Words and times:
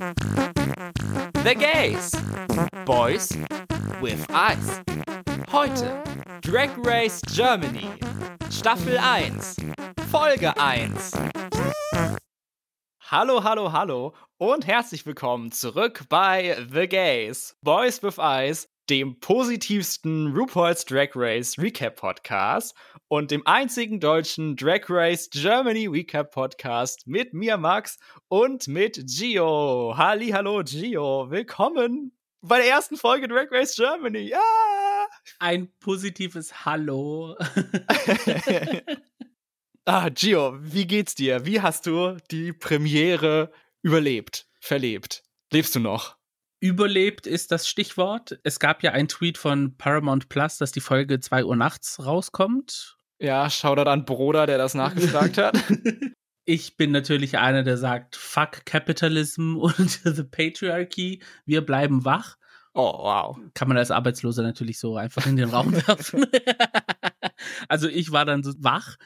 The 0.00 1.54
Gays. 1.54 2.12
Boys 2.86 3.28
with 4.00 4.24
Eyes. 4.30 4.80
Heute 5.52 6.02
Drag 6.40 6.70
Race 6.78 7.20
Germany. 7.26 7.86
Staffel 8.50 8.96
1. 8.96 9.56
Folge 10.10 10.56
1. 10.56 11.12
Hallo, 13.10 13.44
hallo, 13.44 13.72
hallo 13.72 14.14
und 14.38 14.66
herzlich 14.66 15.04
willkommen 15.04 15.52
zurück 15.52 16.04
bei 16.08 16.56
The 16.72 16.88
Gays. 16.88 17.54
Boys 17.60 18.02
with 18.02 18.16
Eyes, 18.18 18.70
dem 18.90 19.20
positivsten 19.20 20.34
RuPaul's 20.36 20.84
Drag 20.84 21.10
Race 21.14 21.56
Recap 21.56 21.94
Podcast 21.94 22.74
und 23.06 23.30
dem 23.30 23.46
einzigen 23.46 24.00
deutschen 24.00 24.56
Drag 24.56 24.80
Race 24.88 25.30
Germany 25.30 25.86
Recap 25.86 26.32
Podcast 26.32 27.06
mit 27.06 27.32
mir, 27.32 27.56
Max, 27.56 28.00
und 28.26 28.66
mit 28.66 29.00
Gio. 29.06 29.94
Halli, 29.96 30.30
hallo, 30.30 30.64
Gio. 30.64 31.30
Willkommen 31.30 32.10
bei 32.40 32.58
der 32.58 32.68
ersten 32.68 32.96
Folge 32.96 33.28
Drag 33.28 33.46
Race 33.52 33.76
Germany. 33.76 34.28
Ja! 34.28 34.40
Ein 35.38 35.70
positives 35.78 36.64
Hallo. 36.64 37.36
ah, 39.84 40.08
Gio, 40.08 40.58
wie 40.62 40.88
geht's 40.88 41.14
dir? 41.14 41.46
Wie 41.46 41.60
hast 41.60 41.86
du 41.86 42.16
die 42.32 42.52
Premiere 42.52 43.52
überlebt, 43.82 44.48
verlebt? 44.58 45.22
Lebst 45.52 45.76
du 45.76 45.78
noch? 45.78 46.19
Überlebt 46.60 47.26
ist 47.26 47.50
das 47.52 47.66
Stichwort. 47.66 48.38
Es 48.44 48.60
gab 48.60 48.82
ja 48.82 48.92
einen 48.92 49.08
Tweet 49.08 49.38
von 49.38 49.76
Paramount 49.76 50.28
Plus, 50.28 50.58
dass 50.58 50.72
die 50.72 50.80
Folge 50.80 51.18
2 51.18 51.44
Uhr 51.44 51.56
nachts 51.56 52.04
rauskommt. 52.04 52.98
Ja, 53.18 53.48
Shoutout 53.50 53.88
an 53.88 54.04
Broder, 54.04 54.46
der 54.46 54.58
das 54.58 54.74
nachgefragt 54.74 55.38
hat. 55.38 55.58
Ich 56.46 56.76
bin 56.76 56.90
natürlich 56.90 57.38
einer, 57.38 57.62
der 57.62 57.76
sagt, 57.76 58.16
fuck 58.16 58.66
Capitalism 58.66 59.56
und 59.60 60.00
the 60.04 60.24
Patriarchy, 60.24 61.22
wir 61.44 61.64
bleiben 61.64 62.04
wach. 62.04 62.36
Oh, 62.74 62.92
wow. 62.92 63.38
Kann 63.54 63.68
man 63.68 63.76
als 63.76 63.92
Arbeitsloser 63.92 64.42
natürlich 64.42 64.80
so 64.80 64.96
einfach 64.96 65.26
in 65.26 65.36
den 65.36 65.50
Raum 65.50 65.72
werfen. 65.72 66.26
also 67.68 67.88
ich 67.88 68.10
war 68.10 68.24
dann 68.24 68.42
so 68.42 68.52
wach, 68.58 68.96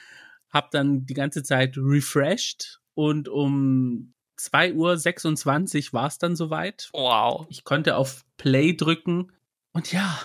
hab 0.48 0.70
dann 0.70 1.05
die 1.05 1.12
ganze 1.12 1.42
Zeit 1.42 1.77
refreshed 1.77 2.80
und 2.94 3.28
um 3.28 4.14
2.26 4.38 5.88
Uhr 5.88 5.92
war 5.92 6.06
es 6.06 6.18
dann 6.18 6.36
soweit. 6.36 6.88
Wow. 6.92 7.46
Ich 7.48 7.64
konnte 7.64 7.96
auf 7.96 8.24
Play 8.36 8.74
drücken 8.74 9.32
und 9.72 9.92
ja, 9.92 10.18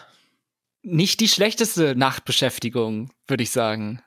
nicht 0.82 1.20
die 1.20 1.28
schlechteste 1.28 1.96
Nachtbeschäftigung, 1.96 3.12
würde 3.28 3.44
ich 3.44 3.52
sagen. 3.52 4.02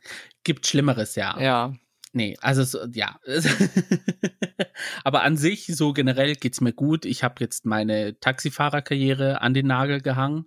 Gibt 0.44 0.66
Schlimmeres, 0.66 1.14
ja. 1.16 1.38
Ja. 1.40 1.74
Nee, 2.12 2.36
also 2.40 2.62
so, 2.62 2.84
ja. 2.92 3.18
Aber 5.04 5.22
an 5.22 5.36
sich, 5.36 5.66
so 5.66 5.92
generell 5.92 6.34
geht's 6.34 6.60
mir 6.60 6.72
gut. 6.72 7.04
Ich 7.06 7.24
habe 7.24 7.36
jetzt 7.38 7.64
meine 7.64 8.18
Taxifahrerkarriere 8.20 9.40
an 9.40 9.54
den 9.54 9.66
Nagel 9.66 10.00
gehangen. 10.00 10.46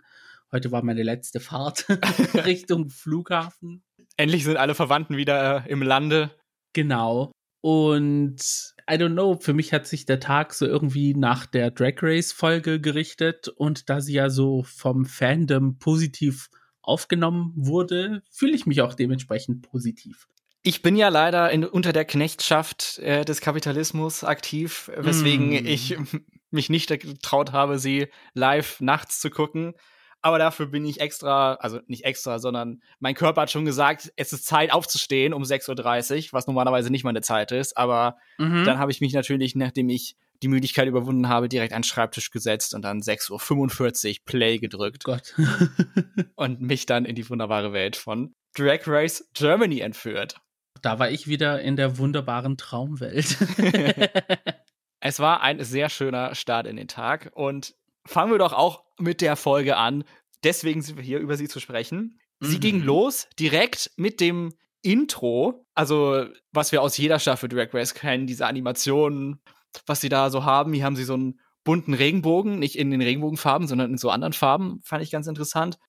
Heute 0.51 0.71
war 0.71 0.83
meine 0.83 1.03
letzte 1.03 1.39
Fahrt 1.39 1.85
Richtung 2.45 2.89
Flughafen. 2.89 3.83
Endlich 4.15 4.43
sind 4.43 4.57
alle 4.57 4.75
Verwandten 4.75 5.17
wieder 5.17 5.65
äh, 5.65 5.69
im 5.69 5.81
Lande. 5.81 6.31
Genau. 6.73 7.31
Und 7.65 8.75
I 8.87 8.93
don't 8.93 9.13
know, 9.13 9.39
für 9.39 9.55
mich 9.55 9.73
hat 9.73 9.87
sich 9.87 10.05
der 10.05 10.19
Tag 10.19 10.53
so 10.53 10.67
irgendwie 10.67 11.15
nach 11.15 11.47
der 11.47 11.71
Drag 11.71 11.95
Race 12.03 12.31
Folge 12.31 12.79
gerichtet 12.79 13.47
und 13.47 13.89
da 13.89 14.01
sie 14.01 14.13
ja 14.13 14.29
so 14.29 14.61
vom 14.61 15.07
Fandom 15.07 15.79
positiv 15.79 16.51
aufgenommen 16.83 17.53
wurde, 17.55 18.21
fühle 18.29 18.53
ich 18.53 18.67
mich 18.67 18.83
auch 18.83 18.93
dementsprechend 18.93 19.63
positiv. 19.63 20.27
Ich 20.61 20.83
bin 20.83 20.95
ja 20.95 21.09
leider 21.09 21.49
in, 21.49 21.65
unter 21.65 21.91
der 21.91 22.05
Knechtschaft 22.05 22.99
äh, 22.99 23.25
des 23.25 23.41
Kapitalismus 23.41 24.23
aktiv, 24.23 24.91
weswegen 24.95 25.49
mm. 25.49 25.65
ich 25.65 25.97
mich 26.51 26.69
nicht 26.69 26.89
getraut 26.89 27.51
habe, 27.51 27.79
sie 27.79 28.09
live 28.35 28.79
nachts 28.79 29.19
zu 29.19 29.31
gucken 29.31 29.73
aber 30.25 30.39
dafür 30.39 30.65
bin 30.65 30.83
ich 30.85 31.01
extra, 31.01 31.53
also 31.53 31.81
nicht 31.85 32.03
extra, 32.03 32.39
sondern 32.39 32.81
mein 32.97 33.13
Körper 33.13 33.41
hat 33.41 33.51
schon 33.51 33.63
gesagt, 33.63 34.11
es 34.15 34.33
ist 34.33 34.47
Zeit 34.47 34.73
aufzustehen 34.73 35.35
um 35.35 35.43
6.30 35.43 36.15
Uhr, 36.17 36.27
was 36.31 36.47
normalerweise 36.47 36.89
nicht 36.89 37.03
meine 37.03 37.21
Zeit 37.21 37.51
ist. 37.51 37.77
Aber 37.77 38.17
mhm. 38.39 38.63
dann 38.63 38.79
habe 38.79 38.91
ich 38.91 39.01
mich 39.01 39.13
natürlich, 39.13 39.53
nachdem 39.53 39.87
ich 39.87 40.15
die 40.41 40.47
Müdigkeit 40.47 40.87
überwunden 40.87 41.29
habe, 41.29 41.47
direkt 41.47 41.73
an 41.73 41.81
den 41.81 41.87
Schreibtisch 41.87 42.31
gesetzt 42.31 42.73
und 42.73 42.81
dann 42.81 43.01
6.45 43.01 44.09
Uhr 44.09 44.15
Play 44.25 44.57
gedrückt. 44.57 45.03
Gott. 45.03 45.35
und 46.35 46.59
mich 46.59 46.87
dann 46.87 47.05
in 47.05 47.13
die 47.13 47.29
wunderbare 47.29 47.71
Welt 47.71 47.95
von 47.95 48.33
Drag 48.55 48.79
Race 48.87 49.29
Germany 49.35 49.81
entführt. 49.81 50.37
Da 50.81 50.97
war 50.97 51.11
ich 51.11 51.27
wieder 51.27 51.61
in 51.61 51.75
der 51.75 51.99
wunderbaren 51.99 52.57
Traumwelt. 52.57 53.37
es 55.01 55.19
war 55.19 55.41
ein 55.41 55.63
sehr 55.63 55.89
schöner 55.91 56.33
Start 56.33 56.65
in 56.65 56.77
den 56.77 56.87
Tag 56.87 57.29
und 57.35 57.75
fangen 58.07 58.31
wir 58.31 58.39
doch 58.39 58.53
auch 58.53 58.85
mit 58.97 59.21
der 59.21 59.35
Folge 59.35 59.77
an. 59.77 60.03
Deswegen 60.43 60.81
sind 60.81 60.97
wir 60.97 61.03
hier, 61.03 61.19
über 61.19 61.37
sie 61.37 61.47
zu 61.47 61.59
sprechen. 61.59 62.19
Sie 62.39 62.57
mhm. 62.57 62.61
ging 62.61 62.83
los 62.83 63.27
direkt 63.39 63.91
mit 63.95 64.19
dem 64.19 64.53
Intro, 64.81 65.65
also 65.73 66.25
was 66.51 66.71
wir 66.71 66.81
aus 66.81 66.97
jeder 66.97 67.19
Staffel 67.19 67.49
Drag 67.49 67.73
Race 67.73 67.93
kennen, 67.93 68.27
diese 68.27 68.45
Animationen, 68.45 69.41
was 69.87 70.01
sie 70.01 70.09
da 70.09 70.29
so 70.29 70.45
haben. 70.45 70.73
Hier 70.73 70.83
haben 70.83 70.95
sie 70.95 71.05
so 71.05 71.15
einen 71.15 71.39
bunten 71.63 71.93
Regenbogen, 71.93 72.59
nicht 72.59 72.77
in 72.77 72.91
den 72.91 73.01
Regenbogenfarben, 73.01 73.67
sondern 73.67 73.91
in 73.91 73.97
so 73.97 74.11
anderen 74.11 74.33
Farben, 74.33 74.81
fand 74.83 75.01
ich 75.01 75.11
ganz 75.11 75.27
interessant. 75.27 75.79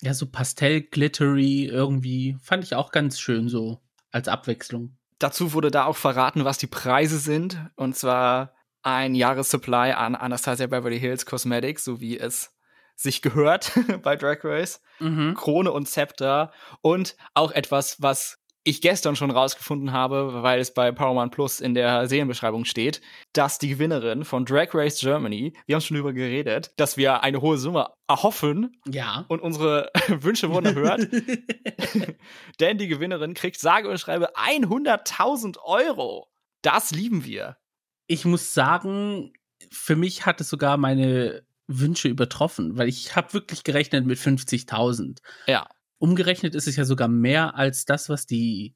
Ja, 0.00 0.14
so 0.14 0.26
Pastell-Glittery 0.30 1.64
irgendwie, 1.64 2.36
fand 2.40 2.62
ich 2.64 2.74
auch 2.74 2.92
ganz 2.92 3.18
schön 3.18 3.48
so 3.48 3.80
als 4.12 4.28
Abwechslung. 4.28 4.96
Dazu 5.18 5.52
wurde 5.52 5.70
da 5.70 5.86
auch 5.86 5.96
verraten, 5.96 6.44
was 6.44 6.58
die 6.58 6.66
Preise 6.66 7.18
sind. 7.18 7.58
Und 7.76 7.96
zwar 7.96 8.54
ein 8.82 9.14
Jahressupply 9.14 9.92
an 9.92 10.14
Anastasia 10.14 10.66
Beverly 10.66 11.00
Hills 11.00 11.26
Cosmetics, 11.26 11.84
so 11.84 12.00
wie 12.00 12.18
es 12.18 12.53
sich 12.96 13.22
gehört 13.22 13.72
bei 14.02 14.16
Drag 14.16 14.38
Race. 14.44 14.82
Mhm. 15.00 15.34
Krone 15.34 15.72
und 15.72 15.88
Zepter 15.88 16.52
und 16.80 17.16
auch 17.34 17.52
etwas, 17.52 18.00
was 18.00 18.40
ich 18.66 18.80
gestern 18.80 19.14
schon 19.14 19.30
rausgefunden 19.30 19.92
habe, 19.92 20.42
weil 20.42 20.58
es 20.58 20.72
bei 20.72 20.90
Powerman 20.90 21.30
Plus 21.30 21.60
in 21.60 21.74
der 21.74 22.08
Serienbeschreibung 22.08 22.64
steht, 22.64 23.02
dass 23.34 23.58
die 23.58 23.68
Gewinnerin 23.68 24.24
von 24.24 24.46
Drag 24.46 24.68
Race 24.72 25.00
Germany, 25.00 25.52
wir 25.66 25.74
haben 25.74 25.82
schon 25.82 25.98
drüber 25.98 26.14
geredet, 26.14 26.72
dass 26.78 26.96
wir 26.96 27.22
eine 27.22 27.42
hohe 27.42 27.58
Summe 27.58 27.90
erhoffen. 28.08 28.80
Ja. 28.86 29.26
Und 29.28 29.42
unsere 29.42 29.90
Wünsche 30.08 30.50
wurden 30.50 30.74
erhört. 30.74 31.08
Denn 32.60 32.78
die 32.78 32.88
Gewinnerin 32.88 33.34
kriegt 33.34 33.60
sage 33.60 33.90
und 33.90 33.98
schreibe 33.98 34.34
100.000 34.34 35.58
Euro. 35.62 36.30
Das 36.62 36.90
lieben 36.90 37.26
wir 37.26 37.58
ich 38.06 38.24
muss 38.24 38.54
sagen, 38.54 39.32
für 39.70 39.96
mich 39.96 40.26
hat 40.26 40.40
es 40.40 40.48
sogar 40.48 40.76
meine 40.76 41.46
Wünsche 41.66 42.08
übertroffen, 42.08 42.76
weil 42.76 42.88
ich 42.88 43.16
habe 43.16 43.32
wirklich 43.32 43.64
gerechnet 43.64 44.06
mit 44.06 44.18
50.000. 44.18 45.18
Ja. 45.46 45.68
Umgerechnet 45.98 46.54
ist 46.54 46.68
es 46.68 46.76
ja 46.76 46.84
sogar 46.84 47.08
mehr 47.08 47.54
als 47.56 47.84
das, 47.84 48.08
was 48.08 48.26
die 48.26 48.74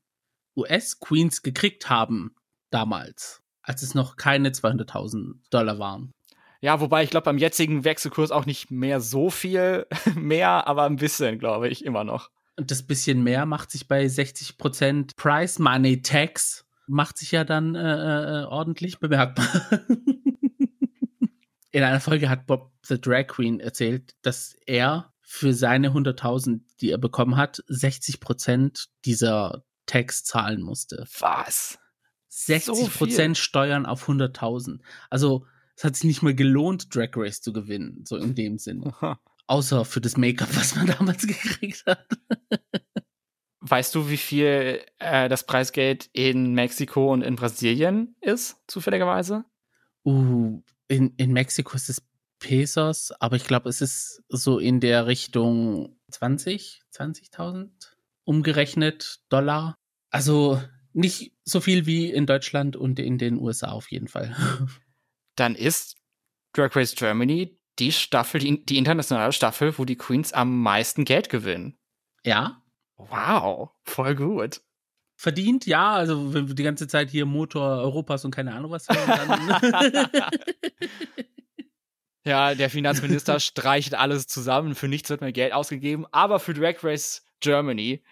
US-Queens 0.56 1.42
gekriegt 1.42 1.90
haben 1.90 2.34
damals, 2.70 3.42
als 3.62 3.82
es 3.82 3.94
noch 3.94 4.16
keine 4.16 4.50
200.000 4.50 5.34
Dollar 5.50 5.78
waren. 5.78 6.12
Ja, 6.60 6.80
wobei 6.80 7.04
ich 7.04 7.10
glaube, 7.10 7.24
beim 7.24 7.38
jetzigen 7.38 7.84
Wechselkurs 7.84 8.30
auch 8.30 8.46
nicht 8.46 8.70
mehr 8.70 9.00
so 9.00 9.30
viel 9.30 9.86
mehr, 10.14 10.66
aber 10.66 10.84
ein 10.84 10.96
bisschen, 10.96 11.38
glaube 11.38 11.68
ich, 11.68 11.84
immer 11.84 12.04
noch. 12.04 12.30
Und 12.56 12.70
das 12.70 12.82
bisschen 12.82 13.22
mehr 13.22 13.46
macht 13.46 13.70
sich 13.70 13.86
bei 13.86 14.04
60% 14.06 15.14
Price 15.16 15.58
Money 15.60 16.02
Tax 16.02 16.64
macht 16.88 17.18
sich 17.18 17.32
ja 17.32 17.44
dann 17.44 17.74
äh, 17.74 18.40
äh, 18.42 18.44
ordentlich 18.46 18.98
bemerkbar. 18.98 19.46
In 21.70 21.82
einer 21.82 22.00
Folge 22.00 22.28
hat 22.28 22.46
Bob 22.46 22.72
the 22.82 23.00
Drag 23.00 23.26
Queen 23.26 23.60
erzählt, 23.60 24.14
dass 24.22 24.56
er 24.66 25.12
für 25.20 25.52
seine 25.52 25.90
100.000, 25.90 26.60
die 26.80 26.90
er 26.90 26.98
bekommen 26.98 27.36
hat, 27.36 27.62
60% 27.68 28.86
dieser 29.04 29.64
Tax 29.84 30.24
zahlen 30.24 30.62
musste. 30.62 31.06
Was? 31.18 31.78
60 32.28 32.74
so 32.74 33.34
Steuern 33.34 33.84
auf 33.84 34.08
100.000. 34.08 34.80
Also 35.10 35.46
es 35.76 35.84
hat 35.84 35.96
sich 35.96 36.04
nicht 36.04 36.22
mal 36.22 36.34
gelohnt, 36.34 36.94
Drag 36.94 37.10
Race 37.14 37.40
zu 37.40 37.52
gewinnen, 37.52 38.04
so 38.04 38.16
in 38.16 38.34
dem 38.34 38.58
Sinne. 38.58 38.94
Außer 39.46 39.84
für 39.84 40.00
das 40.00 40.16
Make-up, 40.16 40.54
was 40.56 40.74
man 40.76 40.86
damals 40.98 41.26
gekriegt 41.26 41.84
hat. 41.86 42.06
Weißt 43.60 43.94
du, 43.94 44.08
wie 44.08 44.16
viel 44.16 44.80
äh, 44.98 45.28
das 45.28 45.44
Preisgeld 45.44 46.08
in 46.12 46.54
Mexiko 46.54 47.12
und 47.12 47.22
in 47.22 47.36
Brasilien 47.36 48.16
ist, 48.20 48.56
zufälligerweise? 48.66 49.44
Uh, 50.04 50.62
in, 50.88 51.14
in 51.16 51.32
Mexiko 51.32 51.74
ist 51.74 51.88
es 51.88 52.02
Pesos, 52.38 53.12
aber 53.20 53.36
ich 53.36 53.44
glaube, 53.44 53.68
es 53.68 53.80
ist 53.80 54.22
so 54.28 54.58
in 54.58 54.80
der 54.80 55.06
Richtung 55.06 55.98
20, 56.10 56.82
20.000 56.94 57.70
umgerechnet 58.24 59.20
Dollar. 59.28 59.74
Also 60.10 60.62
nicht 60.92 61.32
so 61.44 61.60
viel 61.60 61.86
wie 61.86 62.10
in 62.10 62.26
Deutschland 62.26 62.76
und 62.76 62.98
in 62.98 63.18
den 63.18 63.38
USA 63.38 63.72
auf 63.72 63.90
jeden 63.90 64.08
Fall. 64.08 64.36
Dann 65.36 65.54
ist 65.54 65.96
Drag 66.52 66.74
Race 66.74 66.94
Germany 66.94 67.58
die 67.78 67.92
Staffel, 67.92 68.40
die, 68.40 68.64
die 68.64 68.78
internationale 68.78 69.32
Staffel, 69.32 69.78
wo 69.78 69.84
die 69.84 69.96
Queens 69.96 70.32
am 70.32 70.62
meisten 70.62 71.04
Geld 71.04 71.28
gewinnen. 71.28 71.78
Ja, 72.24 72.62
Wow, 72.98 73.70
voll 73.84 74.16
gut. 74.16 74.60
Verdient, 75.18 75.66
ja. 75.66 75.92
Also 75.92 76.32
wenn 76.32 76.48
wir 76.48 76.54
die 76.54 76.62
ganze 76.62 76.86
Zeit 76.86 77.10
hier 77.10 77.26
Motor 77.26 77.82
Europas 77.82 78.24
und 78.24 78.30
keine 78.30 78.54
Ahnung 78.54 78.70
was 78.70 78.86
hören, 78.88 79.60
ja, 82.24 82.54
der 82.54 82.70
Finanzminister 82.70 83.40
streicht 83.40 83.94
alles 83.94 84.28
zusammen. 84.28 84.74
Für 84.74 84.88
nichts 84.88 85.10
wird 85.10 85.20
mehr 85.20 85.32
Geld 85.32 85.52
ausgegeben. 85.52 86.06
Aber 86.12 86.38
für 86.38 86.54
Drag 86.54 86.82
Race 86.82 87.26
Germany, 87.40 88.02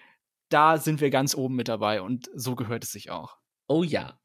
da 0.50 0.78
sind 0.78 1.00
wir 1.00 1.10
ganz 1.10 1.34
oben 1.34 1.54
mit 1.54 1.68
dabei 1.68 2.02
und 2.02 2.28
so 2.34 2.56
gehört 2.56 2.84
es 2.84 2.92
sich 2.92 3.10
auch. 3.10 3.36
Oh 3.68 3.82
ja. 3.82 4.18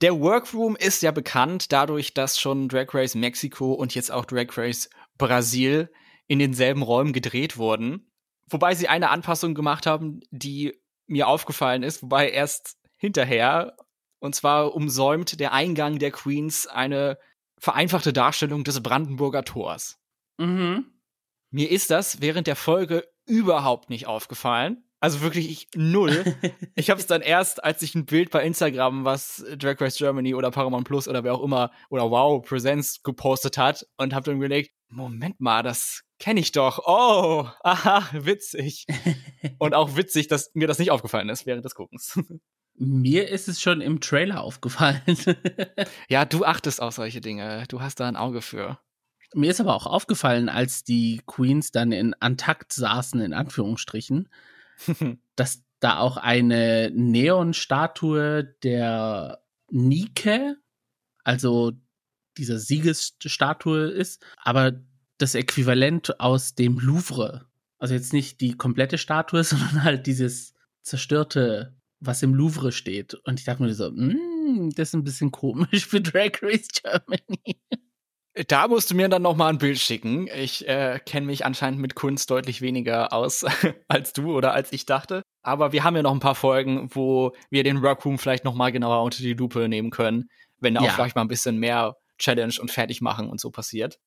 Der 0.00 0.18
Workroom 0.18 0.76
ist 0.76 1.02
ja 1.02 1.10
bekannt 1.10 1.72
dadurch, 1.72 2.14
dass 2.14 2.40
schon 2.40 2.68
Drag 2.68 2.94
Race 2.94 3.14
Mexiko 3.14 3.72
und 3.72 3.94
jetzt 3.94 4.10
auch 4.10 4.24
Drag 4.24 4.56
Race 4.56 4.88
Brasil 5.18 5.90
in 6.26 6.38
denselben 6.38 6.82
Räumen 6.82 7.12
gedreht 7.12 7.58
wurden. 7.58 8.10
Wobei 8.48 8.74
sie 8.74 8.88
eine 8.88 9.10
Anpassung 9.10 9.54
gemacht 9.54 9.86
haben, 9.86 10.20
die 10.30 10.80
mir 11.10 11.28
aufgefallen 11.28 11.82
ist, 11.82 12.02
wobei 12.02 12.30
erst 12.30 12.78
hinterher, 12.96 13.76
und 14.20 14.34
zwar 14.34 14.74
umsäumt 14.74 15.40
der 15.40 15.52
Eingang 15.52 15.98
der 15.98 16.12
Queens 16.12 16.66
eine 16.66 17.18
vereinfachte 17.58 18.12
Darstellung 18.12 18.64
des 18.64 18.82
Brandenburger 18.82 19.44
Tors. 19.44 19.98
Mhm. 20.38 20.86
Mir 21.50 21.70
ist 21.70 21.90
das 21.90 22.20
während 22.20 22.46
der 22.46 22.56
Folge 22.56 23.06
überhaupt 23.26 23.90
nicht 23.90 24.06
aufgefallen. 24.06 24.84
Also 25.00 25.22
wirklich 25.22 25.50
ich, 25.50 25.68
null. 25.74 26.24
ich 26.74 26.90
habe 26.90 27.00
es 27.00 27.06
dann 27.06 27.22
erst, 27.22 27.64
als 27.64 27.82
ich 27.82 27.94
ein 27.94 28.06
Bild 28.06 28.30
bei 28.30 28.44
Instagram, 28.44 29.04
was 29.04 29.44
Drag 29.56 29.80
Race 29.80 29.96
Germany 29.96 30.34
oder 30.34 30.50
Paramount 30.50 30.86
Plus 30.86 31.08
oder 31.08 31.24
wer 31.24 31.34
auch 31.34 31.42
immer 31.42 31.72
oder 31.88 32.10
Wow 32.10 32.46
Presents 32.46 33.02
gepostet 33.02 33.58
hat 33.58 33.86
und 33.96 34.14
habe 34.14 34.26
dann 34.26 34.36
überlegt, 34.36 34.72
Moment 34.90 35.40
mal, 35.40 35.62
das 35.62 36.02
kenne 36.18 36.40
ich 36.40 36.52
doch. 36.52 36.80
Oh, 36.84 37.48
aha, 37.62 38.08
witzig. 38.12 38.86
und 39.58 39.74
auch 39.74 39.96
witzig, 39.96 40.28
dass 40.28 40.50
mir 40.54 40.66
das 40.66 40.78
nicht 40.78 40.90
aufgefallen 40.90 41.28
ist 41.28 41.46
während 41.46 41.64
des 41.64 41.74
Guckens. 41.74 42.18
Mir 42.74 43.28
ist 43.28 43.46
es 43.46 43.60
schon 43.60 43.80
im 43.80 44.00
Trailer 44.00 44.42
aufgefallen. 44.42 45.02
ja, 46.08 46.24
du 46.24 46.44
achtest 46.44 46.80
auf 46.80 46.94
solche 46.94 47.20
Dinge. 47.20 47.64
Du 47.68 47.80
hast 47.82 48.00
da 48.00 48.08
ein 48.08 48.16
Auge 48.16 48.40
für. 48.40 48.78
Mir 49.34 49.50
ist 49.50 49.60
aber 49.60 49.74
auch 49.74 49.86
aufgefallen, 49.86 50.48
als 50.48 50.82
die 50.82 51.20
Queens 51.26 51.70
dann 51.70 51.92
in 51.92 52.14
Antakt 52.14 52.72
saßen, 52.72 53.20
in 53.20 53.32
Anführungsstrichen, 53.32 54.28
dass 55.36 55.62
da 55.78 55.98
auch 55.98 56.16
eine 56.16 56.90
Neon-Statue 56.92 58.44
der 58.62 59.42
Nike, 59.70 60.56
also 61.22 61.72
dieser 62.40 62.58
Siegesstatue 62.58 63.90
ist, 63.90 64.24
aber 64.42 64.72
das 65.18 65.34
Äquivalent 65.34 66.18
aus 66.20 66.54
dem 66.54 66.78
Louvre. 66.78 67.46
Also 67.78 67.94
jetzt 67.94 68.12
nicht 68.12 68.40
die 68.40 68.56
komplette 68.56 68.98
Statue, 68.98 69.44
sondern 69.44 69.84
halt 69.84 70.06
dieses 70.06 70.54
zerstörte, 70.82 71.76
was 72.00 72.22
im 72.22 72.34
Louvre 72.34 72.72
steht. 72.72 73.14
Und 73.14 73.38
ich 73.38 73.44
dachte 73.44 73.62
mir 73.62 73.74
so, 73.74 73.90
mm, 73.90 74.70
das 74.74 74.88
ist 74.88 74.94
ein 74.94 75.04
bisschen 75.04 75.30
komisch 75.30 75.86
für 75.86 76.00
Drag 76.00 76.32
Race 76.42 76.68
Germany. 76.68 77.60
Da 78.46 78.68
musst 78.68 78.90
du 78.90 78.94
mir 78.94 79.08
dann 79.08 79.22
noch 79.22 79.36
mal 79.36 79.48
ein 79.48 79.58
Bild 79.58 79.78
schicken. 79.78 80.28
Ich 80.28 80.66
äh, 80.66 81.00
kenne 81.04 81.26
mich 81.26 81.44
anscheinend 81.44 81.80
mit 81.80 81.94
Kunst 81.94 82.30
deutlich 82.30 82.62
weniger 82.62 83.12
aus 83.12 83.44
als 83.88 84.12
du 84.12 84.34
oder 84.34 84.54
als 84.54 84.72
ich 84.72 84.86
dachte. 84.86 85.22
Aber 85.42 85.72
wir 85.72 85.84
haben 85.84 85.96
ja 85.96 86.02
noch 86.02 86.12
ein 86.12 86.20
paar 86.20 86.36
Folgen, 86.36 86.88
wo 86.94 87.32
wir 87.50 87.64
den 87.64 87.82
Workroom 87.82 88.18
vielleicht 88.18 88.44
noch 88.44 88.54
mal 88.54 88.70
genauer 88.70 89.02
unter 89.02 89.22
die 89.22 89.34
Lupe 89.34 89.68
nehmen 89.68 89.90
können, 89.90 90.30
wenn 90.60 90.74
da 90.74 90.82
ja. 90.82 90.88
auch 90.90 90.94
vielleicht 90.94 91.16
mal 91.16 91.22
ein 91.22 91.28
bisschen 91.28 91.58
mehr 91.58 91.96
Challenge 92.20 92.54
und 92.60 92.70
fertig 92.70 93.00
machen 93.00 93.28
und 93.28 93.40
so 93.40 93.50
passiert. 93.50 93.98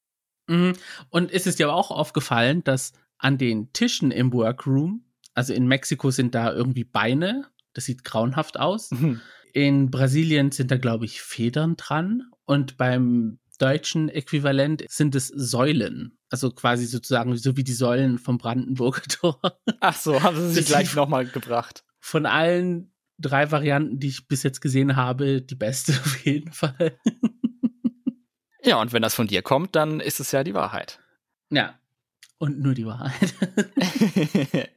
Mhm. 0.47 0.73
Und 1.09 1.31
ist 1.31 1.47
es 1.47 1.57
dir 1.57 1.67
aber 1.67 1.75
auch 1.75 1.91
aufgefallen, 1.91 2.63
dass 2.63 2.93
an 3.17 3.37
den 3.37 3.73
Tischen 3.73 4.11
im 4.11 4.31
Workroom, 4.31 5.05
also 5.33 5.53
in 5.53 5.67
Mexiko 5.67 6.11
sind 6.11 6.35
da 6.35 6.53
irgendwie 6.53 6.83
Beine, 6.83 7.47
das 7.73 7.85
sieht 7.85 8.03
grauenhaft 8.03 8.59
aus. 8.59 8.91
Mhm. 8.91 9.21
In 9.53 9.91
Brasilien 9.91 10.51
sind 10.51 10.71
da, 10.71 10.77
glaube 10.77 11.05
ich, 11.05 11.21
Federn 11.21 11.75
dran. 11.75 12.23
Und 12.45 12.77
beim 12.77 13.39
deutschen 13.59 14.09
Äquivalent 14.09 14.83
sind 14.89 15.15
es 15.15 15.27
Säulen. 15.27 16.17
Also 16.29 16.51
quasi 16.51 16.85
sozusagen 16.85 17.35
so 17.37 17.55
wie 17.55 17.63
die 17.63 17.73
Säulen 17.73 18.17
vom 18.17 18.37
Brandenburger 18.37 19.03
Tor. 19.09 19.39
Ach 19.79 19.95
so, 19.95 20.21
haben 20.21 20.37
sie 20.37 20.53
sich 20.53 20.65
gleich 20.65 20.95
nochmal 20.95 21.25
gebracht. 21.25 21.83
Von 21.99 22.25
allen 22.25 22.91
drei 23.19 23.51
Varianten, 23.51 23.99
die 23.99 24.09
ich 24.09 24.27
bis 24.27 24.43
jetzt 24.43 24.59
gesehen 24.59 24.95
habe, 24.95 25.41
die 25.41 25.55
beste 25.55 25.93
auf 26.05 26.25
jeden 26.25 26.51
Fall. 26.51 26.97
Ja, 28.63 28.79
und 28.79 28.93
wenn 28.93 29.01
das 29.01 29.15
von 29.15 29.27
dir 29.27 29.41
kommt, 29.41 29.75
dann 29.75 29.99
ist 29.99 30.19
es 30.19 30.31
ja 30.31 30.43
die 30.43 30.53
Wahrheit. 30.53 30.99
Ja. 31.49 31.77
Und 32.37 32.59
nur 32.59 32.73
die 32.73 32.85
Wahrheit. 32.85 33.33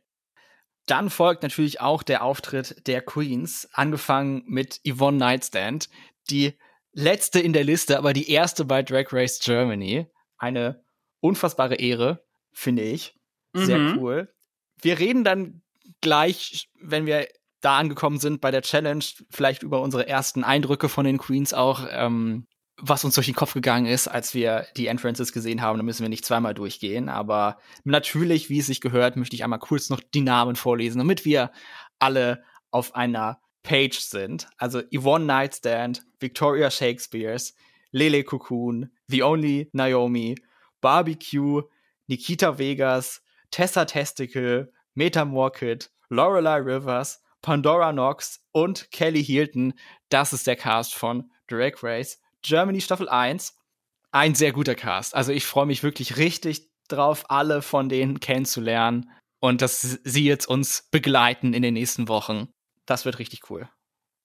dann 0.87 1.11
folgt 1.11 1.43
natürlich 1.43 1.81
auch 1.81 2.03
der 2.03 2.23
Auftritt 2.23 2.87
der 2.87 3.03
Queens, 3.03 3.69
angefangen 3.73 4.43
mit 4.47 4.81
Yvonne 4.87 5.19
Nightstand, 5.19 5.88
die 6.31 6.55
letzte 6.93 7.41
in 7.41 7.53
der 7.53 7.65
Liste, 7.65 7.99
aber 7.99 8.12
die 8.12 8.31
erste 8.31 8.65
bei 8.65 8.83
Drag 8.83 9.12
Race 9.12 9.38
Germany. 9.38 10.06
Eine 10.38 10.85
unfassbare 11.21 11.77
Ehre, 11.77 12.25
finde 12.53 12.83
ich. 12.83 13.15
Sehr 13.53 13.79
mhm. 13.79 13.99
cool. 13.99 14.35
Wir 14.81 14.99
reden 14.99 15.25
dann 15.25 15.62
gleich, 16.00 16.69
wenn 16.81 17.06
wir 17.06 17.29
da 17.61 17.79
angekommen 17.79 18.19
sind 18.19 18.41
bei 18.41 18.50
der 18.50 18.62
Challenge, 18.62 19.05
vielleicht 19.31 19.62
über 19.62 19.81
unsere 19.81 20.06
ersten 20.06 20.44
Eindrücke 20.44 20.88
von 20.88 21.05
den 21.05 21.19
Queens 21.19 21.55
auch. 21.55 21.87
Ähm, 21.91 22.47
was 22.78 23.05
uns 23.05 23.14
durch 23.14 23.26
den 23.26 23.34
Kopf 23.34 23.55
gegangen 23.55 23.87
ist, 23.87 24.06
als 24.06 24.34
wir 24.34 24.67
die 24.76 24.87
Entrances 24.88 25.32
gesehen 25.32 25.62
haben. 25.62 25.78
Da 25.78 25.82
müssen 25.82 26.02
wir 26.02 26.08
nicht 26.08 26.26
zweimal 26.26 26.55
durchgehen. 26.55 27.08
Aber 27.08 27.58
natürlich, 27.84 28.50
wie 28.50 28.58
es 28.58 28.67
sich 28.67 28.81
gehört, 28.81 29.17
möchte 29.17 29.34
ich 29.34 29.44
einmal 29.44 29.58
kurz 29.58 29.88
noch 29.88 30.00
die 30.00 30.20
Namen 30.20 30.56
vorlesen, 30.56 30.99
damit 30.99 31.25
wir 31.25 31.50
alle 31.99 32.43
auf 32.70 32.94
einer 32.94 33.40
Page 33.62 33.99
sind. 33.99 34.49
Also 34.58 34.82
Yvonne 34.94 35.25
Nightstand, 35.25 36.05
Victoria 36.20 36.70
Shakespeares, 36.70 37.55
Lele 37.93 38.25
Cocoon, 38.25 38.90
The 39.08 39.23
Only 39.23 39.70
Naomi, 39.73 40.37
Barbecue, 40.81 41.62
Nikita 42.06 42.58
Vegas, 42.58 43.23
Tessa 43.50 43.87
Testicle, 43.87 44.73
Meta 44.94 45.25
Morkit, 45.25 45.90
Lorelei 46.11 46.58
Rivers, 46.58 47.23
Pandora 47.40 47.93
Knox 47.93 48.40
und 48.52 48.90
Kelly 48.90 49.25
Hilton. 49.25 49.75
Das 50.11 50.32
ist 50.32 50.46
der 50.46 50.56
Cast 50.56 50.94
von 50.94 51.31
Drag 51.49 51.82
Race 51.82 52.20
Germany 52.46 52.81
Staffel 52.81 53.08
1. 53.08 53.58
Ein 54.12 54.37
sehr 54.37 54.52
guter 54.52 54.76
Cast. 54.76 55.16
Also 55.16 55.32
ich 55.32 55.44
freue 55.44 55.66
mich 55.66 55.82
wirklich 55.82 56.16
richtig 56.16 56.70
drauf, 56.88 57.28
alle 57.28 57.60
von 57.60 57.88
denen 57.88 58.20
kennenzulernen 58.20 59.10
und 59.40 59.62
dass 59.62 59.82
sie 59.82 60.25
jetzt 60.25 60.46
uns 60.46 60.88
begleiten 60.93 61.54
in 61.54 61.62
den 61.62 61.75
nächsten 61.75 62.06
Wochen. 62.06 62.48
Das 62.87 63.04
wird 63.04 63.19
richtig 63.19 63.50
cool. 63.50 63.69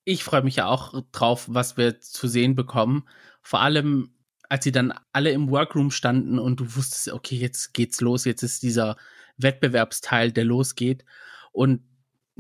Ich 0.06 0.24
freue 0.24 0.44
mich 0.44 0.58
ja 0.58 0.68
auch 0.68 0.94
drauf, 1.12 1.46
was 1.48 1.78
wir 1.78 2.00
zu 2.00 2.28
sehen 2.28 2.56
bekommen. 2.56 3.08
Vor 3.42 3.62
allem, 3.62 4.16
als 4.50 4.64
sie 4.64 4.72
dann 4.72 4.94
alle 5.14 5.32
im 5.32 5.50
Workroom 5.50 5.90
standen 5.90 6.38
und 6.38 6.60
du 6.60 6.76
wusstest, 6.76 7.12
okay, 7.12 7.36
jetzt 7.36 7.74
geht's 7.74 8.02
los, 8.02 8.26
jetzt 8.26 8.44
ist 8.44 8.62
dieser 8.62 8.98
Wettbewerbsteil, 9.38 10.32
der 10.32 10.46
losgeht. 10.46 11.06
Und 11.52 11.82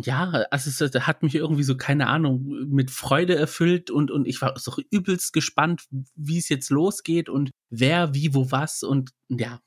ja, 0.05 0.29
also 0.51 0.69
es 0.69 0.95
hat 1.07 1.23
mich 1.23 1.35
irgendwie 1.35 1.63
so, 1.63 1.75
keine 1.75 2.07
Ahnung, 2.07 2.67
mit 2.69 2.91
Freude 2.91 3.35
erfüllt 3.35 3.89
und, 3.91 4.11
und 4.11 4.27
ich 4.27 4.41
war 4.41 4.57
so 4.57 4.73
übelst 4.89 5.33
gespannt, 5.33 5.85
wie 6.15 6.37
es 6.37 6.49
jetzt 6.49 6.69
losgeht 6.69 7.29
und 7.29 7.51
wer, 7.69 8.13
wie, 8.13 8.33
wo, 8.33 8.51
was 8.51 8.83
und 8.83 9.11
ja, 9.29 9.59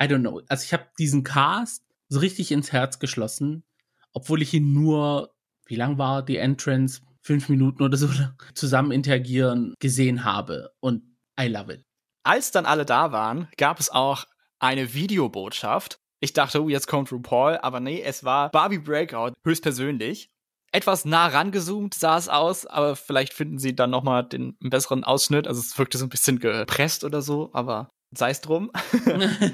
I 0.00 0.04
don't 0.04 0.20
know. 0.20 0.42
Also 0.48 0.64
ich 0.64 0.72
habe 0.72 0.86
diesen 0.98 1.24
Cast 1.24 1.82
so 2.08 2.20
richtig 2.20 2.52
ins 2.52 2.72
Herz 2.72 2.98
geschlossen, 2.98 3.64
obwohl 4.12 4.42
ich 4.42 4.54
ihn 4.54 4.72
nur, 4.72 5.34
wie 5.66 5.76
lang 5.76 5.98
war 5.98 6.24
die 6.24 6.36
Entrance? 6.36 7.00
Fünf 7.20 7.48
Minuten 7.48 7.82
oder 7.82 7.96
so 7.96 8.08
zusammen 8.54 8.92
interagieren 8.92 9.74
gesehen 9.80 10.24
habe 10.24 10.70
und 10.80 11.02
I 11.38 11.48
love 11.48 11.74
it. 11.74 11.84
Als 12.22 12.50
dann 12.50 12.64
alle 12.64 12.84
da 12.84 13.12
waren, 13.12 13.48
gab 13.56 13.80
es 13.80 13.90
auch 13.90 14.24
eine 14.58 14.94
Videobotschaft 14.94 16.00
ich 16.20 16.32
dachte, 16.32 16.62
oh, 16.62 16.68
jetzt 16.68 16.88
kommt 16.88 17.12
RuPaul, 17.12 17.58
aber 17.58 17.80
nee, 17.80 18.02
es 18.02 18.24
war 18.24 18.50
Barbie 18.50 18.78
Breakout 18.78 19.32
höchstpersönlich. 19.44 20.30
Etwas 20.70 21.04
nah 21.04 21.28
rangezoomt 21.28 21.94
sah 21.94 22.18
es 22.18 22.28
aus, 22.28 22.66
aber 22.66 22.94
vielleicht 22.94 23.32
finden 23.32 23.58
sie 23.58 23.74
dann 23.74 23.90
noch 23.90 24.02
mal 24.02 24.22
den 24.22 24.56
besseren 24.60 25.02
Ausschnitt. 25.02 25.46
Also 25.46 25.60
es 25.60 25.78
wirkte 25.78 25.96
so 25.96 26.04
ein 26.04 26.10
bisschen 26.10 26.38
gepresst 26.40 27.04
oder 27.04 27.22
so, 27.22 27.50
aber 27.54 27.90
sei 28.10 28.30
es 28.30 28.42
drum. 28.42 28.70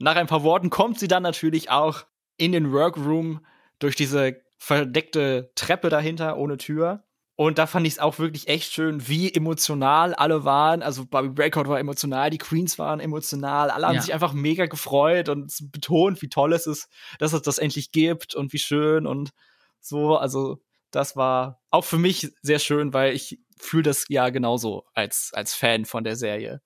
Nach 0.00 0.16
ein 0.16 0.26
paar 0.26 0.42
Worten 0.42 0.70
kommt 0.70 0.98
sie 0.98 1.06
dann 1.06 1.22
natürlich 1.22 1.70
auch 1.70 2.06
in 2.36 2.50
den 2.50 2.72
Workroom 2.72 3.46
durch 3.78 3.94
diese 3.94 4.42
verdeckte 4.58 5.52
Treppe 5.54 5.90
dahinter 5.90 6.36
ohne 6.38 6.56
Tür. 6.56 7.04
Und 7.42 7.58
da 7.58 7.66
fand 7.66 7.84
ich 7.88 7.94
es 7.94 7.98
auch 7.98 8.20
wirklich 8.20 8.46
echt 8.46 8.72
schön, 8.72 9.08
wie 9.08 9.34
emotional 9.34 10.14
alle 10.14 10.44
waren. 10.44 10.80
Also 10.80 11.04
Bobby 11.04 11.28
Breakout 11.28 11.68
war 11.68 11.80
emotional, 11.80 12.30
die 12.30 12.38
Queens 12.38 12.78
waren 12.78 13.00
emotional, 13.00 13.68
alle 13.68 13.88
haben 13.88 13.96
ja. 13.96 14.00
sich 14.00 14.14
einfach 14.14 14.32
mega 14.32 14.66
gefreut 14.66 15.28
und 15.28 15.52
betont, 15.72 16.22
wie 16.22 16.28
toll 16.28 16.52
es 16.52 16.68
ist, 16.68 16.88
dass 17.18 17.32
es 17.32 17.42
das 17.42 17.58
endlich 17.58 17.90
gibt 17.90 18.36
und 18.36 18.52
wie 18.52 18.60
schön 18.60 19.08
und 19.08 19.32
so. 19.80 20.16
Also 20.16 20.62
das 20.92 21.16
war 21.16 21.60
auch 21.70 21.84
für 21.84 21.98
mich 21.98 22.32
sehr 22.42 22.60
schön, 22.60 22.94
weil 22.94 23.12
ich 23.12 23.40
fühle 23.58 23.82
das 23.82 24.04
ja 24.08 24.28
genauso 24.28 24.84
als, 24.94 25.32
als 25.34 25.52
Fan 25.52 25.84
von 25.84 26.04
der 26.04 26.14
Serie. 26.14 26.62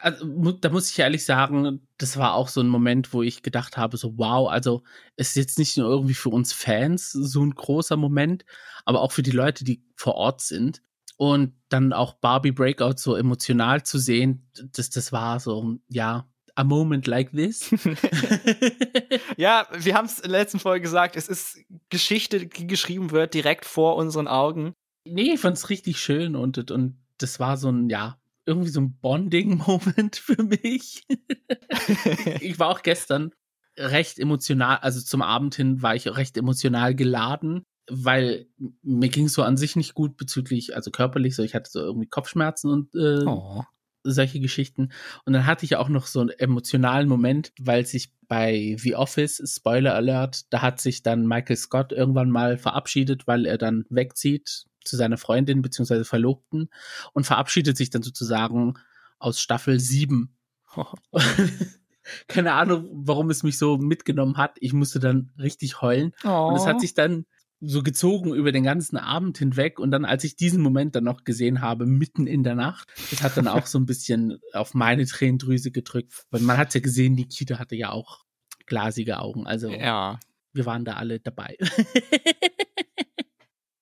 Also, 0.00 0.52
da 0.52 0.70
muss 0.70 0.90
ich 0.90 0.98
ehrlich 0.98 1.24
sagen, 1.24 1.86
das 1.98 2.16
war 2.16 2.34
auch 2.34 2.48
so 2.48 2.60
ein 2.60 2.68
Moment, 2.68 3.12
wo 3.12 3.22
ich 3.22 3.42
gedacht 3.42 3.76
habe, 3.76 3.96
so 3.96 4.18
wow, 4.18 4.48
also 4.48 4.82
es 5.16 5.30
ist 5.30 5.36
jetzt 5.36 5.58
nicht 5.58 5.76
nur 5.76 5.88
irgendwie 5.88 6.14
für 6.14 6.30
uns 6.30 6.52
Fans 6.52 7.10
so 7.12 7.44
ein 7.44 7.54
großer 7.54 7.96
Moment, 7.96 8.44
aber 8.84 9.00
auch 9.00 9.12
für 9.12 9.22
die 9.22 9.30
Leute, 9.30 9.64
die 9.64 9.84
vor 9.96 10.14
Ort 10.14 10.40
sind. 10.40 10.82
Und 11.16 11.54
dann 11.68 11.92
auch 11.92 12.14
Barbie 12.14 12.50
Breakout 12.50 12.96
so 12.96 13.14
emotional 13.14 13.84
zu 13.84 13.98
sehen, 13.98 14.50
das, 14.72 14.90
das 14.90 15.12
war 15.12 15.38
so, 15.38 15.78
ja, 15.88 16.28
a 16.56 16.64
moment 16.64 17.06
like 17.06 17.30
this. 17.32 17.70
ja, 19.36 19.66
wir 19.72 19.94
haben 19.94 20.06
es 20.06 20.18
in 20.18 20.30
der 20.30 20.40
letzten 20.40 20.58
Folge 20.58 20.82
gesagt, 20.82 21.16
es 21.16 21.28
ist 21.28 21.58
Geschichte, 21.88 22.46
die 22.46 22.66
geschrieben 22.66 23.10
wird 23.12 23.34
direkt 23.34 23.64
vor 23.64 23.96
unseren 23.96 24.28
Augen. 24.28 24.74
Nee, 25.04 25.34
ich 25.34 25.40
fand's 25.40 25.70
richtig 25.70 26.00
schön 26.00 26.34
und, 26.34 26.70
und 26.70 26.98
das 27.18 27.38
war 27.38 27.56
so 27.56 27.70
ein, 27.70 27.88
ja, 27.90 28.18
irgendwie 28.46 28.70
so 28.70 28.80
ein 28.80 28.98
Bonding-Moment 29.00 30.16
für 30.16 30.42
mich. 30.42 31.06
ich 32.40 32.58
war 32.58 32.68
auch 32.68 32.82
gestern 32.82 33.32
recht 33.76 34.18
emotional, 34.18 34.78
also 34.78 35.00
zum 35.00 35.22
Abend 35.22 35.54
hin 35.54 35.82
war 35.82 35.96
ich 35.96 36.06
recht 36.06 36.36
emotional 36.36 36.94
geladen, 36.94 37.64
weil 37.90 38.46
mir 38.82 39.08
ging 39.08 39.26
es 39.26 39.34
so 39.34 39.42
an 39.42 39.56
sich 39.56 39.76
nicht 39.76 39.94
gut 39.94 40.16
bezüglich, 40.16 40.76
also 40.76 40.90
körperlich, 40.90 41.34
so 41.34 41.42
ich 41.42 41.54
hatte 41.54 41.70
so 41.70 41.80
irgendwie 41.80 42.06
Kopfschmerzen 42.06 42.70
und 42.70 42.94
äh, 42.94 43.24
oh. 43.26 43.64
solche 44.04 44.40
Geschichten. 44.40 44.90
Und 45.24 45.32
dann 45.32 45.46
hatte 45.46 45.64
ich 45.64 45.76
auch 45.76 45.88
noch 45.88 46.06
so 46.06 46.20
einen 46.20 46.30
emotionalen 46.30 47.08
Moment, 47.08 47.52
weil 47.58 47.84
sich 47.84 48.12
bei 48.28 48.76
The 48.78 48.94
Office, 48.94 49.42
Spoiler 49.44 49.94
Alert, 49.94 50.52
da 50.52 50.62
hat 50.62 50.80
sich 50.80 51.02
dann 51.02 51.26
Michael 51.26 51.56
Scott 51.56 51.92
irgendwann 51.92 52.30
mal 52.30 52.56
verabschiedet, 52.56 53.26
weil 53.26 53.44
er 53.44 53.58
dann 53.58 53.84
wegzieht 53.90 54.66
zu 54.84 54.96
seiner 54.96 55.16
Freundin 55.16 55.62
bzw. 55.62 56.04
Verlobten 56.04 56.68
und 57.12 57.24
verabschiedet 57.26 57.76
sich 57.76 57.90
dann 57.90 58.02
sozusagen 58.02 58.74
aus 59.18 59.40
Staffel 59.40 59.80
7. 59.80 60.36
Keine 62.28 62.52
Ahnung, 62.52 62.88
warum 62.92 63.30
es 63.30 63.42
mich 63.42 63.56
so 63.56 63.78
mitgenommen 63.78 64.36
hat. 64.36 64.56
Ich 64.60 64.72
musste 64.72 65.00
dann 65.00 65.32
richtig 65.38 65.80
heulen. 65.80 66.12
Oh. 66.24 66.48
Und 66.48 66.56
es 66.56 66.66
hat 66.66 66.80
sich 66.80 66.94
dann 66.94 67.24
so 67.60 67.82
gezogen 67.82 68.34
über 68.34 68.52
den 68.52 68.64
ganzen 68.64 68.96
Abend 68.96 69.38
hinweg. 69.38 69.78
Und 69.78 69.90
dann, 69.90 70.04
als 70.04 70.24
ich 70.24 70.36
diesen 70.36 70.62
Moment 70.62 70.94
dann 70.94 71.04
noch 71.04 71.24
gesehen 71.24 71.60
habe, 71.62 71.86
mitten 71.86 72.26
in 72.26 72.42
der 72.42 72.54
Nacht, 72.54 72.92
das 73.10 73.22
hat 73.22 73.36
dann 73.36 73.48
auch 73.48 73.66
so 73.66 73.78
ein 73.78 73.86
bisschen 73.86 74.38
auf 74.52 74.74
meine 74.74 75.06
Tränendrüse 75.06 75.70
gedrückt. 75.70 76.26
Weil 76.30 76.42
man 76.42 76.58
hat 76.58 76.74
ja 76.74 76.80
gesehen, 76.80 77.14
Nikita 77.14 77.58
hatte 77.58 77.76
ja 77.76 77.90
auch 77.90 78.24
glasige 78.66 79.18
Augen. 79.18 79.46
Also 79.46 79.70
ja. 79.70 80.18
wir 80.52 80.66
waren 80.66 80.84
da 80.84 80.94
alle 80.94 81.20
dabei. 81.20 81.56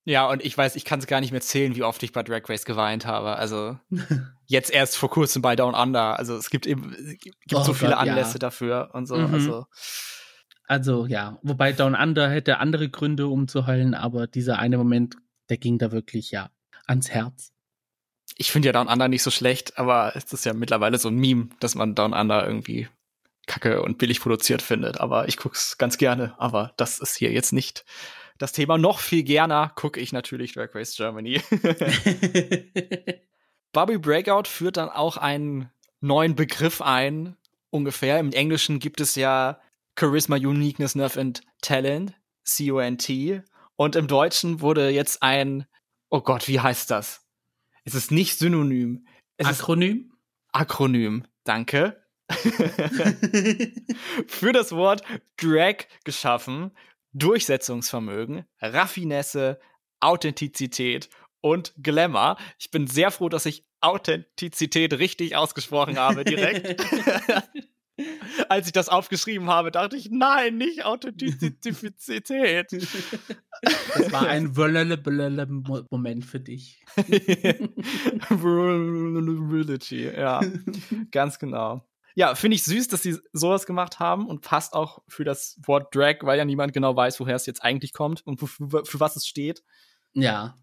Ja, 0.05 0.27
und 0.27 0.43
ich 0.43 0.57
weiß, 0.57 0.75
ich 0.75 0.83
kann 0.83 0.99
es 0.99 1.07
gar 1.07 1.21
nicht 1.21 1.31
mehr 1.31 1.41
zählen, 1.41 1.75
wie 1.75 1.83
oft 1.83 2.03
ich 2.03 2.11
bei 2.11 2.23
Drag 2.23 2.47
Race 2.49 2.65
geweint 2.65 3.05
habe. 3.05 3.37
Also 3.37 3.77
jetzt 4.45 4.71
erst 4.71 4.97
vor 4.97 5.09
kurzem 5.09 5.41
bei 5.41 5.55
Down 5.55 5.75
Under. 5.75 6.19
Also 6.19 6.35
es 6.35 6.49
gibt 6.49 6.65
eben 6.65 6.95
gibt 7.17 7.53
oh 7.53 7.63
so 7.63 7.73
viele 7.73 7.91
Gott, 7.91 7.99
Anlässe 7.99 8.33
ja. 8.33 8.39
dafür 8.39 8.89
und 8.93 9.05
so. 9.05 9.15
Mhm. 9.15 9.33
Also. 9.33 9.65
also 10.67 11.05
ja, 11.05 11.39
wobei 11.41 11.71
Down 11.71 11.95
Under 11.95 12.29
hätte 12.29 12.57
andere 12.59 12.89
Gründe, 12.89 13.27
um 13.27 13.47
zu 13.47 13.65
heulen, 13.65 13.93
aber 13.93 14.27
dieser 14.27 14.59
eine 14.59 14.77
Moment, 14.77 15.15
der 15.49 15.57
ging 15.57 15.77
da 15.77 15.91
wirklich 15.91 16.31
ja 16.31 16.49
ans 16.85 17.09
Herz. 17.09 17.53
Ich 18.35 18.51
finde 18.51 18.67
ja 18.67 18.73
Down 18.73 18.87
Under 18.87 19.07
nicht 19.07 19.23
so 19.23 19.31
schlecht, 19.31 19.77
aber 19.77 20.15
es 20.15 20.25
ist 20.33 20.43
ja 20.43 20.53
mittlerweile 20.53 20.97
so 20.97 21.07
ein 21.09 21.15
Meme, 21.15 21.49
dass 21.61 21.75
man 21.75 21.95
Down 21.95 22.13
Under 22.13 22.45
irgendwie 22.45 22.89
kacke 23.45 23.81
und 23.81 23.97
billig 23.97 24.19
produziert 24.19 24.61
findet. 24.61 24.99
Aber 24.99 25.27
ich 25.27 25.37
guck's 25.37 25.77
ganz 25.77 25.97
gerne. 25.97 26.33
Aber 26.37 26.73
das 26.77 26.99
ist 26.99 27.15
hier 27.15 27.31
jetzt 27.31 27.53
nicht 27.53 27.85
das 28.43 28.51
Thema 28.51 28.77
noch 28.77 28.99
viel 28.99 29.23
gerne 29.23 29.71
gucke 29.75 30.01
ich 30.01 30.11
natürlich 30.11 30.51
Drag 30.51 30.75
Race 30.75 30.97
Germany. 30.97 31.41
Bobby 33.71 33.97
Breakout 33.97 34.49
führt 34.49 34.75
dann 34.75 34.89
auch 34.89 35.15
einen 35.15 35.71
neuen 36.01 36.35
Begriff 36.35 36.81
ein, 36.81 37.37
ungefähr. 37.69 38.19
Im 38.19 38.33
Englischen 38.33 38.79
gibt 38.79 38.99
es 38.99 39.15
ja 39.15 39.61
Charisma, 39.97 40.35
Uniqueness, 40.35 40.93
Nerve 40.95 41.21
and 41.21 41.41
Talent, 41.61 42.15
C-O-N-T. 42.43 43.43
Und 43.77 43.95
im 43.95 44.07
Deutschen 44.07 44.59
wurde 44.59 44.89
jetzt 44.89 45.23
ein, 45.23 45.65
oh 46.09 46.19
Gott, 46.19 46.49
wie 46.49 46.59
heißt 46.59 46.91
das? 46.91 47.25
Es 47.85 47.95
ist 47.95 48.11
nicht 48.11 48.37
Synonym. 48.37 49.07
Es 49.37 49.47
Akronym? 49.47 50.17
Akronym, 50.51 51.25
danke. 51.45 52.05
Für 54.27 54.51
das 54.51 54.73
Wort 54.73 55.01
Drag 55.37 55.85
geschaffen, 56.03 56.71
Durchsetzungsvermögen, 57.13 58.45
Raffinesse, 58.61 59.59
Authentizität 59.99 61.09
und 61.41 61.73
Glamour. 61.81 62.37
Ich 62.59 62.71
bin 62.71 62.87
sehr 62.87 63.11
froh, 63.11 63.29
dass 63.29 63.45
ich 63.45 63.65
Authentizität 63.81 64.93
richtig 64.93 65.35
ausgesprochen 65.35 65.99
habe 65.99 66.23
direkt. 66.23 66.83
Als 68.49 68.65
ich 68.65 68.73
das 68.73 68.89
aufgeschrieben 68.89 69.49
habe, 69.49 69.69
dachte 69.69 69.95
ich, 69.95 70.09
nein, 70.09 70.57
nicht 70.57 70.83
Authentizität. 70.83 72.73
Das 72.73 74.11
war 74.11 74.27
ein 74.27 74.55
Moment 75.91 76.25
für 76.25 76.39
dich. 76.39 76.83
ja, 80.17 80.41
ganz 81.11 81.37
genau. 81.37 81.87
Ja, 82.15 82.35
finde 82.35 82.55
ich 82.55 82.63
süß, 82.63 82.87
dass 82.89 83.01
sie 83.01 83.17
sowas 83.31 83.65
gemacht 83.65 83.99
haben 83.99 84.27
und 84.27 84.41
passt 84.41 84.73
auch 84.73 85.01
für 85.07 85.23
das 85.23 85.59
Wort 85.65 85.93
Drag, 85.95 86.17
weil 86.21 86.37
ja 86.37 86.45
niemand 86.45 86.73
genau 86.73 86.95
weiß, 86.95 87.19
woher 87.19 87.35
es 87.35 87.45
jetzt 87.45 87.63
eigentlich 87.63 87.93
kommt 87.93 88.25
und 88.25 88.37
für, 88.37 88.47
für 88.85 88.99
was 88.99 89.15
es 89.15 89.25
steht. 89.25 89.63
Ja. 90.13 90.57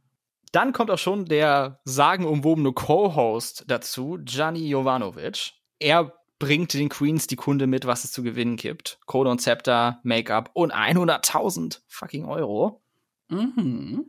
Dann 0.53 0.73
kommt 0.73 0.91
auch 0.91 0.99
schon 0.99 1.27
der 1.27 1.81
sagenumwobene 1.85 2.73
Co-Host 2.73 3.65
dazu, 3.69 4.19
Gianni 4.23 4.69
Jovanovic. 4.69 5.53
Er 5.79 6.13
bringt 6.39 6.73
den 6.75 6.89
Queens 6.89 7.27
die 7.27 7.37
Kunde 7.37 7.67
mit, 7.67 7.87
was 7.87 8.05
es 8.05 8.13
zu 8.13 8.23
gewinnen 8.23 8.57
gibt. 8.57 8.99
Code 9.07 9.31
und 9.31 9.41
Zepter, 9.41 10.01
Make-up 10.03 10.51
und 10.55 10.75
100.000 10.75 11.81
fucking 11.87 12.25
Euro. 12.25 12.83
Mhm. 13.29 14.07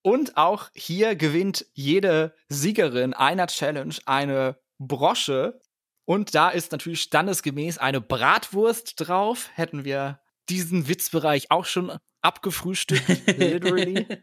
Und 0.00 0.36
auch 0.36 0.70
hier 0.72 1.16
gewinnt 1.16 1.66
jede 1.74 2.34
Siegerin 2.48 3.12
einer 3.12 3.48
Challenge 3.48 3.96
eine 4.06 4.56
Brosche 4.78 5.60
und 6.06 6.34
da 6.34 6.48
ist 6.48 6.72
natürlich 6.72 7.02
standesgemäß 7.02 7.78
eine 7.78 8.00
Bratwurst 8.00 8.94
drauf. 8.96 9.50
Hätten 9.54 9.84
wir 9.84 10.20
diesen 10.48 10.88
Witzbereich 10.88 11.50
auch 11.50 11.66
schon 11.66 11.92
abgefrühstückt, 12.22 13.38
literally. 13.38 14.06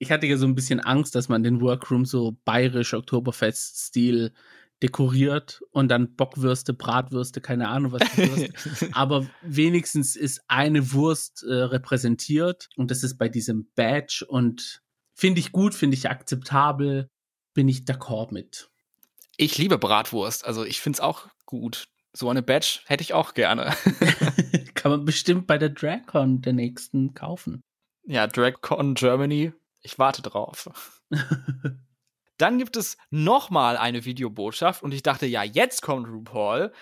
Ich 0.00 0.12
hatte 0.12 0.28
ja 0.28 0.36
so 0.36 0.46
ein 0.46 0.54
bisschen 0.54 0.78
Angst, 0.78 1.16
dass 1.16 1.28
man 1.28 1.42
den 1.42 1.60
Workroom 1.60 2.04
so 2.04 2.36
bayerisch 2.44 2.94
Oktoberfest-Stil 2.94 4.32
dekoriert 4.80 5.60
und 5.72 5.88
dann 5.88 6.14
Bockwürste, 6.14 6.72
Bratwürste, 6.72 7.40
keine 7.40 7.68
Ahnung 7.68 7.90
was. 7.90 8.02
Aber 8.92 9.26
wenigstens 9.42 10.14
ist 10.14 10.42
eine 10.46 10.92
Wurst 10.92 11.42
äh, 11.42 11.52
repräsentiert 11.52 12.68
und 12.76 12.92
das 12.92 13.02
ist 13.02 13.18
bei 13.18 13.28
diesem 13.28 13.72
Badge 13.74 14.24
und 14.28 14.82
finde 15.14 15.40
ich 15.40 15.50
gut, 15.50 15.74
finde 15.74 15.96
ich 15.96 16.08
akzeptabel, 16.08 17.10
bin 17.54 17.66
ich 17.66 17.80
d'accord 17.80 18.32
mit. 18.32 18.70
Ich 19.40 19.56
liebe 19.56 19.78
Bratwurst, 19.78 20.44
also 20.44 20.64
ich 20.64 20.80
finde 20.80 20.96
es 20.96 21.00
auch 21.00 21.28
gut. 21.46 21.86
So 22.12 22.28
eine 22.28 22.42
Badge 22.42 22.80
hätte 22.86 23.02
ich 23.02 23.14
auch 23.14 23.34
gerne. 23.34 23.72
Kann 24.74 24.90
man 24.90 25.04
bestimmt 25.04 25.46
bei 25.46 25.58
der 25.58 25.68
DragCon 25.68 26.42
der 26.42 26.54
nächsten 26.54 27.14
kaufen. 27.14 27.62
Ja, 28.04 28.26
DragCon 28.26 28.94
Germany, 28.94 29.52
ich 29.80 29.96
warte 29.96 30.22
drauf. 30.22 31.00
Dann 32.36 32.58
gibt 32.58 32.76
es 32.76 32.96
nochmal 33.10 33.76
eine 33.76 34.04
Videobotschaft 34.04 34.82
und 34.82 34.92
ich 34.92 35.04
dachte, 35.04 35.26
ja, 35.26 35.44
jetzt 35.44 35.82
kommt 35.82 36.08
RuPaul. 36.08 36.72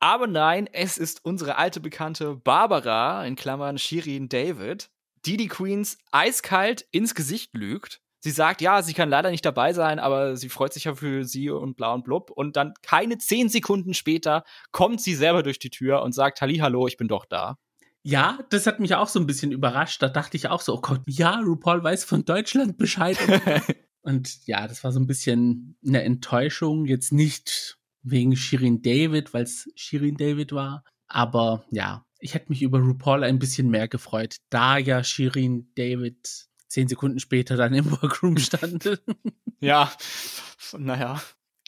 Aber 0.00 0.26
nein, 0.26 0.68
es 0.72 0.98
ist 0.98 1.24
unsere 1.24 1.58
alte 1.58 1.78
Bekannte 1.78 2.34
Barbara, 2.34 3.24
in 3.24 3.36
Klammern 3.36 3.78
Shirin 3.78 4.28
David, 4.28 4.90
die 5.26 5.36
die 5.36 5.48
Queens 5.48 5.96
eiskalt 6.10 6.88
ins 6.90 7.14
Gesicht 7.14 7.54
lügt 7.54 8.00
Sie 8.22 8.30
sagt, 8.30 8.60
ja, 8.60 8.82
sie 8.82 8.92
kann 8.92 9.08
leider 9.08 9.30
nicht 9.30 9.44
dabei 9.44 9.72
sein, 9.72 9.98
aber 9.98 10.36
sie 10.36 10.50
freut 10.50 10.74
sich 10.74 10.84
ja 10.84 10.94
für 10.94 11.24
sie 11.24 11.48
und 11.50 11.76
bla 11.76 11.94
und 11.94 12.04
blub. 12.04 12.30
Und 12.30 12.56
dann 12.56 12.74
keine 12.82 13.16
zehn 13.16 13.48
Sekunden 13.48 13.94
später 13.94 14.44
kommt 14.72 15.00
sie 15.00 15.14
selber 15.14 15.42
durch 15.42 15.58
die 15.58 15.70
Tür 15.70 16.02
und 16.02 16.12
sagt, 16.12 16.40
hallo, 16.42 16.86
ich 16.86 16.98
bin 16.98 17.08
doch 17.08 17.24
da. 17.24 17.56
Ja, 18.02 18.38
das 18.50 18.66
hat 18.66 18.80
mich 18.80 18.94
auch 18.94 19.08
so 19.08 19.18
ein 19.20 19.26
bisschen 19.26 19.52
überrascht. 19.52 20.02
Da 20.02 20.08
dachte 20.08 20.36
ich 20.36 20.48
auch 20.48 20.60
so, 20.60 20.74
oh 20.76 20.80
Gott, 20.80 21.00
ja, 21.06 21.38
RuPaul 21.38 21.82
weiß 21.82 22.04
von 22.04 22.24
Deutschland 22.24 22.78
Bescheid. 22.78 23.18
und 24.02 24.46
ja, 24.46 24.68
das 24.68 24.84
war 24.84 24.92
so 24.92 25.00
ein 25.00 25.06
bisschen 25.06 25.76
eine 25.86 26.02
Enttäuschung. 26.02 26.86
Jetzt 26.86 27.12
nicht 27.12 27.78
wegen 28.02 28.36
Shirin 28.36 28.82
David, 28.82 29.34
weil 29.34 29.44
es 29.44 29.70
Shirin 29.74 30.16
David 30.16 30.52
war. 30.52 30.84
Aber 31.08 31.64
ja, 31.70 32.06
ich 32.20 32.34
hätte 32.34 32.50
mich 32.50 32.62
über 32.62 32.78
RuPaul 32.78 33.24
ein 33.24 33.38
bisschen 33.38 33.68
mehr 33.68 33.88
gefreut, 33.88 34.36
da 34.50 34.78
ja 34.78 35.02
Shirin 35.02 35.70
David 35.74 36.48
zehn 36.70 36.88
Sekunden 36.88 37.20
später 37.20 37.56
dann 37.56 37.74
im 37.74 37.90
Workroom 38.02 38.38
stand. 38.38 39.00
ja, 39.60 39.92
naja. 40.78 41.20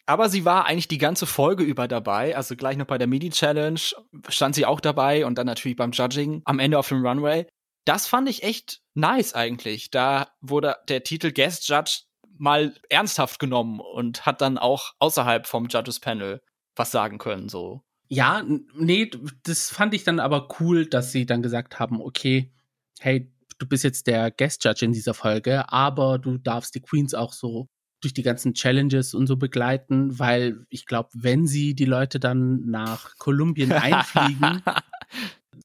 Aber 0.07 0.29
sie 0.29 0.45
war 0.45 0.67
eigentlich 0.67 0.89
die 0.89 0.99
ganze 0.99 1.27
Folge 1.27 1.63
über 1.63 1.87
dabei. 1.87 2.37
Also 2.37 2.57
gleich 2.57 2.77
noch 2.77 2.87
bei 2.87 2.99
der 2.99 3.07
Mini-Challenge 3.07 3.81
stand 4.29 4.55
sie 4.55 4.67
auch 4.67 4.81
dabei 4.81 5.27
und 5.27 5.39
dann 5.39 5.47
natürlich 5.47 5.77
beim 5.77 5.93
Judging 5.93 6.43
am 6.45 6.59
Ende 6.59 6.79
auf 6.79 6.89
dem 6.89 7.07
Runway. 7.07 7.47
Das 7.85 8.07
fand 8.07 8.29
ich 8.29 8.43
echt 8.43 8.81
nice 8.95 9.35
eigentlich. 9.35 9.91
Da 9.91 10.29
wurde 10.41 10.77
der 10.89 11.05
Titel 11.05 11.33
Guest 11.33 11.69
Judge 11.69 12.03
mal 12.39 12.75
ernsthaft 12.89 13.39
genommen 13.39 13.81
und 13.81 14.27
hat 14.27 14.41
dann 14.41 14.59
auch 14.59 14.95
außerhalb 14.99 15.47
vom 15.47 15.69
Judges 15.69 16.01
Panel 16.01 16.41
was 16.75 16.91
sagen 16.91 17.19
können, 17.19 17.49
so. 17.49 17.83
Ja, 18.09 18.45
nee, 18.75 19.11
das 19.45 19.71
fand 19.71 19.95
ich 19.95 20.05
dann 20.05 20.21
aber 20.21 20.49
cool, 20.61 20.87
dass 20.87 21.13
sie 21.13 21.27
dann 21.27 21.43
gesagt 21.43 21.79
haben, 21.79 22.01
okay, 22.01 22.53
hey, 23.01 23.32
du 23.63 23.69
bist 23.69 23.85
jetzt 23.85 24.07
der 24.09 24.31
Guest 24.31 24.65
Judge 24.65 24.85
in 24.85 24.93
dieser 24.93 25.15
Folge, 25.15 25.73
aber 25.73 26.19
du 26.19 26.37
darfst 26.37 26.75
die 26.75 26.81
Queens 26.81 27.15
auch 27.15 27.33
so 27.33 27.69
durch 28.01 28.13
die 28.13 28.25
ganzen 28.25 28.55
Challenges 28.55 29.15
und 29.15 29.29
so 29.29 29.37
begleiten, 29.37 30.19
weil 30.19 30.67
ich 30.69 30.87
glaube, 30.87 31.11
wenn 31.15 31.47
sie 31.47 31.75
die 31.75 31.85
Leute 31.85 32.19
dann 32.19 32.67
nach 32.67 33.17
Kolumbien 33.19 33.71
einfliegen, 33.73 34.63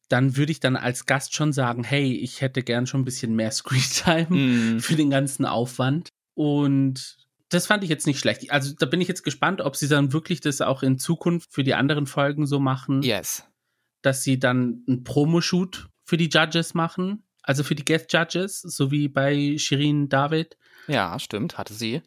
dann 0.07 0.37
würde 0.37 0.51
ich 0.51 0.59
dann 0.59 0.75
als 0.75 1.07
Gast 1.07 1.33
schon 1.33 1.51
sagen, 1.51 1.83
hey, 1.83 2.13
ich 2.13 2.41
hätte 2.41 2.61
gern 2.61 2.85
schon 2.85 3.01
ein 3.01 3.05
bisschen 3.05 3.35
mehr 3.35 3.51
Screentime 3.51 4.27
mm. 4.29 4.79
für 4.79 4.95
den 4.95 5.09
ganzen 5.09 5.45
Aufwand. 5.45 6.09
Und 6.35 7.17
das 7.49 7.65
fand 7.65 7.83
ich 7.83 7.89
jetzt 7.89 8.05
nicht 8.05 8.19
schlecht. 8.19 8.51
Also 8.51 8.75
da 8.77 8.85
bin 8.85 9.01
ich 9.01 9.07
jetzt 9.07 9.23
gespannt, 9.23 9.61
ob 9.61 9.75
sie 9.75 9.87
dann 9.87 10.13
wirklich 10.13 10.39
das 10.39 10.61
auch 10.61 10.83
in 10.83 10.99
Zukunft 10.99 11.51
für 11.51 11.63
die 11.63 11.73
anderen 11.73 12.05
Folgen 12.05 12.45
so 12.45 12.59
machen. 12.59 13.01
Yes. 13.01 13.45
Dass 14.03 14.23
sie 14.23 14.37
dann 14.37 14.83
einen 14.87 15.03
Promo-Shoot 15.03 15.89
für 16.05 16.17
die 16.17 16.29
Judges 16.29 16.75
machen, 16.75 17.23
also 17.47 17.63
für 17.63 17.75
die 17.75 17.85
Guest 17.85 18.11
Judges, 18.11 18.61
so 18.61 18.91
wie 18.91 19.07
bei 19.07 19.55
Shirin 19.57 20.09
David. 20.09 20.57
Ja, 20.87 21.17
stimmt, 21.17 21.57
hatte 21.57 21.73
sie. 21.73 22.01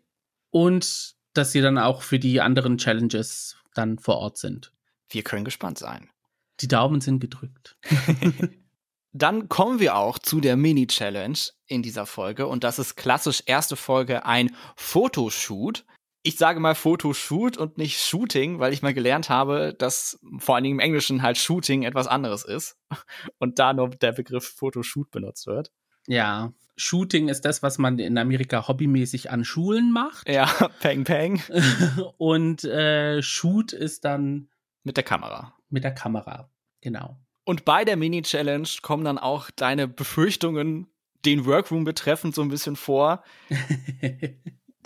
Und 0.51 1.15
dass 1.33 1.53
sie 1.53 1.63
dann 1.63 1.79
auch 1.79 2.03
für 2.03 2.19
die 2.19 2.41
anderen 2.41 2.77
Challenges 2.77 3.57
dann 3.75 3.99
vor 3.99 4.19
Ort 4.19 4.37
sind. 4.37 4.73
Wir 5.09 5.23
können 5.23 5.45
gespannt 5.45 5.79
sein. 5.79 6.11
Die 6.61 6.69
Daumen 6.69 7.01
sind 7.01 7.21
gedrückt. 7.21 7.79
Dann 9.13 9.49
kommen 9.49 9.81
wir 9.81 9.97
auch 9.97 10.19
zu 10.19 10.41
der 10.41 10.57
Mini-Challenge 10.57 11.39
in 11.67 11.83
dieser 11.83 12.07
Folge 12.07 12.47
und 12.47 12.63
das 12.63 12.79
ist 12.79 12.97
klassisch 12.97 13.43
erste 13.47 13.77
Folge 13.77 14.25
ein 14.25 14.55
Fotoshoot. 14.77 15.85
Ich 16.23 16.37
sage 16.37 16.61
mal 16.61 16.75
Fotoshoot 16.75 17.57
und 17.57 17.79
nicht 17.79 17.99
Shooting, 17.99 18.59
weil 18.59 18.73
ich 18.73 18.83
mal 18.83 18.93
gelernt 18.93 19.31
habe, 19.31 19.75
dass 19.79 20.21
vor 20.39 20.55
allen 20.55 20.65
Dingen 20.65 20.77
im 20.77 20.85
Englischen 20.85 21.23
halt 21.23 21.39
Shooting 21.39 21.83
etwas 21.83 22.07
anderes 22.07 22.45
ist 22.45 22.77
und 23.39 23.59
da 23.59 23.73
nur 23.73 23.91
der 23.91 24.13
Begriff 24.13 24.45
Fotoshoot 24.45 25.11
benutzt 25.11 25.47
wird. 25.47 25.73
Ja, 26.07 26.53
Shooting 26.77 27.29
ist 27.29 27.45
das, 27.45 27.63
was 27.63 27.79
man 27.79 27.99
in 27.99 28.17
Amerika 28.19 28.67
hobbymäßig 28.67 29.31
an 29.31 29.45
Schulen 29.45 29.93
macht. 29.93 30.29
Ja, 30.29 30.47
Peng 30.81 31.05
Peng. 31.05 31.43
und 32.19 32.65
äh, 32.65 33.23
Shoot 33.23 33.73
ist 33.73 34.05
dann 34.05 34.49
mit 34.83 34.97
der 34.97 35.05
Kamera. 35.05 35.55
Mit 35.69 35.85
der 35.85 35.95
Kamera, 35.95 36.51
genau. 36.81 37.19
Und 37.45 37.65
bei 37.65 37.85
der 37.85 37.97
Mini-Challenge 37.97 38.69
kommen 38.83 39.05
dann 39.05 39.19
auch 39.19 39.51
deine 39.51 39.89
Befürchtungen 39.89 40.87
den 41.25 41.45
Workroom 41.45 41.85
betreffend 41.85 42.35
so 42.35 42.43
ein 42.43 42.49
bisschen 42.49 42.77
vor. 42.77 43.23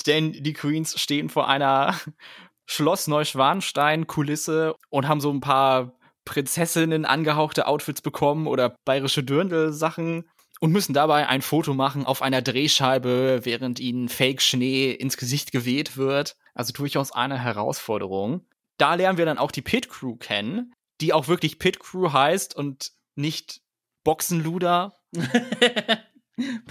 Denn 0.06 0.32
die 0.32 0.52
Queens 0.52 1.00
stehen 1.00 1.28
vor 1.28 1.48
einer 1.48 1.98
Schloss 2.66 3.06
Neuschwanstein-Kulisse 3.06 4.74
und 4.90 5.08
haben 5.08 5.20
so 5.20 5.30
ein 5.30 5.40
paar 5.40 5.92
Prinzessinnen 6.24 7.04
angehauchte 7.04 7.66
Outfits 7.66 8.00
bekommen 8.00 8.46
oder 8.46 8.76
bayerische 8.84 9.22
Dürndl-Sachen 9.22 10.24
und 10.60 10.72
müssen 10.72 10.94
dabei 10.94 11.28
ein 11.28 11.42
Foto 11.42 11.74
machen 11.74 12.06
auf 12.06 12.22
einer 12.22 12.40
Drehscheibe, 12.40 13.40
während 13.42 13.80
ihnen 13.80 14.08
Fake-Schnee 14.08 14.92
ins 14.92 15.16
Gesicht 15.16 15.52
geweht 15.52 15.96
wird. 15.96 16.36
Also 16.54 16.72
durchaus 16.72 17.12
eine 17.12 17.38
Herausforderung. 17.38 18.46
Da 18.78 18.94
lernen 18.94 19.18
wir 19.18 19.26
dann 19.26 19.38
auch 19.38 19.50
die 19.50 19.62
Pit 19.62 19.88
Crew 19.88 20.16
kennen, 20.16 20.72
die 21.00 21.12
auch 21.12 21.28
wirklich 21.28 21.58
Pit 21.58 21.80
Crew 21.80 22.12
heißt 22.12 22.56
und 22.56 22.92
nicht 23.14 23.60
Boxenluder. 24.04 24.94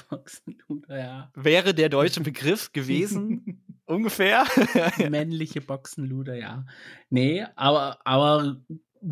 Boxenluder, 0.10 0.98
ja. 0.98 1.32
Wäre 1.36 1.74
der 1.74 1.90
deutsche 1.90 2.22
Begriff 2.22 2.72
gewesen, 2.72 3.64
ungefähr. 3.86 4.46
Männliche 5.10 5.62
Boxenluder, 5.62 6.36
ja. 6.36 6.66
Nee, 7.10 7.46
aber, 7.56 8.00
aber 8.06 8.58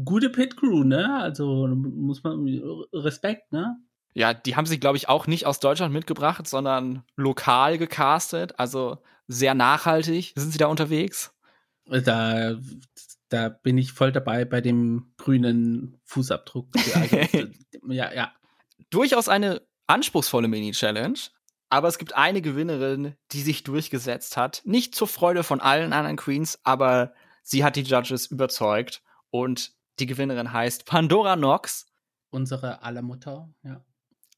gute 0.04 0.30
Pit 0.30 0.58
Crew, 0.58 0.84
ne? 0.84 1.16
Also 1.16 1.68
muss 1.68 2.24
man 2.24 2.46
Respekt, 2.94 3.52
ne? 3.52 3.78
Ja, 4.14 4.34
die 4.34 4.56
haben 4.56 4.66
sie, 4.66 4.80
glaube 4.80 4.98
ich, 4.98 5.08
auch 5.08 5.28
nicht 5.28 5.46
aus 5.46 5.60
Deutschland 5.60 5.94
mitgebracht, 5.94 6.48
sondern 6.48 7.04
lokal 7.16 7.78
gecastet. 7.78 8.60
Also 8.60 8.98
sehr 9.28 9.54
nachhaltig 9.54 10.34
sind 10.36 10.52
sie 10.52 10.58
da 10.58 10.68
unterwegs. 10.68 11.34
Da 11.86 12.58
da 13.32 13.50
bin 13.50 13.78
ich 13.78 13.94
voll 13.94 14.12
dabei 14.12 14.46
bei 14.46 14.62
dem 14.62 15.14
grünen 15.18 16.00
Fußabdruck. 16.06 16.68
Also, 16.94 17.48
ja, 17.88 18.14
ja. 18.14 18.32
Durchaus 18.90 19.30
eine 19.30 19.62
anspruchsvolle 19.92 20.48
Mini-Challenge, 20.48 21.20
aber 21.70 21.88
es 21.88 21.98
gibt 21.98 22.16
eine 22.16 22.42
Gewinnerin, 22.42 23.16
die 23.32 23.42
sich 23.42 23.64
durchgesetzt 23.64 24.38
hat. 24.38 24.62
Nicht 24.66 24.96
zur 24.96 25.08
Freude 25.08 25.44
von 25.44 25.62
allen 25.62 25.94
anderen 25.94 26.18
Queens, 26.18 26.60
aber 26.64 27.14
sie 27.44 27.64
hat 27.64 27.76
die 27.76 27.84
Judges 27.84 28.28
überzeugt 28.28 29.02
und 29.30 29.74
die 30.00 30.06
Gewinnerin 30.06 30.52
heißt 30.52 30.86
Pandora 30.86 31.36
Knox. 31.36 31.86
Unsere 32.30 32.82
aller 32.82 33.02
Mutter, 33.02 33.54
ja. 33.64 33.84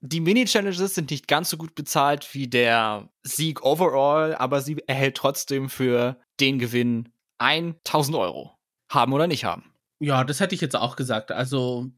Die 0.05 0.19
Mini-Challenges 0.19 0.95
sind 0.95 1.11
nicht 1.11 1.29
ganz 1.29 1.49
so 1.49 1.55
gut 1.55 1.75
bezahlt 1.75 2.33
wie 2.33 2.49
der 2.49 3.09
Sieg 3.23 3.63
overall, 3.63 4.35
aber 4.35 4.59
sie 4.59 4.83
erhält 4.85 5.15
trotzdem 5.15 5.69
für 5.69 6.19
den 6.41 6.59
Gewinn 6.59 7.07
1000 7.37 8.17
Euro 8.17 8.51
haben 8.89 9.13
oder 9.13 9.27
nicht 9.27 9.45
haben. 9.45 9.73
Ja, 9.99 10.25
das 10.25 10.41
hätte 10.41 10.55
ich 10.55 10.61
jetzt 10.61 10.75
auch 10.75 10.97
gesagt. 10.97 11.31
Also 11.31 11.89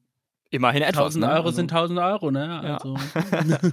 immerhin 0.49 0.81
etwas. 0.81 1.15
1000 1.15 1.25
ne? 1.25 1.31
Euro 1.31 1.45
also, 1.45 1.55
sind 1.55 1.71
1000 1.71 1.99
Euro, 1.99 2.31
ne? 2.31 2.59
Also. 2.59 2.95
Ja. 2.95 3.59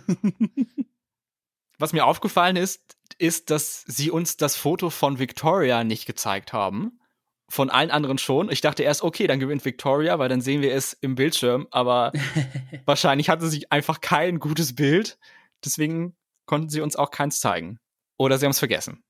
Was 1.79 1.93
mir 1.93 2.07
aufgefallen 2.07 2.57
ist, 2.57 2.97
ist, 3.19 3.51
dass 3.51 3.83
sie 3.87 4.11
uns 4.11 4.37
das 4.37 4.57
Foto 4.57 4.91
von 4.91 5.19
Victoria 5.19 5.85
nicht 5.85 6.07
gezeigt 6.07 6.53
haben. 6.53 7.01
Von 7.49 7.71
allen 7.71 7.91
anderen 7.91 8.19
schon. 8.19 8.51
Ich 8.51 8.61
dachte 8.61 8.83
erst, 8.83 9.03
okay, 9.03 9.27
dann 9.27 9.41
gewinnt 9.41 9.65
Victoria, 9.65 10.19
weil 10.19 10.29
dann 10.29 10.41
sehen 10.41 10.63
wir 10.63 10.73
es 10.75 10.93
im 10.95 11.17
Bildschirm. 11.17 11.67
Aber 11.71 12.13
wahrscheinlich 12.87 13.29
hatte 13.29 13.49
sie 13.49 13.71
einfach 13.71 14.01
kein 14.01 14.39
gutes 14.39 14.75
Bild. 14.75 15.19
Deswegen 15.65 16.17
konnten 16.47 16.71
sie 16.71 16.81
uns 16.81 16.97
auch 16.97 17.11
keins 17.11 17.41
zeigen. 17.41 17.79
Oder 18.17 18.39
sie 18.39 18.47
haben 18.47 18.53
es 18.53 18.59
vergessen. 18.59 19.03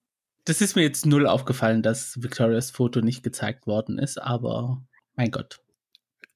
Das 0.45 0.61
ist 0.61 0.75
mir 0.75 0.83
jetzt 0.83 1.07
null 1.07 1.27
aufgefallen, 1.29 1.83
dass 1.83 2.21
Victorias 2.21 2.71
Foto 2.73 3.01
nicht 3.01 3.23
gezeigt 3.23 3.67
worden 3.67 3.99
ist, 3.99 4.21
aber 4.21 4.83
mein 5.15 5.31
Gott. 5.31 5.62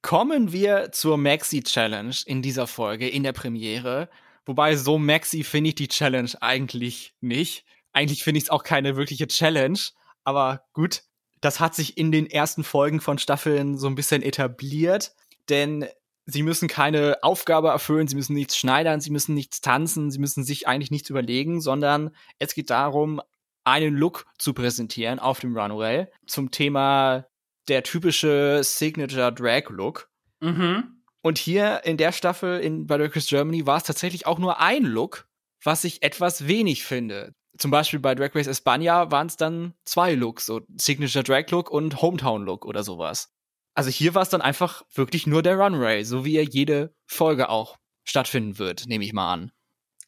Kommen 0.01 0.51
wir 0.51 0.91
zur 0.91 1.17
Maxi 1.17 1.63
Challenge 1.63 2.15
in 2.25 2.41
dieser 2.41 2.67
Folge, 2.67 3.09
in 3.09 3.23
der 3.23 3.33
Premiere. 3.33 4.09
Wobei 4.45 4.75
so 4.75 4.97
Maxi 4.97 5.43
finde 5.43 5.69
ich 5.69 5.75
die 5.75 5.87
Challenge 5.87 6.31
eigentlich 6.39 7.13
nicht. 7.19 7.65
Eigentlich 7.91 8.23
finde 8.23 8.37
ich 8.37 8.45
es 8.45 8.49
auch 8.49 8.63
keine 8.63 8.95
wirkliche 8.95 9.27
Challenge. 9.27 9.79
Aber 10.23 10.63
gut, 10.73 11.03
das 11.41 11.59
hat 11.59 11.75
sich 11.75 11.97
in 11.97 12.11
den 12.11 12.29
ersten 12.29 12.63
Folgen 12.63 13.01
von 13.01 13.17
Staffeln 13.17 13.77
so 13.77 13.87
ein 13.87 13.95
bisschen 13.95 14.21
etabliert. 14.21 15.13
Denn 15.49 15.85
sie 16.25 16.43
müssen 16.43 16.67
keine 16.67 17.17
Aufgabe 17.23 17.69
erfüllen, 17.69 18.07
sie 18.07 18.15
müssen 18.15 18.35
nichts 18.35 18.57
schneidern, 18.57 19.01
sie 19.01 19.11
müssen 19.11 19.33
nichts 19.33 19.61
tanzen, 19.61 20.11
sie 20.11 20.19
müssen 20.19 20.43
sich 20.43 20.67
eigentlich 20.67 20.91
nichts 20.91 21.09
überlegen, 21.09 21.61
sondern 21.61 22.15
es 22.37 22.53
geht 22.53 22.69
darum, 22.69 23.21
einen 23.63 23.95
Look 23.95 24.25
zu 24.37 24.53
präsentieren 24.53 25.19
auf 25.19 25.39
dem 25.39 25.57
Runway 25.57 26.07
zum 26.25 26.51
Thema 26.51 27.25
der 27.67 27.83
typische 27.83 28.61
Signature 28.63 29.31
Drag 29.31 29.69
Look. 29.69 30.09
Mhm. 30.39 31.01
Und 31.21 31.37
hier 31.37 31.81
in 31.83 31.97
der 31.97 32.11
Staffel 32.11 32.59
in 32.59 32.87
bei 32.87 32.97
Drag 32.97 33.15
Race 33.15 33.27
Germany 33.27 33.65
war 33.65 33.77
es 33.77 33.83
tatsächlich 33.83 34.25
auch 34.25 34.39
nur 34.39 34.59
ein 34.59 34.83
Look, 34.83 35.27
was 35.63 35.83
ich 35.83 36.03
etwas 36.03 36.47
wenig 36.47 36.85
finde. 36.85 37.33
Zum 37.57 37.71
Beispiel 37.71 37.99
bei 37.99 38.15
Drag 38.15 38.35
Race 38.35 38.47
España 38.47 39.11
waren 39.11 39.27
es 39.27 39.35
dann 39.35 39.73
zwei 39.83 40.13
Looks, 40.13 40.45
so 40.45 40.61
Signature 40.75 41.23
Drag 41.23 41.49
Look 41.49 41.71
und 41.71 42.01
Hometown 42.01 42.45
Look 42.45 42.65
oder 42.65 42.83
sowas. 42.83 43.33
Also 43.73 43.89
hier 43.89 44.15
war 44.15 44.21
es 44.21 44.29
dann 44.29 44.41
einfach 44.41 44.83
wirklich 44.93 45.27
nur 45.27 45.43
der 45.43 45.57
Runway, 45.57 46.03
so 46.03 46.23
wie 46.23 46.37
er 46.37 46.43
jede 46.43 46.95
Folge 47.07 47.49
auch 47.49 47.77
stattfinden 48.03 48.57
wird, 48.57 48.87
nehme 48.87 49.03
ich 49.03 49.13
mal 49.13 49.33
an. 49.33 49.51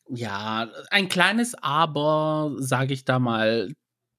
Ja, 0.09 0.71
ein 0.89 1.09
kleines 1.09 1.53
Aber, 1.61 2.55
sage 2.59 2.93
ich 2.93 3.05
da 3.05 3.19
mal, 3.19 3.71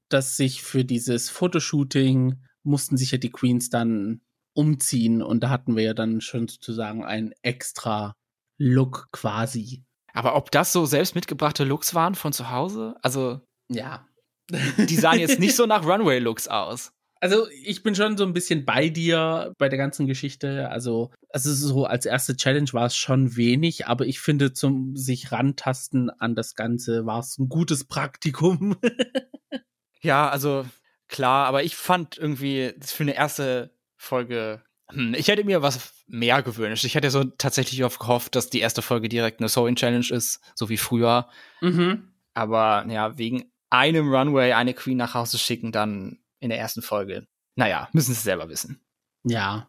dass 0.09 0.37
sich 0.37 0.63
für 0.63 0.85
dieses 0.85 1.31
Fotoshooting 1.31 2.37
mussten 2.63 2.97
sich 2.97 3.11
ja 3.11 3.19
die 3.19 3.31
Queens 3.31 3.71
dann 3.71 4.21
umziehen 4.53 5.23
und 5.23 5.43
da 5.43 5.51
hatten 5.51 5.77
wir 5.77 5.85
ja 5.85 5.95
dann 5.95 6.21
schon 6.21 6.49
sozusagen 6.49 7.05
einen 7.05 7.33
extra 7.43 8.15
Look 8.59 9.09
quasi. 9.13 9.85
Aber 10.13 10.37
ob 10.37 10.51
das 10.51 10.73
so 10.73 10.87
selbst 10.87 11.15
mitgebrachte 11.15 11.65
Looks 11.65 11.95
waren 11.95 12.15
von 12.15 12.33
zu 12.33 12.51
Hause? 12.51 12.97
Also, 13.03 13.41
ja. 13.69 14.07
Die 14.51 14.97
sahen 14.97 15.21
jetzt 15.21 15.39
nicht 15.39 15.55
so 15.55 15.67
nach 15.67 15.85
Runway-Looks 15.85 16.49
aus. 16.49 16.93
Also 17.21 17.47
ich 17.63 17.83
bin 17.83 17.95
schon 17.95 18.17
so 18.17 18.25
ein 18.25 18.33
bisschen 18.33 18.65
bei 18.65 18.89
dir 18.89 19.53
bei 19.59 19.69
der 19.69 19.79
ganzen 19.79 20.07
Geschichte. 20.07 20.71
Also, 20.71 21.11
also 21.29 21.53
so 21.53 21.85
als 21.85 22.07
erste 22.07 22.35
Challenge 22.35 22.73
war 22.73 22.87
es 22.87 22.97
schon 22.97 23.37
wenig, 23.37 23.87
aber 23.87 24.07
ich 24.07 24.21
finde 24.21 24.55
zum 24.55 24.97
sich 24.97 25.31
rantasten 25.31 26.09
an 26.09 26.35
das 26.35 26.55
Ganze 26.55 27.05
war 27.05 27.21
es 27.21 27.39
ein 27.39 27.51
gutes 27.51 27.85
Praktikum. 27.85 28.77
ja, 30.03 30.31
also 30.31 30.65
klar, 31.11 31.47
aber 31.47 31.63
ich 31.63 31.77
fand 31.77 32.17
irgendwie 32.17 32.75
für 32.81 33.03
eine 33.03 33.15
erste 33.15 33.71
Folge 33.97 34.63
hm, 34.93 35.15
ich 35.15 35.29
hätte 35.29 35.45
mir 35.45 35.63
was 35.63 35.93
mehr 36.07 36.43
gewünscht. 36.43 36.85
Ich 36.85 36.95
hätte 36.95 37.11
so 37.11 37.25
tatsächlich 37.25 37.85
oft 37.85 37.99
gehofft, 37.99 38.35
dass 38.35 38.51
die 38.51 38.61
erste 38.61 38.83
Folge 38.83 39.09
direkt 39.09 39.41
eine 39.41 39.49
Sewing 39.49 39.77
Challenge 39.77 40.07
ist, 40.11 40.41
so 40.55 40.69
wie 40.69 40.77
früher. 40.77 41.29
Mhm. 41.61 42.13
Aber 42.35 42.85
ja, 42.89 43.17
wegen 43.19 43.51
einem 43.71 44.13
Runway 44.13 44.53
eine 44.53 44.75
Queen 44.75 44.97
nach 44.97 45.15
Hause 45.15 45.39
schicken, 45.39 45.73
dann 45.73 46.19
in 46.41 46.51
der 46.51 46.59
ersten 46.59 46.83
Folge. 46.83 47.27
Naja, 47.57 47.89
müssen 47.93 48.15
sie 48.15 48.21
selber 48.21 48.49
wissen. 48.49 48.81
Ja. 49.25 49.69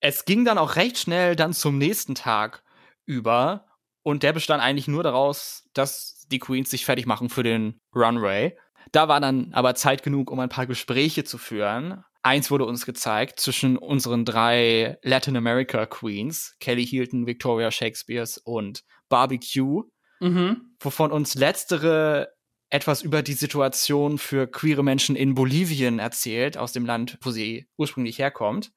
Es 0.00 0.24
ging 0.24 0.44
dann 0.44 0.58
auch 0.58 0.76
recht 0.76 0.98
schnell 0.98 1.36
dann 1.36 1.52
zum 1.52 1.78
nächsten 1.78 2.14
Tag 2.14 2.62
über 3.06 3.66
und 4.02 4.22
der 4.22 4.32
bestand 4.32 4.62
eigentlich 4.62 4.88
nur 4.88 5.02
daraus, 5.02 5.68
dass 5.74 6.26
die 6.30 6.38
Queens 6.38 6.70
sich 6.70 6.84
fertig 6.84 7.06
machen 7.06 7.28
für 7.28 7.42
den 7.42 7.80
Runway. 7.94 8.56
Da 8.92 9.08
war 9.08 9.20
dann 9.20 9.52
aber 9.52 9.74
Zeit 9.74 10.02
genug, 10.02 10.30
um 10.30 10.40
ein 10.40 10.48
paar 10.48 10.66
Gespräche 10.66 11.24
zu 11.24 11.38
führen. 11.38 12.04
Eins 12.22 12.50
wurde 12.50 12.66
uns 12.66 12.84
gezeigt 12.84 13.40
zwischen 13.40 13.78
unseren 13.78 14.24
drei 14.24 14.98
Latin 15.02 15.36
America 15.36 15.86
Queens, 15.86 16.56
Kelly 16.60 16.86
Hilton, 16.86 17.26
Victoria 17.26 17.70
Shakespeares 17.70 18.36
und 18.38 18.84
Barbecue, 19.08 19.84
mhm. 20.20 20.74
wovon 20.80 21.12
uns 21.12 21.34
letztere 21.34 22.28
etwas 22.68 23.02
über 23.02 23.22
die 23.22 23.32
Situation 23.32 24.18
für 24.18 24.46
queere 24.46 24.84
Menschen 24.84 25.16
in 25.16 25.34
Bolivien 25.34 25.98
erzählt, 25.98 26.56
aus 26.56 26.72
dem 26.72 26.86
Land, 26.86 27.18
wo 27.22 27.30
sie 27.30 27.66
ursprünglich 27.76 28.18
herkommt, 28.18 28.70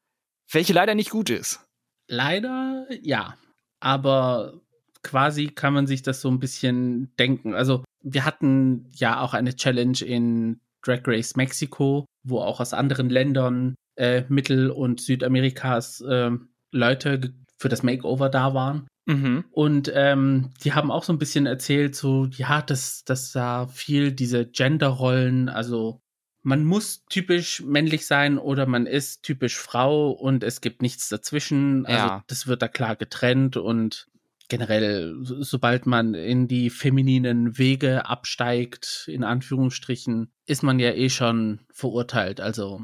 welche 0.51 0.73
leider 0.73 0.95
nicht 0.95 1.11
gut 1.11 1.29
ist. 1.29 1.65
Leider 2.07 2.87
ja, 3.01 3.37
aber 3.79 4.61
quasi 5.03 5.47
kann 5.47 5.73
man 5.73 5.85
sich 5.85 6.01
das 6.01 6.21
so 6.21 6.29
ein 6.29 6.39
bisschen 6.39 7.13
denken. 7.17 7.53
Also 7.53 7.83
wir 8.03 8.25
hatten 8.25 8.89
ja 8.93 9.21
auch 9.21 9.33
eine 9.33 9.55
Challenge 9.55 9.99
in 10.01 10.59
Drag 10.83 11.01
Race 11.05 11.35
Mexiko, 11.35 12.05
wo 12.23 12.39
auch 12.39 12.59
aus 12.59 12.73
anderen 12.73 13.09
Ländern 13.09 13.75
äh, 13.95 14.23
Mittel- 14.27 14.69
und 14.69 15.01
Südamerikas 15.01 16.01
äh, 16.01 16.31
Leute 16.71 17.33
für 17.57 17.69
das 17.69 17.83
Makeover 17.83 18.29
da 18.29 18.53
waren. 18.53 18.87
Mhm. 19.05 19.45
Und 19.51 19.91
ähm, 19.93 20.51
die 20.63 20.73
haben 20.73 20.91
auch 20.91 21.03
so 21.03 21.13
ein 21.13 21.19
bisschen 21.19 21.45
erzählt, 21.45 21.95
so, 21.95 22.25
ja, 22.31 22.61
dass, 22.61 23.03
dass 23.03 23.31
da 23.31 23.67
viel 23.67 24.11
diese 24.11 24.45
Genderrollen, 24.45 25.49
also 25.49 25.99
man 26.41 26.65
muss 26.65 27.05
typisch 27.09 27.61
männlich 27.61 28.05
sein 28.05 28.37
oder 28.37 28.65
man 28.65 28.85
ist 28.85 29.23
typisch 29.23 29.57
Frau 29.57 30.11
und 30.11 30.43
es 30.43 30.59
gibt 30.59 30.81
nichts 30.81 31.07
dazwischen. 31.07 31.85
Also 31.85 32.07
ja. 32.07 32.23
das 32.27 32.47
wird 32.47 32.61
da 32.61 32.67
klar 32.67 32.97
getrennt 32.97 33.55
und 33.55 34.07
generell, 34.53 35.15
sobald 35.23 35.87
man 35.87 36.13
in 36.13 36.47
die 36.47 36.69
femininen 36.69 37.57
Wege 37.57 38.05
absteigt, 38.05 39.05
in 39.07 39.23
Anführungsstrichen, 39.23 40.31
ist 40.45 40.61
man 40.61 40.77
ja 40.77 40.91
eh 40.91 41.09
schon 41.09 41.61
verurteilt. 41.71 42.39
Also. 42.39 42.83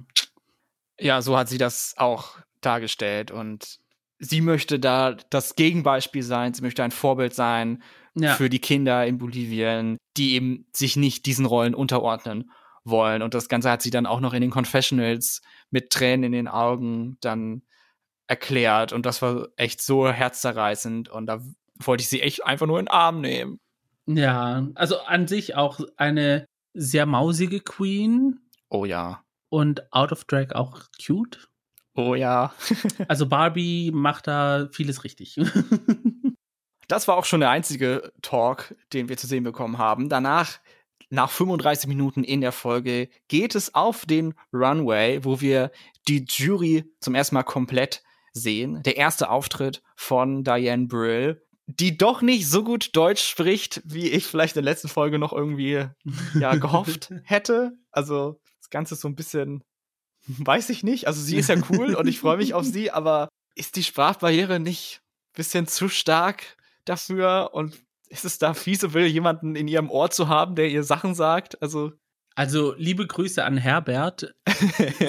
Ja, 1.00 1.22
so 1.22 1.38
hat 1.38 1.48
sie 1.48 1.60
das 1.60 1.94
auch 1.98 2.40
dargestellt 2.62 3.30
und 3.30 3.78
sie 4.18 4.42
möchte 4.42 4.80
da 4.80 5.16
das 5.30 5.56
Gegenbeispiel 5.56 6.24
sein, 6.24 6.56
sie 6.56 6.64
möchte 6.64 6.84
ein 6.84 6.92
Vorbild 6.92 7.36
sein 7.36 7.84
ja. 8.16 8.34
für 8.34 8.50
die 8.50 8.60
Kinder 8.60 9.06
in 9.06 9.20
Bolivien, 9.20 9.98
die 10.18 10.34
eben 10.34 10.66
sich 10.74 10.98
nicht 10.98 11.28
diesen 11.28 11.46
Rollen 11.46 11.76
unterordnen 11.76 12.50
wollen. 12.84 13.22
Und 13.22 13.36
das 13.36 13.48
Ganze 13.48 13.70
hat 13.70 13.84
sie 13.84 13.92
dann 13.92 14.08
auch 14.08 14.22
noch 14.22 14.34
in 14.34 14.42
den 14.42 14.50
Confessionals 14.50 15.42
mit 15.70 15.92
Tränen 15.92 16.24
in 16.24 16.32
den 16.32 16.48
Augen 16.48 17.18
dann 17.22 17.62
erklärt. 18.30 18.94
Und 18.94 19.06
das 19.06 19.22
war 19.22 19.48
echt 19.58 19.82
so 19.82 20.08
herzzerreißend. 20.08 21.10
Und 21.10 21.26
da 21.26 21.42
wollte 21.76 22.02
ich 22.02 22.10
sie 22.10 22.22
echt 22.22 22.46
einfach 22.46 22.68
nur 22.68 22.80
in 22.80 22.86
den 22.86 22.92
Arm 22.92 23.22
nehmen. 23.22 23.60
Ja, 24.06 24.68
also 24.76 25.00
an 25.00 25.28
sich 25.28 25.56
auch 25.56 25.80
eine 25.98 26.46
sehr 26.74 27.06
mausige 27.06 27.60
Queen. 27.60 28.40
Oh 28.70 28.86
ja. 28.86 29.24
Und 29.50 29.92
out 29.92 30.12
of 30.12 30.26
drag 30.26 30.54
auch 30.54 30.84
cute. 31.04 31.50
Oh 31.96 32.14
ja. 32.16 32.54
also 33.08 33.28
Barbie 33.28 33.92
macht 33.92 34.28
da 34.28 34.70
vieles 34.72 35.04
richtig. 35.04 35.36
das 36.88 37.08
war 37.08 37.18
auch 37.18 37.26
schon 37.26 37.40
der 37.40 37.50
einzige 37.50 38.14
Talk, 38.22 38.76
den 38.94 39.10
wir 39.10 39.18
zu 39.18 39.26
sehen 39.26 39.44
bekommen 39.44 39.80
haben. 39.80 40.08
Danach, 40.08 40.60
nach 41.10 41.32
35 41.32 41.88
Minuten 41.88 42.24
in 42.24 42.42
der 42.42 42.52
Folge, 42.52 43.10
geht 43.28 43.56
es 43.56 43.74
auf 43.74 44.06
den 44.06 44.36
Runway, 44.54 45.24
wo 45.24 45.42
wir 45.42 45.72
die 46.08 46.26
Jury 46.28 46.86
zum 47.00 47.16
ersten 47.16 47.36
Mal 47.36 47.44
komplett 47.44 48.04
sehen. 48.40 48.82
Der 48.84 48.98
erste 48.98 49.30
Auftritt 49.30 49.82
von 49.96 50.44
Diane 50.44 50.88
Brill, 50.88 51.42
die 51.68 51.98
doch 51.98 52.22
nicht 52.22 52.48
so 52.50 52.64
gut 52.64 52.96
Deutsch 52.96 53.24
spricht, 53.24 53.82
wie 53.86 54.10
ich 54.10 54.26
vielleicht 54.26 54.56
in 54.56 54.64
der 54.64 54.72
letzten 54.72 54.88
Folge 54.88 55.20
noch 55.20 55.34
irgendwie 55.34 55.86
ja, 56.40 56.56
gehofft 56.56 57.14
hätte. 57.24 57.74
Also 57.92 58.40
das 58.60 58.70
Ganze 58.70 58.96
ist 58.96 59.02
so 59.02 59.08
ein 59.08 59.16
bisschen 59.16 59.64
Weiß 60.28 60.70
ich 60.70 60.84
nicht. 60.84 61.08
Also 61.08 61.22
sie 61.22 61.38
ist 61.38 61.50
ja 61.50 61.56
cool 61.70 61.96
und 61.96 62.08
ich 62.08 62.20
freue 62.20 62.38
mich 62.38 62.54
auf 62.54 62.66
sie, 62.66 62.92
aber 62.92 63.30
ist 63.56 63.76
die 63.76 63.84
Sprachbarriere 63.84 64.60
nicht 64.60 65.02
ein 65.02 65.38
bisschen 65.38 65.68
zu 65.68 65.90
stark 65.90 66.58
dafür? 66.86 67.52
Und 67.54 67.80
ist 68.10 68.26
es 68.26 68.38
da 68.38 68.54
feasible, 68.54 69.06
jemanden 69.06 69.56
in 69.56 69.68
ihrem 69.68 69.90
Ohr 69.90 70.12
zu 70.12 70.28
haben, 70.28 70.56
der 70.56 70.70
ihr 70.70 70.84
Sachen 70.84 71.16
sagt? 71.16 71.62
Also. 71.62 71.94
Also, 72.40 72.74
liebe 72.78 73.06
Grüße 73.06 73.44
an 73.44 73.58
Herbert. 73.58 74.34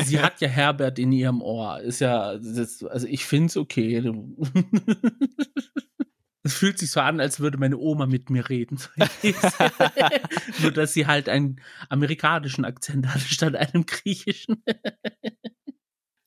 sie 0.03 0.19
hat 0.19 0.41
ja 0.41 0.49
Herbert 0.49 0.99
in 0.99 1.13
ihrem 1.13 1.43
Ohr. 1.43 1.79
Ist 1.79 2.01
ja, 2.01 2.37
das, 2.37 2.83
also 2.83 3.07
ich 3.07 3.25
finde 3.25 3.47
es 3.47 3.57
okay. 3.57 4.03
Es 6.43 6.55
fühlt 6.55 6.79
sich 6.79 6.91
so 6.91 6.99
an, 6.99 7.21
als 7.21 7.39
würde 7.39 7.59
meine 7.59 7.77
Oma 7.77 8.07
mit 8.07 8.31
mir 8.31 8.49
reden. 8.49 8.81
Nur, 10.61 10.73
dass 10.73 10.93
sie 10.93 11.07
halt 11.07 11.29
einen 11.29 11.61
amerikanischen 11.89 12.65
Akzent 12.65 13.07
hat, 13.07 13.21
statt 13.21 13.55
einem 13.55 13.87
griechischen. 13.87 14.65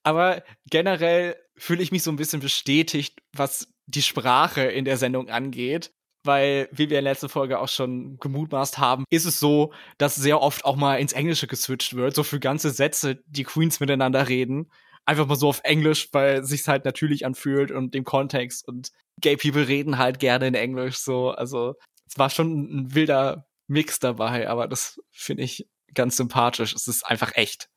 Aber 0.03 0.43
generell 0.69 1.35
fühle 1.57 1.83
ich 1.83 1.91
mich 1.91 2.03
so 2.03 2.11
ein 2.11 2.15
bisschen 2.15 2.39
bestätigt, 2.39 3.19
was 3.33 3.73
die 3.87 4.03
Sprache 4.03 4.61
in 4.61 4.85
der 4.85 4.95
Sendung 4.95 5.29
angeht. 5.29 5.91
Weil, 6.25 6.69
wie 6.71 6.89
wir 6.89 6.99
in 6.99 7.05
der 7.05 7.13
letzten 7.13 7.29
Folge 7.29 7.59
auch 7.59 7.67
schon 7.67 8.17
gemutmaßt 8.17 8.77
haben, 8.77 9.03
ist 9.09 9.25
es 9.25 9.39
so, 9.39 9.73
dass 9.97 10.15
sehr 10.15 10.41
oft 10.41 10.63
auch 10.63 10.77
mal 10.77 10.95
ins 10.95 11.13
Englische 11.13 11.47
geswitcht 11.47 11.95
wird, 11.95 12.15
so 12.15 12.23
für 12.23 12.39
ganze 12.39 12.69
Sätze, 12.69 13.21
die 13.25 13.43
Queens 13.43 13.79
miteinander 13.79 14.29
reden 14.29 14.69
einfach 15.05 15.27
mal 15.27 15.35
so 15.35 15.49
auf 15.49 15.61
Englisch, 15.63 16.09
weil 16.11 16.43
sich's 16.43 16.67
halt 16.67 16.85
natürlich 16.85 17.25
anfühlt 17.25 17.71
und 17.71 17.93
dem 17.93 18.03
Kontext 18.03 18.67
und 18.67 18.91
Gay 19.21 19.37
People 19.37 19.67
reden 19.67 19.97
halt 19.97 20.19
gerne 20.19 20.47
in 20.47 20.55
Englisch 20.55 20.97
so. 20.97 21.31
Also 21.31 21.75
es 22.07 22.17
war 22.17 22.29
schon 22.29 22.63
ein 22.63 22.95
wilder 22.95 23.47
Mix 23.67 23.99
dabei, 23.99 24.49
aber 24.49 24.67
das 24.67 25.01
finde 25.11 25.43
ich 25.43 25.67
ganz 25.93 26.17
sympathisch. 26.17 26.73
Es 26.73 26.87
ist 26.87 27.05
einfach 27.05 27.31
echt. 27.35 27.69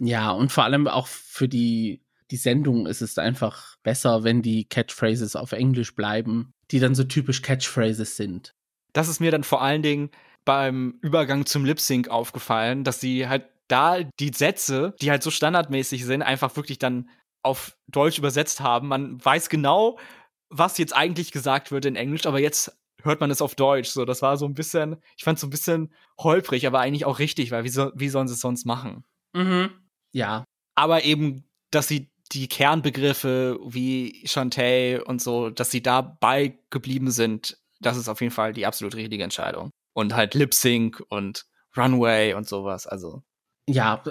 Ja, 0.00 0.30
und 0.30 0.50
vor 0.50 0.64
allem 0.64 0.88
auch 0.88 1.06
für 1.06 1.48
die, 1.48 2.02
die 2.30 2.36
Sendung 2.36 2.86
ist 2.86 3.02
es 3.02 3.18
einfach 3.18 3.76
besser, 3.82 4.24
wenn 4.24 4.42
die 4.42 4.64
Catchphrases 4.64 5.36
auf 5.36 5.52
Englisch 5.52 5.94
bleiben, 5.94 6.54
die 6.72 6.80
dann 6.80 6.94
so 6.94 7.04
typisch 7.04 7.42
Catchphrases 7.42 8.16
sind. 8.16 8.54
Das 8.92 9.08
ist 9.08 9.20
mir 9.20 9.30
dann 9.30 9.44
vor 9.44 9.62
allen 9.62 9.82
Dingen 9.82 10.10
beim 10.44 10.98
Übergang 11.02 11.46
zum 11.46 11.64
Lip 11.64 11.78
Sync 11.78 12.08
aufgefallen, 12.08 12.84
dass 12.84 13.00
sie 13.00 13.28
halt 13.28 13.46
da 13.68 14.02
die 14.02 14.32
Sätze, 14.34 14.94
die 15.00 15.10
halt 15.10 15.22
so 15.22 15.30
standardmäßig 15.30 16.04
sind, 16.04 16.22
einfach 16.22 16.56
wirklich 16.56 16.78
dann 16.78 17.08
auf 17.42 17.76
Deutsch 17.86 18.18
übersetzt 18.18 18.60
haben. 18.60 18.88
Man 18.88 19.24
weiß 19.24 19.48
genau, 19.48 19.98
was 20.48 20.78
jetzt 20.78 20.94
eigentlich 20.94 21.32
gesagt 21.32 21.70
wird 21.70 21.84
in 21.84 21.96
Englisch, 21.96 22.26
aber 22.26 22.40
jetzt 22.40 22.76
hört 23.02 23.20
man 23.20 23.30
es 23.30 23.42
auf 23.42 23.54
Deutsch. 23.54 23.88
So, 23.88 24.04
das 24.04 24.22
war 24.22 24.36
so 24.36 24.46
ein 24.46 24.54
bisschen, 24.54 24.96
ich 25.16 25.24
fand 25.24 25.36
es 25.36 25.40
so 25.40 25.46
ein 25.46 25.50
bisschen 25.50 25.92
holprig, 26.18 26.66
aber 26.66 26.80
eigentlich 26.80 27.04
auch 27.04 27.18
richtig, 27.18 27.50
weil 27.50 27.64
wie, 27.64 27.68
so, 27.68 27.90
wie 27.94 28.08
sollen 28.08 28.28
sie 28.28 28.34
es 28.34 28.40
sonst 28.40 28.64
machen? 28.64 29.04
Mhm. 29.32 29.70
Ja. 30.12 30.44
Aber 30.74 31.04
eben, 31.04 31.44
dass 31.70 31.88
sie 31.88 32.11
die 32.32 32.48
Kernbegriffe 32.48 33.58
wie 33.64 34.22
Shantae 34.26 35.00
und 35.00 35.20
so, 35.20 35.50
dass 35.50 35.70
sie 35.70 35.82
dabei 35.82 36.58
geblieben 36.70 37.10
sind, 37.10 37.58
das 37.80 37.96
ist 37.96 38.08
auf 38.08 38.20
jeden 38.20 38.32
Fall 38.32 38.52
die 38.52 38.66
absolut 38.66 38.94
richtige 38.94 39.24
Entscheidung. 39.24 39.70
Und 39.92 40.14
halt 40.14 40.34
Lip 40.34 40.54
Sync 40.54 41.02
und 41.08 41.46
Runway 41.76 42.34
und 42.34 42.48
sowas, 42.48 42.86
also 42.86 43.22
ja, 43.68 44.02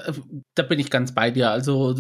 da 0.56 0.64
bin 0.64 0.80
ich 0.80 0.90
ganz 0.90 1.14
bei 1.14 1.30
dir. 1.32 1.52
Also 1.52 1.94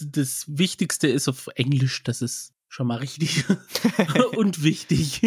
das 0.00 0.44
Wichtigste 0.48 1.08
ist 1.08 1.28
auf 1.28 1.48
Englisch, 1.54 2.02
das 2.02 2.20
ist 2.20 2.52
schon 2.68 2.86
mal 2.86 2.98
richtig 2.98 3.44
und 4.36 4.62
wichtig. 4.62 5.22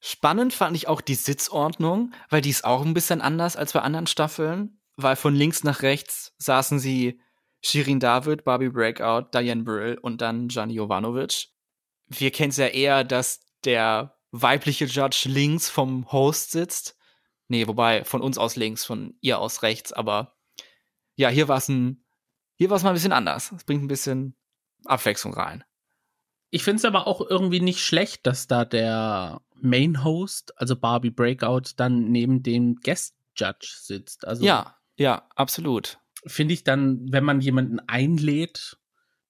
Spannend 0.00 0.52
fand 0.52 0.76
ich 0.76 0.86
auch 0.86 1.00
die 1.00 1.16
Sitzordnung, 1.16 2.12
weil 2.28 2.40
die 2.40 2.50
ist 2.50 2.64
auch 2.64 2.84
ein 2.84 2.94
bisschen 2.94 3.20
anders 3.20 3.56
als 3.56 3.72
bei 3.72 3.80
anderen 3.80 4.06
Staffeln, 4.06 4.78
weil 4.96 5.16
von 5.16 5.34
links 5.34 5.64
nach 5.64 5.82
rechts 5.82 6.34
saßen 6.38 6.78
sie 6.78 7.20
Shirin 7.64 8.00
David, 8.00 8.44
Barbie 8.44 8.68
Breakout, 8.68 9.30
Diane 9.32 9.62
Brill 9.62 9.98
und 10.00 10.20
dann 10.20 10.48
Gianni 10.48 10.74
Jovanovic. 10.74 11.48
Wir 12.08 12.30
kennen 12.30 12.50
es 12.50 12.58
ja 12.58 12.66
eher, 12.66 13.04
dass 13.04 13.40
der 13.64 14.16
weibliche 14.30 14.84
Judge 14.84 15.28
links 15.28 15.70
vom 15.70 16.10
Host 16.12 16.50
sitzt 16.50 16.96
Nee, 17.48 17.66
wobei 17.66 18.04
von 18.04 18.22
uns 18.22 18.38
aus 18.38 18.56
links, 18.56 18.84
von 18.84 19.14
ihr 19.20 19.38
aus 19.38 19.62
rechts, 19.62 19.92
aber 19.92 20.36
ja, 21.14 21.28
hier 21.28 21.48
war 21.48 21.58
es 21.58 21.68
ein, 21.68 22.04
hier 22.56 22.70
war 22.70 22.76
es 22.76 22.82
mal 22.82 22.90
ein 22.90 22.94
bisschen 22.94 23.12
anders. 23.12 23.52
Es 23.52 23.64
bringt 23.64 23.82
ein 23.84 23.88
bisschen 23.88 24.34
Abwechslung 24.84 25.34
rein. 25.34 25.64
Ich 26.50 26.64
finde 26.64 26.78
es 26.78 26.84
aber 26.84 27.06
auch 27.06 27.20
irgendwie 27.20 27.60
nicht 27.60 27.80
schlecht, 27.80 28.26
dass 28.26 28.46
da 28.46 28.64
der 28.64 29.40
Main 29.54 30.04
Host, 30.04 30.58
also 30.58 30.76
Barbie 30.76 31.10
Breakout, 31.10 31.74
dann 31.76 32.10
neben 32.10 32.42
dem 32.42 32.76
Guest 32.76 33.16
Judge 33.36 33.74
sitzt. 33.80 34.26
Also 34.26 34.44
ja, 34.44 34.76
ja, 34.96 35.28
absolut. 35.34 35.98
Finde 36.26 36.54
ich 36.54 36.64
dann, 36.64 37.12
wenn 37.12 37.24
man 37.24 37.40
jemanden 37.40 37.80
einlädt, 37.80 38.78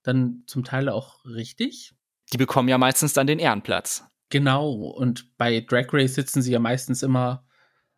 dann 0.03 0.45
zum 0.47 0.65
Teil 0.65 0.89
auch 0.89 1.25
richtig. 1.25 1.95
Die 2.33 2.37
bekommen 2.37 2.69
ja 2.69 2.79
meistens 2.79 3.13
dann 3.13 3.27
den 3.27 3.39
Ehrenplatz. 3.39 4.05
Genau. 4.31 4.73
Und 4.73 5.37
bei 5.37 5.61
Drag 5.61 5.87
Race 5.93 6.15
sitzen 6.15 6.43
sie 6.43 6.53
ja 6.53 6.59
meistens 6.59 7.03
immer 7.03 7.47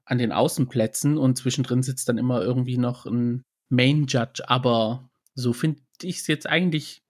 an 0.05 0.19
den 0.19 0.33
Außenplätzen 0.33 1.19
und 1.19 1.37
zwischendrin 1.37 1.83
sitzt 1.83 2.09
dann 2.09 2.19
immer 2.19 2.43
irgendwie 2.43 2.79
noch 2.79 3.07
ein 3.07 3.43
Main 3.69 4.07
Judge. 4.07 4.49
Aber 4.49 5.11
so 5.35 5.53
finde 5.53 5.83
ich 6.03 6.19
es 6.19 6.27
jetzt 6.27 6.47
eigentlich 6.49 7.03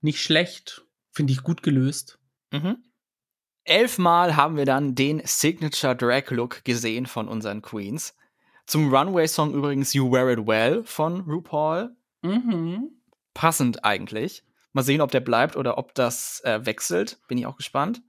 nicht 0.00 0.22
schlecht. 0.22 0.84
Finde 1.12 1.32
ich 1.32 1.42
gut 1.42 1.62
gelöst. 1.62 2.18
Mhm. 2.52 2.76
Elfmal 3.64 4.36
haben 4.36 4.56
wir 4.56 4.66
dann 4.66 4.94
den 4.94 5.22
Signature 5.24 5.96
Drag 5.96 6.30
Look 6.30 6.64
gesehen 6.64 7.06
von 7.06 7.28
unseren 7.28 7.62
Queens. 7.62 8.14
Zum 8.66 8.94
Runway-Song 8.94 9.52
übrigens 9.52 9.92
You 9.92 10.10
Wear 10.10 10.30
It 10.30 10.46
Well 10.46 10.82
von 10.84 11.20
RuPaul. 11.22 11.94
Mhm. 12.22 12.90
Passend 13.34 13.84
eigentlich. 13.84 14.44
Mal 14.72 14.82
sehen, 14.82 15.00
ob 15.00 15.10
der 15.10 15.20
bleibt 15.20 15.56
oder 15.56 15.78
ob 15.78 15.94
das 15.94 16.40
äh, 16.44 16.64
wechselt. 16.64 17.20
Bin 17.28 17.38
ich 17.38 17.46
auch 17.46 17.56
gespannt. 17.56 18.02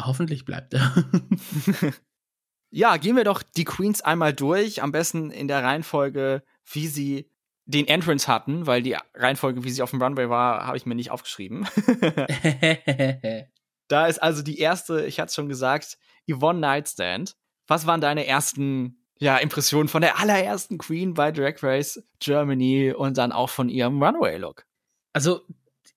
Hoffentlich 0.00 0.44
bleibt 0.44 0.74
er. 0.74 0.94
ja, 2.70 2.96
gehen 2.96 3.16
wir 3.16 3.24
doch 3.24 3.42
die 3.42 3.64
Queens 3.64 4.00
einmal 4.00 4.32
durch. 4.32 4.82
Am 4.82 4.92
besten 4.92 5.30
in 5.30 5.48
der 5.48 5.64
Reihenfolge, 5.64 6.42
wie 6.70 6.86
sie 6.86 7.30
den 7.66 7.86
Entrance 7.86 8.26
hatten, 8.26 8.66
weil 8.66 8.82
die 8.82 8.96
Reihenfolge, 9.14 9.64
wie 9.64 9.70
sie 9.70 9.82
auf 9.82 9.90
dem 9.90 10.02
Runway 10.02 10.28
war, 10.28 10.66
habe 10.66 10.76
ich 10.76 10.86
mir 10.86 10.94
nicht 10.94 11.10
aufgeschrieben. 11.10 11.68
da 13.88 14.06
ist 14.06 14.22
also 14.22 14.42
die 14.42 14.58
erste, 14.58 15.04
ich 15.06 15.20
hatte 15.20 15.28
es 15.28 15.34
schon 15.34 15.48
gesagt, 15.48 15.98
Yvonne 16.30 16.60
Nightstand. 16.60 17.36
Was 17.66 17.86
waren 17.86 18.00
deine 18.00 18.26
ersten 18.26 18.99
ja, 19.20 19.36
Impressionen 19.36 19.88
von 19.88 20.00
der 20.00 20.18
allerersten 20.18 20.78
Queen 20.78 21.14
bei 21.14 21.30
Drag 21.30 21.62
Race 21.62 22.02
Germany 22.18 22.92
und 22.96 23.18
dann 23.18 23.32
auch 23.32 23.50
von 23.50 23.68
ihrem 23.68 24.02
Runway-Look? 24.02 24.64
Also, 25.12 25.42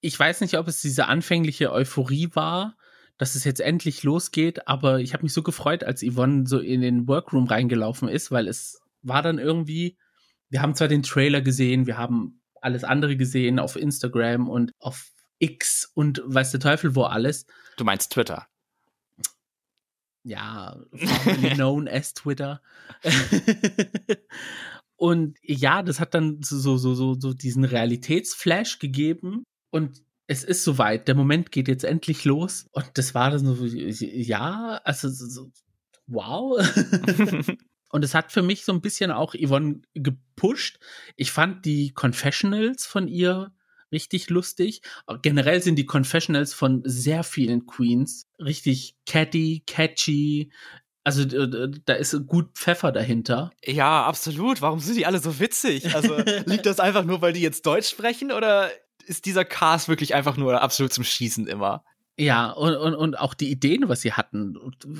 ich 0.01 0.19
weiß 0.19 0.41
nicht, 0.41 0.57
ob 0.57 0.67
es 0.67 0.81
diese 0.81 1.07
anfängliche 1.07 1.71
Euphorie 1.71 2.29
war, 2.33 2.75
dass 3.17 3.36
es 3.36 3.45
jetzt 3.45 3.62
endlich 3.62 4.03
losgeht, 4.03 4.67
aber 4.67 4.99
ich 4.99 5.13
habe 5.13 5.23
mich 5.23 5.33
so 5.33 5.41
gefreut, 5.41 5.86
als 5.86 6.03
Yvonne 6.03 6.45
so 6.45 6.59
in 6.59 6.81
den 6.81 7.07
Workroom 7.07 7.47
reingelaufen 7.47 8.09
ist, 8.09 8.29
weil 8.31 8.47
es 8.49 8.81
war 9.01 9.21
dann 9.21 9.39
irgendwie, 9.39 9.97
wir 10.49 10.62
haben 10.62 10.75
zwar 10.75 10.89
den 10.89 11.03
Trailer 11.03 11.41
gesehen, 11.41 11.88
wir 11.88 11.97
haben 11.97 12.41
alles 12.59 12.83
andere 12.83 13.15
gesehen 13.15 13.59
auf 13.59 13.77
Instagram 13.77 14.49
und 14.49 14.73
auf 14.79 15.12
X 15.39 15.89
und 15.93 16.21
weiß 16.25 16.51
der 16.51 16.59
Teufel 16.59 16.95
wo 16.95 17.03
alles. 17.03 17.45
Du 17.77 17.86
meinst 17.86 18.12
Twitter? 18.12 18.47
Ja, 20.23 20.79
known 21.55 21.88
as 21.88 22.13
Twitter. 22.13 22.62
und 24.95 25.38
ja, 25.41 25.83
das 25.83 25.99
hat 25.99 26.13
dann 26.13 26.41
so, 26.41 26.77
so, 26.77 26.93
so, 26.93 27.19
so 27.19 27.33
diesen 27.33 27.65
Realitätsflash 27.65 28.79
gegeben. 28.79 29.43
Und 29.69 30.01
es 30.27 30.43
ist 30.43 30.63
soweit, 30.63 31.07
der 31.07 31.15
Moment 31.15 31.51
geht 31.51 31.67
jetzt 31.67 31.83
endlich 31.83 32.23
los. 32.23 32.67
Und 32.71 32.89
das 32.93 33.13
war 33.13 33.31
dann 33.31 33.45
so, 33.45 33.65
ja, 33.65 34.79
also 34.83 35.09
so, 35.09 35.51
wow. 36.07 36.57
Und 37.93 38.03
es 38.03 38.15
hat 38.15 38.31
für 38.31 38.41
mich 38.41 38.65
so 38.65 38.73
ein 38.73 38.81
bisschen 38.81 39.12
auch 39.12 39.36
Yvonne 39.36 39.83
gepusht. 39.93 40.79
Ich 41.15 41.31
fand 41.31 41.63
die 41.63 41.93
Confessionals 41.93 42.88
von 42.88 43.07
ihr 43.07 43.51
richtig 43.93 44.29
lustig. 44.29 44.82
Generell 45.21 45.62
sind 45.62 45.77
die 45.77 45.86
Confessionals 45.86 46.53
von 46.53 46.82
sehr 46.84 47.23
vielen 47.23 47.65
Queens 47.65 48.27
richtig 48.39 48.95
catty, 49.06 49.63
catchy. 49.65 50.51
Also 51.06 51.25
da 51.25 51.93
ist 51.93 52.27
gut 52.27 52.58
Pfeffer 52.58 52.91
dahinter. 52.91 53.51
Ja, 53.63 54.06
absolut. 54.06 54.62
Warum 54.62 54.79
sind 54.79 54.97
die 54.97 55.06
alle 55.06 55.19
so 55.19 55.39
witzig? 55.39 55.95
Also 55.95 56.17
liegt 56.45 56.65
das 56.65 56.79
einfach 56.79 57.06
nur, 57.06 57.21
weil 57.21 57.34
die 57.34 57.41
jetzt 57.41 57.65
Deutsch 57.65 57.89
sprechen 57.89 58.32
oder 58.32 58.69
ist 59.06 59.25
dieser 59.25 59.45
Cast 59.45 59.89
wirklich 59.89 60.15
einfach 60.15 60.38
nur 60.38 60.62
absolut 60.62 60.93
zum 60.93 61.03
Schießen 61.03 61.47
immer? 61.47 61.84
Ja, 62.17 62.51
und, 62.51 62.75
und, 62.75 62.93
und 62.93 63.19
auch 63.19 63.34
die 63.34 63.49
Ideen, 63.49 63.89
was 63.89 64.01
sie 64.01 64.13
hatten, 64.13 64.56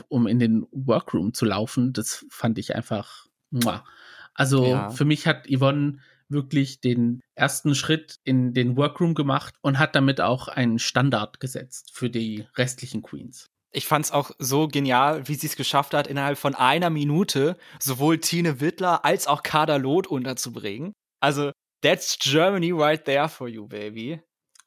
um 0.08 0.28
in 0.28 0.40
den 0.40 0.66
Workroom 0.72 1.34
zu 1.34 1.46
laufen, 1.46 1.94
das 1.94 2.26
fand 2.30 2.58
ich 2.58 2.76
einfach. 2.76 3.28
Muah. 3.52 3.86
Also 4.34 4.66
ja. 4.66 4.90
für 4.90 5.06
mich 5.06 5.28
hat 5.28 5.48
Yvonne 5.48 6.00
wirklich 6.34 6.82
den 6.82 7.22
ersten 7.36 7.76
Schritt 7.76 8.18
in 8.26 8.54
den 8.54 8.76
Workroom 8.76 9.14
gemacht 9.14 9.56
und 9.62 9.80
hat 9.80 9.96
damit 9.96 10.20
auch 10.20 10.50
einen 10.50 10.80
Standard 10.80 11.40
gesetzt 11.40 11.92
für 11.94 12.10
die 12.10 12.46
restlichen 12.58 13.02
Queens. 13.02 13.48
Ich 13.72 13.88
fand 13.88 14.06
es 14.06 14.12
auch 14.12 14.32
so 14.38 14.68
genial, 14.68 15.28
wie 15.28 15.36
sie 15.36 15.48
es 15.48 15.56
geschafft 15.56 15.94
hat, 15.94 16.08
innerhalb 16.08 16.38
von 16.38 16.54
einer 16.54 16.90
Minute 16.90 17.58
sowohl 17.80 18.20
Tine 18.20 18.60
Wittler 18.60 19.06
als 19.06 19.26
auch 19.28 19.42
Kader 19.42 19.80
Loth 19.80 20.08
unterzubringen. 20.08 20.92
Also 21.22 21.52
That's 21.84 22.18
Germany 22.18 22.72
right 22.72 23.04
there 23.04 23.28
for 23.28 23.50
you, 23.50 23.68
baby. 23.68 24.22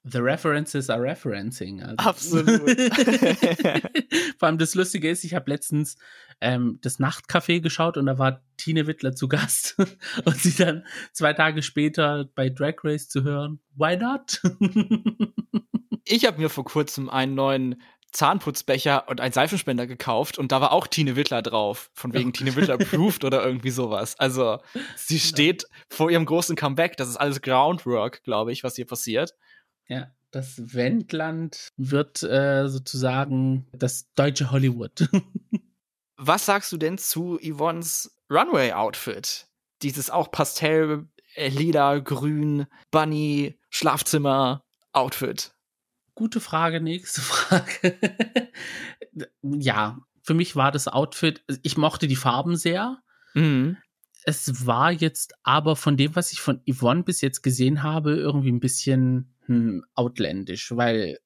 The 0.09 0.19
references 0.19 0.89
are 0.89 1.03
referencing. 1.03 1.83
Also. 1.83 1.97
Absolut. 1.97 2.81
Vor 4.39 4.47
allem 4.47 4.59
das 4.59 4.77
Lustige 4.77 5.11
ist, 5.11 5.25
ich 5.25 5.35
habe 5.35 5.51
letztens 5.51 5.97
ähm, 6.41 6.79
das 6.83 7.01
Nachtcafé 7.01 7.61
geschaut 7.61 7.97
und 7.97 8.07
da 8.07 8.17
war 8.17 8.43
Tine 8.57 8.87
Wittler 8.87 9.17
zu 9.17 9.27
Gast 9.27 9.77
und 10.25 10.37
sie 10.37 10.55
dann 10.55 10.85
zwei 11.13 11.33
Tage 11.33 11.63
später 11.63 12.29
bei 12.37 12.51
Drag 12.51 12.77
Race 12.85 13.09
zu 13.09 13.25
hören. 13.25 13.59
Why 13.75 13.97
not? 13.97 14.41
ich 16.05 16.25
habe 16.25 16.39
mir 16.39 16.51
vor 16.51 16.65
kurzem 16.65 17.11
einen 17.11 17.35
neuen 17.35 17.83
Zahnputzbecher 18.13 19.09
und 19.09 19.21
einen 19.21 19.33
Seifenspender 19.33 19.89
gekauft 19.89 20.39
und 20.39 20.53
da 20.53 20.61
war 20.61 20.71
auch 20.71 20.87
Tine 20.87 21.17
Wittler 21.17 21.43
drauf. 21.43 21.91
Von 21.95 22.15
wegen 22.15 22.33
Tine 22.33 22.55
Wittler 22.55 22.75
approved 22.75 23.25
oder 23.25 23.45
irgendwie 23.45 23.71
sowas. 23.71 24.15
Also, 24.19 24.59
sie 24.95 25.19
steht 25.19 25.65
vor 25.91 26.11
ihrem 26.11 26.27
großen 26.27 26.55
Comeback. 26.55 26.97
Das 26.97 27.09
ist 27.09 27.17
alles 27.17 27.43
Groundwork, 27.43 28.23
glaube 28.23 28.53
ich, 28.53 28.63
was 28.63 28.77
hier 28.77 28.87
passiert. 28.87 29.35
Ja, 29.89 30.11
das 30.31 30.75
Wendland 30.75 31.69
wird 31.77 32.23
äh, 32.23 32.69
sozusagen 32.69 33.67
das 33.73 34.13
deutsche 34.15 34.51
Hollywood. 34.51 35.09
was 36.17 36.47
sagst 36.47 36.73
du 36.73 36.77
denn 36.77 36.99
zu 36.99 37.39
Yvonnes 37.39 38.19
Runway-Outfit? 38.31 39.47
Dieses 39.83 40.11
auch 40.11 40.31
Pastell, 40.31 41.09
äh, 41.35 41.49
lila, 41.49 41.99
grün, 41.99 42.67
Bunny, 42.91 43.59
Schlafzimmer-Outfit. 43.71 45.55
Gute 46.15 46.41
Frage, 46.41 46.81
nächste 46.81 47.21
Frage. 47.21 47.99
ja, 49.43 49.99
für 50.23 50.35
mich 50.35 50.57
war 50.57 50.73
das 50.73 50.89
Outfit, 50.89 51.45
ich 51.63 51.77
mochte 51.77 52.09
die 52.09 52.17
Farben 52.17 52.57
sehr. 52.57 52.99
Mhm. 53.35 53.77
Es 54.25 54.67
war 54.67 54.91
jetzt 54.91 55.35
aber 55.45 55.77
von 55.77 55.97
dem, 55.97 56.17
was 56.17 56.33
ich 56.33 56.41
von 56.41 56.61
Yvonne 56.69 57.05
bis 57.05 57.21
jetzt 57.21 57.43
gesehen 57.43 57.85
habe, 57.85 58.17
irgendwie 58.17 58.51
ein 58.51 58.59
bisschen 58.59 59.36
hm, 59.47 59.85
outlandisch, 59.95 60.77
weil 60.77 61.19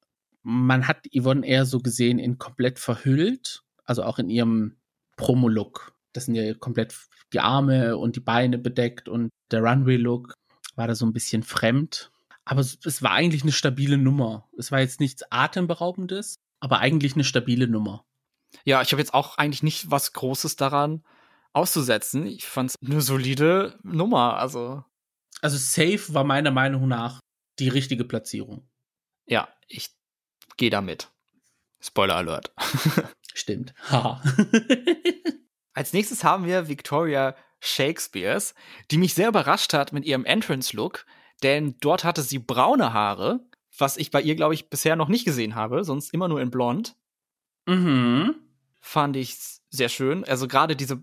man 0.43 0.87
hat 0.87 1.07
Yvonne 1.15 1.45
eher 1.45 1.65
so 1.65 1.79
gesehen 1.79 2.19
in 2.19 2.37
komplett 2.37 2.79
verhüllt, 2.79 3.63
also 3.85 4.03
auch 4.03 4.19
in 4.19 4.29
ihrem 4.29 4.77
Promo-Look. 5.17 5.93
Das 6.13 6.25
sind 6.25 6.35
ja 6.35 6.53
komplett 6.53 6.95
die 7.33 7.39
Arme 7.39 7.97
und 7.97 8.15
die 8.15 8.21
Beine 8.21 8.57
bedeckt 8.57 9.07
und 9.07 9.29
der 9.51 9.61
Runway-Look 9.61 10.33
war 10.75 10.87
da 10.87 10.95
so 10.95 11.05
ein 11.05 11.13
bisschen 11.13 11.43
fremd. 11.43 12.11
Aber 12.43 12.61
es, 12.61 12.79
es 12.85 13.03
war 13.03 13.11
eigentlich 13.11 13.43
eine 13.43 13.51
stabile 13.51 13.97
Nummer. 13.97 14.49
Es 14.57 14.71
war 14.71 14.79
jetzt 14.79 14.99
nichts 14.99 15.23
Atemberaubendes, 15.29 16.35
aber 16.59 16.79
eigentlich 16.79 17.13
eine 17.13 17.23
stabile 17.23 17.67
Nummer. 17.67 18.03
Ja, 18.65 18.81
ich 18.81 18.91
habe 18.91 19.01
jetzt 19.01 19.13
auch 19.13 19.37
eigentlich 19.37 19.63
nicht 19.63 19.91
was 19.91 20.13
Großes 20.13 20.55
daran 20.55 21.03
auszusetzen. 21.53 22.25
Ich 22.25 22.45
fand 22.45 22.71
es 22.71 22.75
eine 22.85 23.01
solide 23.01 23.79
Nummer. 23.83 24.37
Also. 24.37 24.83
Also 25.41 25.57
safe 25.57 26.13
war 26.13 26.23
meiner 26.23 26.51
Meinung 26.51 26.87
nach 26.87 27.19
die 27.61 27.69
richtige 27.69 28.03
Platzierung. 28.03 28.67
Ja, 29.25 29.47
ich 29.67 29.89
gehe 30.57 30.69
damit. 30.69 31.09
Spoiler 31.79 32.17
Alert. 32.17 32.53
Stimmt. 33.33 33.73
Als 35.73 35.93
nächstes 35.93 36.23
haben 36.25 36.45
wir 36.45 36.67
Victoria 36.67 37.35
Shakespeares, 37.59 38.53
die 38.91 38.97
mich 38.97 39.13
sehr 39.13 39.29
überrascht 39.29 39.73
hat 39.73 39.93
mit 39.93 40.03
ihrem 40.03 40.25
Entrance-Look 40.25 41.05
denn 41.43 41.75
dort 41.81 42.03
hatte 42.03 42.21
sie 42.21 42.39
braune 42.39 42.93
Haare, 42.93 43.39
was 43.77 43.97
ich 43.97 44.11
bei 44.11 44.21
ihr, 44.21 44.35
glaube 44.35 44.53
ich, 44.53 44.69
bisher 44.69 44.95
noch 44.95 45.07
nicht 45.07 45.25
gesehen 45.25 45.55
habe, 45.55 45.83
sonst 45.83 46.13
immer 46.13 46.27
nur 46.27 46.41
in 46.41 46.51
blond. 46.51 46.95
Mhm. 47.65 48.35
Fand 48.79 49.15
ich 49.15 49.37
sehr 49.69 49.89
schön. 49.89 50.23
Also 50.25 50.47
gerade 50.47 50.75
diese 50.75 51.01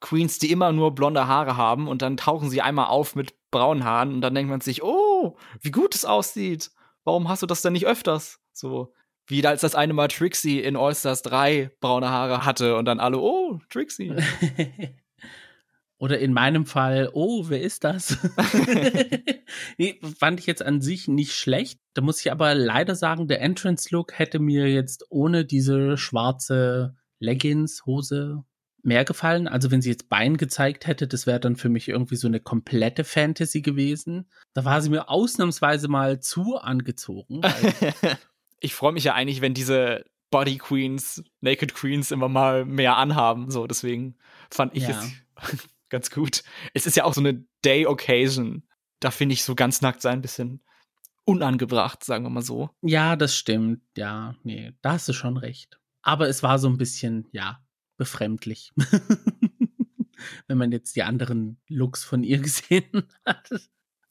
Queens, 0.00 0.38
die 0.38 0.50
immer 0.50 0.72
nur 0.72 0.94
blonde 0.94 1.26
Haare 1.26 1.56
haben 1.56 1.88
und 1.88 2.02
dann 2.02 2.16
tauchen 2.16 2.50
sie 2.50 2.60
einmal 2.60 2.86
auf 2.86 3.14
mit 3.14 3.34
braunen 3.50 3.84
Haaren 3.84 4.14
und 4.14 4.20
dann 4.20 4.34
denkt 4.34 4.50
man 4.50 4.60
sich, 4.60 4.82
oh, 4.82 5.03
wie 5.60 5.70
gut 5.70 5.94
es 5.94 6.04
aussieht. 6.04 6.70
Warum 7.04 7.28
hast 7.28 7.42
du 7.42 7.46
das 7.46 7.62
denn 7.62 7.74
nicht 7.74 7.86
öfters? 7.86 8.40
So, 8.52 8.92
wie 9.26 9.46
als 9.46 9.62
das 9.62 9.74
eine 9.74 9.92
Mal 9.92 10.08
Trixie 10.08 10.60
in 10.60 10.76
All 10.76 10.94
Stars 10.94 11.22
3 11.22 11.70
braune 11.80 12.10
Haare 12.10 12.44
hatte 12.44 12.76
und 12.76 12.84
dann 12.84 13.00
alle, 13.00 13.18
oh, 13.18 13.60
Trixie. 13.70 14.14
Oder 15.98 16.18
in 16.18 16.32
meinem 16.32 16.66
Fall, 16.66 17.08
oh, 17.14 17.44
wer 17.48 17.62
ist 17.62 17.84
das? 17.84 18.18
nee, 19.78 19.98
fand 20.18 20.40
ich 20.40 20.46
jetzt 20.46 20.62
an 20.62 20.82
sich 20.82 21.08
nicht 21.08 21.32
schlecht. 21.34 21.80
Da 21.94 22.02
muss 22.02 22.20
ich 22.20 22.30
aber 22.32 22.54
leider 22.54 22.94
sagen, 22.94 23.28
der 23.28 23.40
Entrance-Look 23.40 24.18
hätte 24.18 24.38
mir 24.38 24.68
jetzt 24.68 25.06
ohne 25.08 25.44
diese 25.44 25.96
schwarze 25.96 26.96
Leggings, 27.20 27.86
Hose 27.86 28.44
mehr 28.84 29.04
gefallen. 29.04 29.48
Also 29.48 29.70
wenn 29.70 29.82
sie 29.82 29.90
jetzt 29.90 30.08
Bein 30.08 30.36
gezeigt 30.36 30.86
hätte, 30.86 31.06
das 31.06 31.26
wäre 31.26 31.40
dann 31.40 31.56
für 31.56 31.68
mich 31.68 31.88
irgendwie 31.88 32.16
so 32.16 32.28
eine 32.28 32.40
komplette 32.40 33.04
Fantasy 33.04 33.62
gewesen. 33.62 34.28
Da 34.52 34.64
war 34.64 34.80
sie 34.82 34.90
mir 34.90 35.08
ausnahmsweise 35.08 35.88
mal 35.88 36.20
zu 36.20 36.58
angezogen. 36.58 37.40
ich 38.60 38.74
freue 38.74 38.92
mich 38.92 39.04
ja 39.04 39.14
eigentlich, 39.14 39.40
wenn 39.40 39.54
diese 39.54 40.04
Body 40.30 40.58
Queens, 40.58 41.22
Naked 41.40 41.74
Queens 41.74 42.10
immer 42.10 42.28
mal 42.28 42.64
mehr 42.64 42.96
anhaben. 42.96 43.50
So, 43.50 43.66
deswegen 43.66 44.16
fand 44.50 44.74
ich 44.76 44.88
ja. 44.88 45.00
es 45.40 45.68
ganz 45.88 46.10
gut. 46.10 46.42
Es 46.74 46.86
ist 46.86 46.96
ja 46.96 47.04
auch 47.04 47.14
so 47.14 47.20
eine 47.20 47.44
Day-Occasion. 47.64 48.64
Da 49.00 49.10
finde 49.10 49.34
ich 49.34 49.44
so 49.44 49.54
ganz 49.54 49.80
nackt 49.80 50.02
sein 50.02 50.14
ein 50.18 50.22
bisschen 50.22 50.62
unangebracht, 51.24 52.04
sagen 52.04 52.24
wir 52.24 52.30
mal 52.30 52.42
so. 52.42 52.70
Ja, 52.82 53.16
das 53.16 53.36
stimmt. 53.36 53.80
Ja, 53.96 54.34
nee, 54.42 54.72
da 54.82 54.92
hast 54.92 55.08
du 55.08 55.12
schon 55.12 55.36
recht. 55.36 55.78
Aber 56.02 56.28
es 56.28 56.42
war 56.42 56.58
so 56.58 56.68
ein 56.68 56.76
bisschen, 56.76 57.26
ja, 57.32 57.63
befremdlich. 57.96 58.72
Wenn 60.46 60.58
man 60.58 60.72
jetzt 60.72 60.96
die 60.96 61.02
anderen 61.02 61.60
Looks 61.68 62.04
von 62.04 62.22
ihr 62.22 62.38
gesehen 62.42 63.08
hat. 63.26 63.50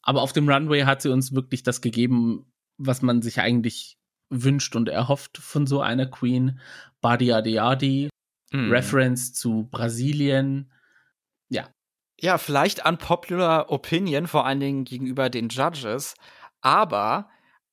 Aber 0.02 0.22
auf 0.22 0.32
dem 0.32 0.48
Runway 0.48 0.82
hat 0.82 1.02
sie 1.02 1.10
uns 1.10 1.34
wirklich 1.34 1.62
das 1.62 1.80
gegeben, 1.80 2.46
was 2.76 3.02
man 3.02 3.22
sich 3.22 3.40
eigentlich 3.40 3.98
wünscht 4.30 4.76
und 4.76 4.88
erhofft 4.88 5.38
von 5.38 5.66
so 5.66 5.80
einer 5.80 6.06
Queen. 6.06 6.60
Badi 7.00 7.32
Adi 7.32 7.58
Adi, 7.58 8.08
mm. 8.52 8.70
Reference 8.70 9.32
zu 9.32 9.68
Brasilien. 9.70 10.72
Ja. 11.48 11.68
Ja, 12.20 12.38
vielleicht 12.38 12.86
unpopular 12.86 13.70
Opinion, 13.70 14.26
vor 14.26 14.46
allen 14.46 14.60
Dingen 14.60 14.84
gegenüber 14.84 15.30
den 15.30 15.48
Judges. 15.48 16.14
Aber 16.60 17.28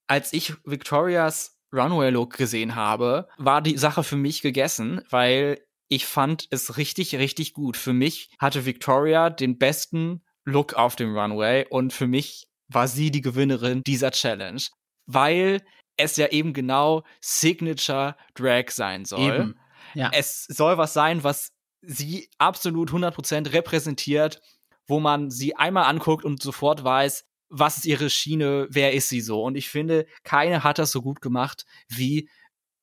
als 0.08 0.34
ich 0.34 0.54
Victorias 0.66 1.58
Runway-Look 1.74 2.38
gesehen 2.38 2.76
habe, 2.76 3.30
war 3.38 3.62
die 3.62 3.78
Sache 3.78 4.04
für 4.04 4.18
mich 4.18 4.42
gegessen, 4.42 5.02
weil 5.10 5.62
ich 5.92 6.06
fand 6.06 6.48
es 6.52 6.78
richtig, 6.78 7.16
richtig 7.16 7.54
gut. 7.54 7.76
Für 7.76 7.92
mich 7.92 8.30
hatte 8.40 8.66
Victoria 8.66 9.30
den 9.30 9.58
besten 9.58 10.24
Look 10.46 10.74
auf 10.74 10.96
dem 10.96 11.18
Runway 11.18 11.68
und 11.70 11.92
für 11.92 12.08
mich 12.08 12.48
war 12.70 12.88
sie 12.88 13.12
die 13.12 13.20
Gewinnerin 13.20 13.84
dieser 13.84 14.12
Challenge, 14.12 14.62
weil 15.06 15.62
es 15.98 16.16
ja 16.16 16.28
eben 16.28 16.54
genau 16.54 17.04
Signature 17.20 18.16
Drag 18.36 18.70
sein 18.70 19.04
soll. 19.04 19.36
Eben. 19.36 19.60
Ja. 19.94 20.10
Es 20.14 20.46
soll 20.46 20.78
was 20.78 20.94
sein, 20.94 21.26
was 21.26 21.52
sie 21.82 22.30
absolut 22.38 22.92
100% 22.92 23.52
repräsentiert, 23.52 24.40
wo 24.88 25.02
man 25.02 25.30
sie 25.30 25.58
einmal 25.58 25.84
anguckt 25.90 26.24
und 26.24 26.42
sofort 26.42 26.86
weiß, 26.86 27.26
was 27.50 27.80
ist 27.80 27.86
ihre 27.86 28.10
Schiene, 28.10 28.68
wer 28.70 28.94
ist 28.94 29.10
sie 29.10 29.20
so. 29.20 29.44
Und 29.44 29.56
ich 29.56 29.68
finde, 29.68 30.08
keine 30.24 30.64
hat 30.64 30.80
das 30.80 30.92
so 30.92 31.02
gut 31.02 31.20
gemacht 31.20 31.66
wie 31.90 32.30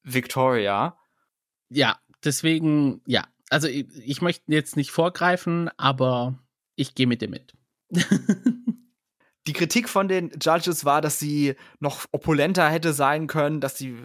Victoria. 0.03 0.99
Ja, 1.71 1.99
deswegen, 2.25 3.01
ja. 3.07 3.25
Also 3.51 3.67
ich, 3.67 3.87
ich 4.05 4.21
möchte 4.21 4.53
jetzt 4.53 4.77
nicht 4.77 4.91
vorgreifen, 4.91 5.71
aber 5.79 6.39
ich 6.77 6.95
gehe 6.95 7.07
mit 7.07 7.23
dir 7.23 7.29
mit. 7.29 7.55
Die 9.47 9.53
Kritik 9.55 9.89
von 9.89 10.09
den 10.09 10.31
Judges 10.43 10.85
war, 10.85 11.01
dass 11.01 11.19
sie 11.19 11.55
noch 11.81 12.05
opulenter 12.13 12.69
hätte 12.69 12.93
sein 12.93 13.27
können, 13.27 13.63
dass 13.63 13.79
sie 13.79 13.97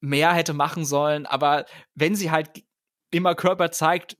mehr 0.00 0.32
hätte 0.32 0.54
machen 0.54 0.84
sollen. 0.84 1.24
Aber 1.26 1.66
wenn 1.94 2.16
sie 2.16 2.32
halt 2.32 2.64
immer 3.12 3.36
Körper 3.36 3.70
zeigt, 3.70 4.16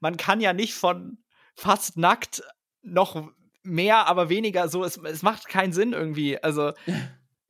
man 0.00 0.16
kann 0.16 0.40
ja 0.40 0.52
nicht 0.52 0.74
von 0.74 1.18
fast 1.54 1.96
nackt 1.96 2.42
noch 2.82 3.30
mehr, 3.62 4.08
aber 4.08 4.28
weniger 4.28 4.68
so. 4.68 4.82
Es, 4.82 4.96
es 4.96 5.22
macht 5.22 5.48
keinen 5.48 5.72
Sinn 5.72 5.92
irgendwie. 5.92 6.42
Also. 6.42 6.72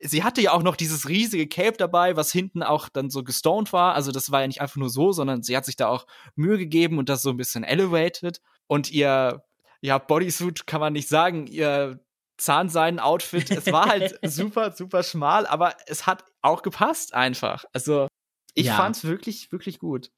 sie 0.01 0.23
hatte 0.23 0.41
ja 0.41 0.51
auch 0.51 0.63
noch 0.63 0.75
dieses 0.75 1.09
riesige 1.09 1.47
Cape 1.47 1.77
dabei, 1.77 2.15
was 2.15 2.31
hinten 2.31 2.63
auch 2.63 2.89
dann 2.89 3.09
so 3.09 3.23
gestoned 3.23 3.73
war. 3.73 3.95
Also 3.95 4.11
das 4.11 4.31
war 4.31 4.41
ja 4.41 4.47
nicht 4.47 4.61
einfach 4.61 4.77
nur 4.77 4.89
so, 4.89 5.11
sondern 5.11 5.43
sie 5.43 5.55
hat 5.57 5.65
sich 5.65 5.75
da 5.75 5.87
auch 5.87 6.07
Mühe 6.35 6.57
gegeben 6.57 6.97
und 6.97 7.09
das 7.09 7.21
so 7.21 7.29
ein 7.29 7.37
bisschen 7.37 7.63
elevated. 7.63 8.41
Und 8.67 8.91
ihr, 8.91 9.43
ja, 9.81 9.97
Bodysuit 9.97 10.67
kann 10.67 10.79
man 10.79 10.93
nicht 10.93 11.09
sagen, 11.09 11.47
ihr 11.47 11.99
Zahnseiden-Outfit, 12.37 13.51
es 13.51 13.71
war 13.71 13.87
halt 13.87 14.17
super, 14.23 14.71
super 14.71 15.03
schmal, 15.03 15.45
aber 15.45 15.75
es 15.87 16.07
hat 16.07 16.23
auch 16.41 16.61
gepasst 16.61 17.13
einfach. 17.13 17.65
Also 17.73 18.07
ich 18.53 18.67
ja. 18.67 18.75
fand's 18.75 19.03
wirklich, 19.03 19.51
wirklich 19.51 19.79
gut. 19.79 20.11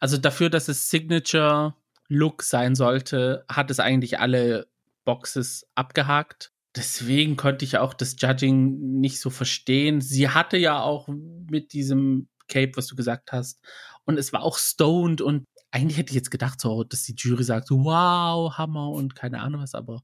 Also 0.00 0.18
dafür, 0.18 0.50
dass 0.50 0.68
es 0.68 0.90
Signature 0.90 1.74
Look 2.08 2.42
sein 2.42 2.74
sollte, 2.74 3.44
hat 3.48 3.70
es 3.70 3.80
eigentlich 3.80 4.18
alle 4.18 4.66
Boxes 5.04 5.66
abgehakt. 5.74 6.52
Deswegen 6.74 7.36
konnte 7.36 7.64
ich 7.64 7.78
auch 7.78 7.92
das 7.92 8.16
Judging 8.18 8.98
nicht 9.00 9.20
so 9.20 9.28
verstehen. 9.28 10.00
Sie 10.00 10.30
hatte 10.30 10.56
ja 10.56 10.80
auch 10.80 11.08
mit 11.08 11.72
diesem 11.72 12.28
Cape, 12.48 12.72
was 12.76 12.86
du 12.86 12.96
gesagt 12.96 13.32
hast, 13.32 13.60
und 14.04 14.18
es 14.18 14.32
war 14.32 14.42
auch 14.42 14.58
stoned 14.58 15.20
und 15.20 15.46
eigentlich 15.70 15.96
hätte 15.96 16.10
ich 16.10 16.16
jetzt 16.16 16.30
gedacht, 16.30 16.60
so, 16.60 16.84
dass 16.84 17.04
die 17.04 17.14
Jury 17.16 17.44
sagt, 17.44 17.70
wow, 17.70 18.52
Hammer 18.56 18.90
und 18.90 19.14
keine 19.14 19.40
Ahnung 19.40 19.62
was, 19.62 19.74
aber 19.74 20.02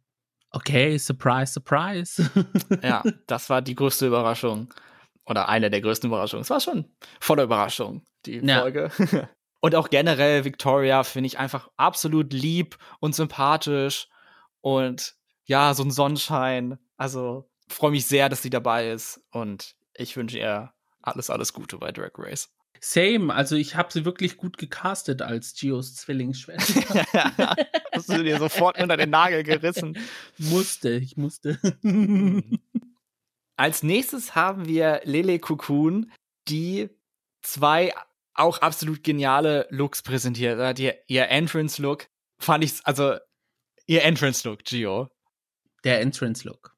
okay, 0.51 0.97
surprise, 0.99 1.53
surprise. 1.53 2.31
ja, 2.83 3.03
das 3.27 3.51
war 3.51 3.63
die 3.63 3.75
größte 3.75 4.07
Überraschung. 4.07 4.73
Oder 5.27 5.49
eine 5.51 5.69
der 5.69 5.83
größten 5.83 6.09
Überraschungen. 6.09 6.43
Es 6.43 6.51
war 6.51 6.61
schon 6.61 6.87
voller 7.21 7.43
Überraschung, 7.43 8.03
die 8.25 8.39
ja. 8.39 8.61
Folge. 8.61 8.91
und 9.61 9.75
auch 9.75 9.91
generell 9.91 10.45
Victoria 10.45 11.03
finde 11.03 11.27
ich 11.27 11.39
einfach 11.39 11.69
absolut 11.77 12.33
lieb 12.33 12.79
und 13.01 13.15
sympathisch 13.15 14.09
und 14.63 15.18
ja, 15.49 15.75
so 15.75 15.83
ein 15.83 15.91
Sonnenschein. 15.91 16.79
Also 16.97 17.51
freue 17.69 17.91
mich 17.91 18.07
sehr, 18.07 18.29
dass 18.29 18.43
sie 18.43 18.51
dabei 18.51 18.91
ist 18.91 19.21
und 19.31 19.75
ich 19.95 20.17
wünsche 20.17 20.39
ihr 20.39 20.73
alles, 21.03 21.31
alles 21.31 21.53
Gute 21.53 21.79
bei 21.79 21.91
Drag 21.91 22.13
Race. 22.17 22.51
Same, 22.81 23.35
also 23.35 23.57
ich 23.57 23.75
habe 23.75 23.93
sie 23.93 24.05
wirklich 24.05 24.37
gut 24.37 24.57
gecastet 24.57 25.21
als 25.21 25.55
Gios 25.55 25.97
Zwillingsschwester. 25.97 27.05
Hast 27.93 28.09
du 28.09 28.23
dir 28.23 28.39
sofort 28.39 28.81
unter 28.81 28.97
den 28.97 29.11
Nagel 29.11 29.43
gerissen? 29.43 29.99
musste, 30.39 30.91
ich 30.91 31.17
musste. 31.17 31.59
als 33.57 33.83
nächstes 33.83 34.37
haben 34.37 34.69
wir 34.69 35.01
Lele 35.05 35.41
Cocoon, 35.41 36.13
die 36.47 36.91
zwei 37.43 37.93
auch 38.35 38.59
absolut 38.59 39.03
geniale 39.03 39.67
Looks 39.71 40.03
präsentiert 40.03 40.61
hat. 40.61 40.79
Ihr, 40.79 40.97
ihr 41.09 41.29
Entrance-Look 41.29 42.07
fand 42.39 42.63
ich, 42.63 42.75
also 42.85 43.17
ihr 43.87 44.05
Entrance-Look, 44.05 44.63
Gio. 44.63 45.09
Der 45.89 46.03
Entrance-Look. 46.03 46.77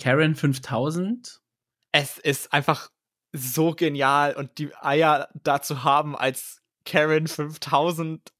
Karen 0.00 0.34
5000. 0.34 1.42
Es 1.92 2.16
ist 2.16 2.54
einfach 2.54 2.90
so 3.34 3.72
genial 3.72 4.34
und 4.34 4.56
die 4.56 4.74
Eier 4.76 5.28
dazu 5.34 5.84
haben, 5.84 6.16
als 6.16 6.62
Karen 6.86 7.26
5000 7.26 8.32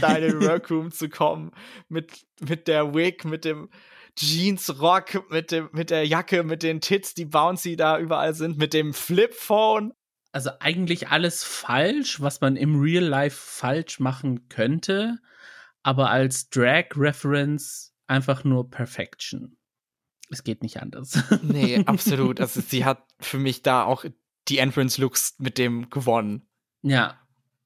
da 0.00 0.14
in 0.14 0.22
den 0.22 0.40
Workroom 0.48 0.92
zu 0.92 1.08
kommen, 1.08 1.50
mit, 1.88 2.24
mit 2.38 2.68
der 2.68 2.94
Wig, 2.94 3.24
mit 3.24 3.44
dem 3.44 3.68
Jeans-Rock, 4.14 5.28
mit, 5.28 5.50
dem, 5.50 5.70
mit 5.72 5.90
der 5.90 6.06
Jacke, 6.06 6.44
mit 6.44 6.62
den 6.62 6.80
Tits, 6.80 7.14
die 7.14 7.24
bouncy 7.24 7.74
da 7.74 7.98
überall 7.98 8.34
sind, 8.34 8.58
mit 8.58 8.72
dem 8.72 8.94
Flip-Phone. 8.94 9.92
Also 10.30 10.50
eigentlich 10.60 11.08
alles 11.08 11.42
falsch, 11.42 12.20
was 12.20 12.40
man 12.40 12.54
im 12.54 12.80
Real 12.80 13.02
Life 13.02 13.36
falsch 13.36 13.98
machen 13.98 14.48
könnte, 14.48 15.18
aber 15.82 16.10
als 16.10 16.48
Drag-Reference 16.48 17.92
einfach 18.08 18.44
nur 18.44 18.70
Perfection. 18.70 19.56
Es 20.30 20.44
geht 20.44 20.62
nicht 20.62 20.82
anders. 20.82 21.22
Nee, 21.42 21.84
absolut. 21.86 22.40
Also 22.40 22.60
sie 22.60 22.84
hat 22.84 23.06
für 23.20 23.38
mich 23.38 23.62
da 23.62 23.84
auch 23.84 24.04
die 24.48 24.58
Entrance-Looks 24.58 25.36
mit 25.38 25.58
dem 25.58 25.90
gewonnen. 25.90 26.48
Ja. 26.82 27.20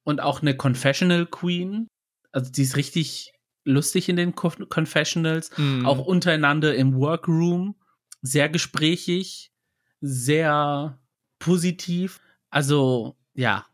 Und 0.05 0.21
auch 0.21 0.43
eine 0.43 0.57
Confessional 0.57 1.27
Queen. 1.27 1.89
Also 2.33 2.51
die 2.51 2.63
ist 2.63 2.77
richtig 2.77 3.33
lustig 3.65 4.09
in 4.09 4.17
den 4.17 4.35
Confessionals. 4.35 5.51
Mm. 5.57 5.87
Auch 5.87 6.05
untereinander 6.05 6.75
im 6.75 6.95
Workroom. 6.95 7.77
Sehr 8.21 8.49
gesprächig. 8.49 9.53
Sehr 10.01 10.99
positiv. 11.39 12.21
Also, 12.51 13.17
ja, 13.35 13.67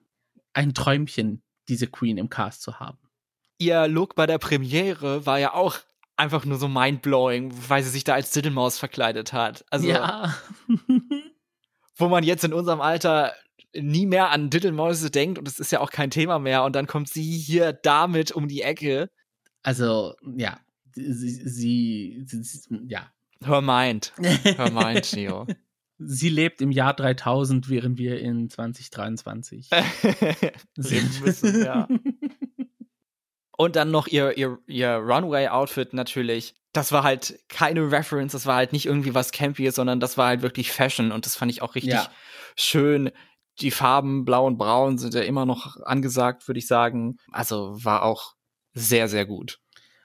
ein 0.52 0.74
Träumchen, 0.74 1.42
diese 1.68 1.87
Queen 1.87 2.18
im 2.18 2.28
Cast 2.28 2.62
zu 2.62 2.78
haben. 2.78 2.98
Ihr 3.59 3.88
Look 3.88 4.14
bei 4.14 4.26
der 4.26 4.38
Premiere 4.38 5.26
war 5.26 5.38
ja 5.38 5.54
auch 5.54 5.78
einfach 6.18 6.44
nur 6.44 6.59
so 6.59 6.68
mindblowing, 6.68 7.52
weil 7.68 7.83
sie 7.83 7.90
sich 7.90 8.04
da 8.04 8.14
als 8.14 8.31
Diddlemaus 8.33 8.78
verkleidet 8.78 9.33
hat. 9.33 9.64
Also, 9.70 9.88
ja. 9.88 10.35
wo 11.96 12.09
man 12.09 12.24
jetzt 12.24 12.44
in 12.44 12.52
unserem 12.52 12.81
Alter 12.81 13.33
nie 13.74 14.07
mehr 14.07 14.31
an 14.31 14.50
Diddlemäuse 14.50 15.11
denkt 15.11 15.38
und 15.38 15.46
es 15.46 15.59
ist 15.59 15.72
ja 15.72 15.81
auch 15.81 15.90
kein 15.90 16.11
Thema 16.11 16.38
mehr 16.38 16.64
und 16.64 16.74
dann 16.74 16.87
kommt 16.87 17.09
sie 17.09 17.22
hier 17.22 17.72
damit 17.72 18.33
um 18.33 18.48
die 18.48 18.62
Ecke. 18.62 19.11
Also, 19.62 20.14
ja, 20.37 20.59
sie, 20.92 21.12
sie, 21.12 22.24
sie 22.26 22.78
ja. 22.88 23.11
Her 23.44 23.61
mind. 23.61 24.12
Her 24.18 24.70
mind, 24.70 25.12
Neo. 25.14 25.46
Sie 25.98 26.28
lebt 26.28 26.61
im 26.61 26.70
Jahr 26.70 26.94
3000, 26.94 27.68
während 27.68 27.98
wir 27.98 28.20
in 28.20 28.48
2023 28.48 29.68
sind. 30.76 31.24
Müssen, 31.24 31.64
ja. 31.64 31.88
Und 33.59 33.77
dann 33.77 33.90
noch 33.90 34.06
ihr, 34.06 34.38
ihr, 34.38 34.59
ihr 34.67 34.94
Runway-Outfit 34.94 35.92
natürlich 35.92 36.54
das 36.73 36.92
war 36.92 37.02
halt 37.02 37.38
keine 37.48 37.90
Reference, 37.90 38.33
das 38.33 38.46
war 38.46 38.56
halt 38.56 38.73
nicht 38.73 38.87
irgendwie 38.87 39.15
was 39.15 39.33
Campies, 39.33 39.75
sondern 39.75 40.00
das 40.00 40.19
war 40.19 40.29
halt 40.29 40.42
wirklich 40.42 40.71
Fashion 40.71 41.13
und 41.13 41.27
das 41.27 41.37
fand 41.37 41.50
ich 41.50 41.63
auch 41.63 41.75
richtig 41.75 41.94
ja. 41.94 42.11
schön. 42.56 43.11
Die 43.61 43.71
Farben 43.71 44.25
blau 44.25 44.46
und 44.46 44.59
braun 44.59 44.98
sind 44.98 45.15
ja 45.15 45.23
immer 45.23 45.44
noch 45.44 45.81
angesagt, 45.83 46.46
würde 46.46 46.59
ich 46.59 46.67
sagen. 46.67 47.17
Also 47.33 47.77
war 47.83 48.02
auch 48.02 48.35
sehr, 48.75 49.09
sehr 49.09 49.27
gut. 49.27 49.59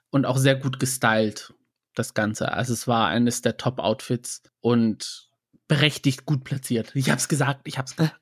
Und 0.09 0.25
auch 0.25 0.37
sehr 0.37 0.55
gut 0.55 0.79
gestylt, 0.79 1.53
das 1.93 2.13
Ganze. 2.13 2.51
Also 2.51 2.73
es 2.73 2.87
war 2.87 3.07
eines 3.07 3.41
der 3.41 3.57
Top-Outfits 3.57 4.41
und 4.59 5.29
berechtigt 5.67 6.25
gut 6.25 6.43
platziert. 6.43 6.95
Ich 6.95 7.11
hab's 7.11 7.29
gesagt, 7.29 7.61
ich 7.67 7.77
hab's 7.77 7.95
gesagt. 7.95 8.19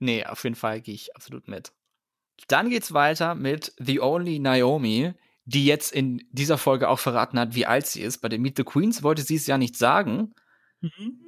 nee, 0.00 0.24
auf 0.24 0.42
jeden 0.42 0.56
Fall 0.56 0.80
gehe 0.80 0.94
ich 0.94 1.14
absolut 1.14 1.46
mit. 1.46 1.72
Dann 2.48 2.70
geht's 2.70 2.92
weiter 2.92 3.34
mit 3.34 3.72
The 3.78 4.00
Only 4.00 4.38
Naomi, 4.38 5.14
die 5.44 5.64
jetzt 5.64 5.92
in 5.92 6.26
dieser 6.30 6.58
Folge 6.58 6.88
auch 6.88 6.98
verraten 6.98 7.38
hat, 7.38 7.54
wie 7.54 7.66
alt 7.66 7.86
sie 7.86 8.02
ist. 8.02 8.18
Bei 8.18 8.28
den 8.28 8.42
Meet 8.42 8.56
the 8.56 8.64
Queens 8.64 9.02
wollte 9.02 9.22
sie 9.22 9.36
es 9.36 9.46
ja 9.46 9.58
nicht 9.58 9.76
sagen. 9.76 10.34
Mhm. 10.80 11.20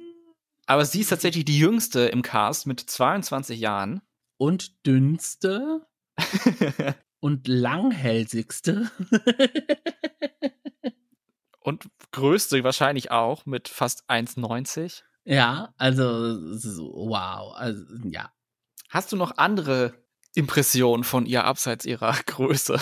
Aber 0.65 0.85
sie 0.85 1.01
ist 1.01 1.09
tatsächlich 1.09 1.45
die 1.45 1.57
jüngste 1.57 2.01
im 2.01 2.21
Cast 2.21 2.67
mit 2.67 2.79
22 2.79 3.59
Jahren. 3.59 4.01
Und 4.37 4.85
dünnste. 4.85 5.87
und 7.19 7.47
langhälsigste. 7.47 8.91
und 11.59 11.89
größte 12.11 12.63
wahrscheinlich 12.63 13.11
auch 13.11 13.45
mit 13.45 13.67
fast 13.67 14.09
1,90. 14.09 15.01
Ja, 15.23 15.73
also 15.77 16.05
wow, 16.05 17.53
also 17.55 17.83
ja. 18.05 18.31
Hast 18.89 19.11
du 19.11 19.15
noch 19.15 19.37
andere 19.37 19.93
Impressionen 20.39 21.03
von 21.03 21.25
ihr 21.25 21.43
abseits 21.43 21.85
ihrer 21.85 22.13
Größe? 22.25 22.79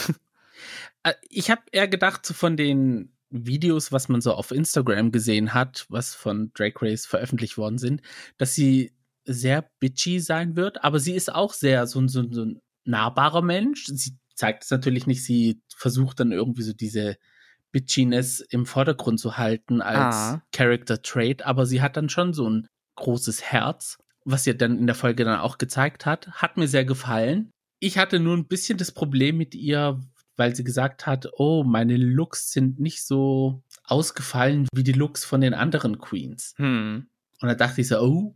Äh, 1.04 1.14
ich 1.30 1.50
habe 1.52 1.62
eher 1.72 1.88
gedacht, 1.88 2.26
so 2.26 2.34
von 2.34 2.56
den 2.58 3.14
Videos, 3.30 3.92
was 3.92 4.08
man 4.08 4.22
so 4.22 4.34
auf 4.34 4.52
Instagram 4.52 5.12
gesehen 5.12 5.54
hat, 5.54 5.86
was 5.90 6.16
von 6.16 6.52
Drake 6.54 6.82
Race 6.82 7.06
veröffentlicht 7.06 7.58
worden 7.58 7.78
sind, 7.78 8.02
dass 8.38 8.56
sie 8.56 8.94
sehr 9.26 9.70
bitchy 9.80 10.20
sein 10.22 10.56
wird, 10.56 10.84
aber 10.86 11.00
sie 11.00 11.14
ist 11.14 11.34
auch 11.34 11.54
sehr 11.54 11.86
so, 11.88 12.08
so, 12.08 12.24
so 12.32 12.46
ein 12.46 12.62
nahbarer 12.86 13.42
Mensch. 13.42 13.86
Sie 13.88 14.18
zeigt 14.34 14.64
es 14.64 14.72
natürlich 14.72 15.08
nicht, 15.08 15.26
sie 15.26 15.62
versucht 15.76 16.22
dann 16.22 16.32
irgendwie 16.32 16.64
so 16.64 16.72
diese 16.72 17.18
Bitchiness 17.74 18.40
im 18.40 18.66
Vordergrund 18.66 19.20
zu 19.20 19.38
halten 19.38 19.82
als 19.82 20.16
ah. 20.16 20.42
Character 20.54 21.02
Trait, 21.02 21.46
aber 21.46 21.66
sie 21.66 21.82
hat 21.82 21.98
dann 21.98 22.08
schon 22.08 22.34
so 22.34 22.50
ein 22.50 22.68
großes 22.96 23.44
Herz, 23.44 23.98
was 24.28 24.44
sie 24.44 24.56
dann 24.56 24.78
in 24.78 24.88
der 24.88 24.96
Folge 24.96 25.24
dann 25.24 25.40
auch 25.40 25.58
gezeigt 25.58 26.06
hat. 26.06 26.30
Hat 26.32 26.58
mir 26.58 26.68
sehr 26.68 26.84
gefallen. 26.84 27.50
Ich 27.80 27.98
hatte 27.98 28.20
nur 28.20 28.36
ein 28.36 28.48
bisschen 28.48 28.78
das 28.78 28.92
Problem 28.92 29.38
mit 29.38 29.56
ihr, 29.56 30.02
weil 30.36 30.54
sie 30.56 30.66
gesagt 30.66 31.06
hat, 31.06 31.30
oh, 31.38 31.64
meine 31.64 31.96
Looks 31.96 32.52
sind 32.52 32.80
nicht 32.80 33.06
so 33.06 33.64
ausgefallen 33.86 34.68
wie 34.74 34.84
die 34.84 34.92
Looks 34.92 35.24
von 35.24 35.40
den 35.40 35.54
anderen 35.54 36.00
Queens. 36.00 36.54
Hm. 36.58 37.08
Und 37.40 37.48
da 37.48 37.56
dachte 37.56 37.80
ich 37.82 37.88
so, 37.88 38.00
oh, 38.02 38.36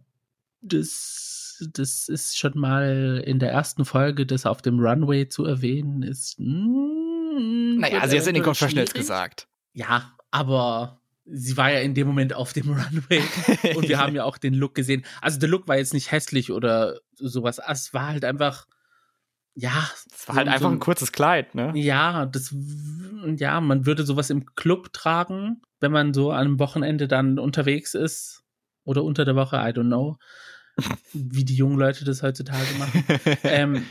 das, 0.61 1.67
das 1.73 2.07
ist 2.07 2.37
schon 2.37 2.57
mal 2.57 3.21
in 3.25 3.39
der 3.39 3.51
ersten 3.51 3.83
Folge, 3.83 4.25
das 4.25 4.45
auf 4.45 4.61
dem 4.61 4.79
Runway 4.79 5.27
zu 5.27 5.43
erwähnen, 5.43 6.03
ist. 6.03 6.39
Mm, 6.39 7.79
naja, 7.79 8.07
sie 8.07 8.15
hat 8.15 8.21
es 8.21 8.27
in 8.27 8.35
den 8.35 8.43
Confessionals 8.43 8.93
gesagt. 8.93 9.49
Ja, 9.73 10.15
aber 10.29 11.00
sie 11.25 11.57
war 11.57 11.71
ja 11.71 11.79
in 11.79 11.93
dem 11.93 12.07
Moment 12.07 12.33
auf 12.33 12.53
dem 12.53 12.69
Runway 12.69 13.21
und 13.75 13.87
wir 13.87 13.99
haben 13.99 14.15
ja 14.15 14.23
auch 14.23 14.37
den 14.37 14.53
Look 14.53 14.75
gesehen. 14.75 15.05
Also 15.21 15.39
der 15.39 15.49
Look 15.49 15.67
war 15.67 15.77
jetzt 15.77 15.93
nicht 15.93 16.11
hässlich 16.11 16.51
oder 16.51 16.99
sowas. 17.15 17.59
Es 17.67 17.93
war 17.93 18.07
halt 18.07 18.25
einfach 18.25 18.67
ja. 19.53 19.89
Es 20.15 20.27
war 20.27 20.35
halt 20.35 20.47
so, 20.47 20.53
einfach 20.53 20.71
ein 20.71 20.79
kurzes 20.79 21.11
Kleid, 21.11 21.55
ne? 21.55 21.71
Ja, 21.75 22.25
das, 22.25 22.55
ja, 23.37 23.59
man 23.61 23.85
würde 23.85 24.05
sowas 24.05 24.29
im 24.29 24.45
Club 24.55 24.93
tragen, 24.93 25.61
wenn 25.79 25.91
man 25.91 26.13
so 26.13 26.31
an 26.31 26.39
einem 26.39 26.59
Wochenende 26.59 27.07
dann 27.07 27.37
unterwegs 27.37 27.93
ist 27.93 28.43
oder 28.83 29.03
unter 29.03 29.25
der 29.25 29.35
Woche, 29.35 29.57
I 29.57 29.71
don't 29.71 29.87
know, 29.87 30.17
wie 31.13 31.43
die 31.43 31.55
jungen 31.55 31.77
Leute 31.77 32.05
das 32.05 32.23
heutzutage 32.23 32.73
machen. 32.77 33.03
ähm, 33.43 33.85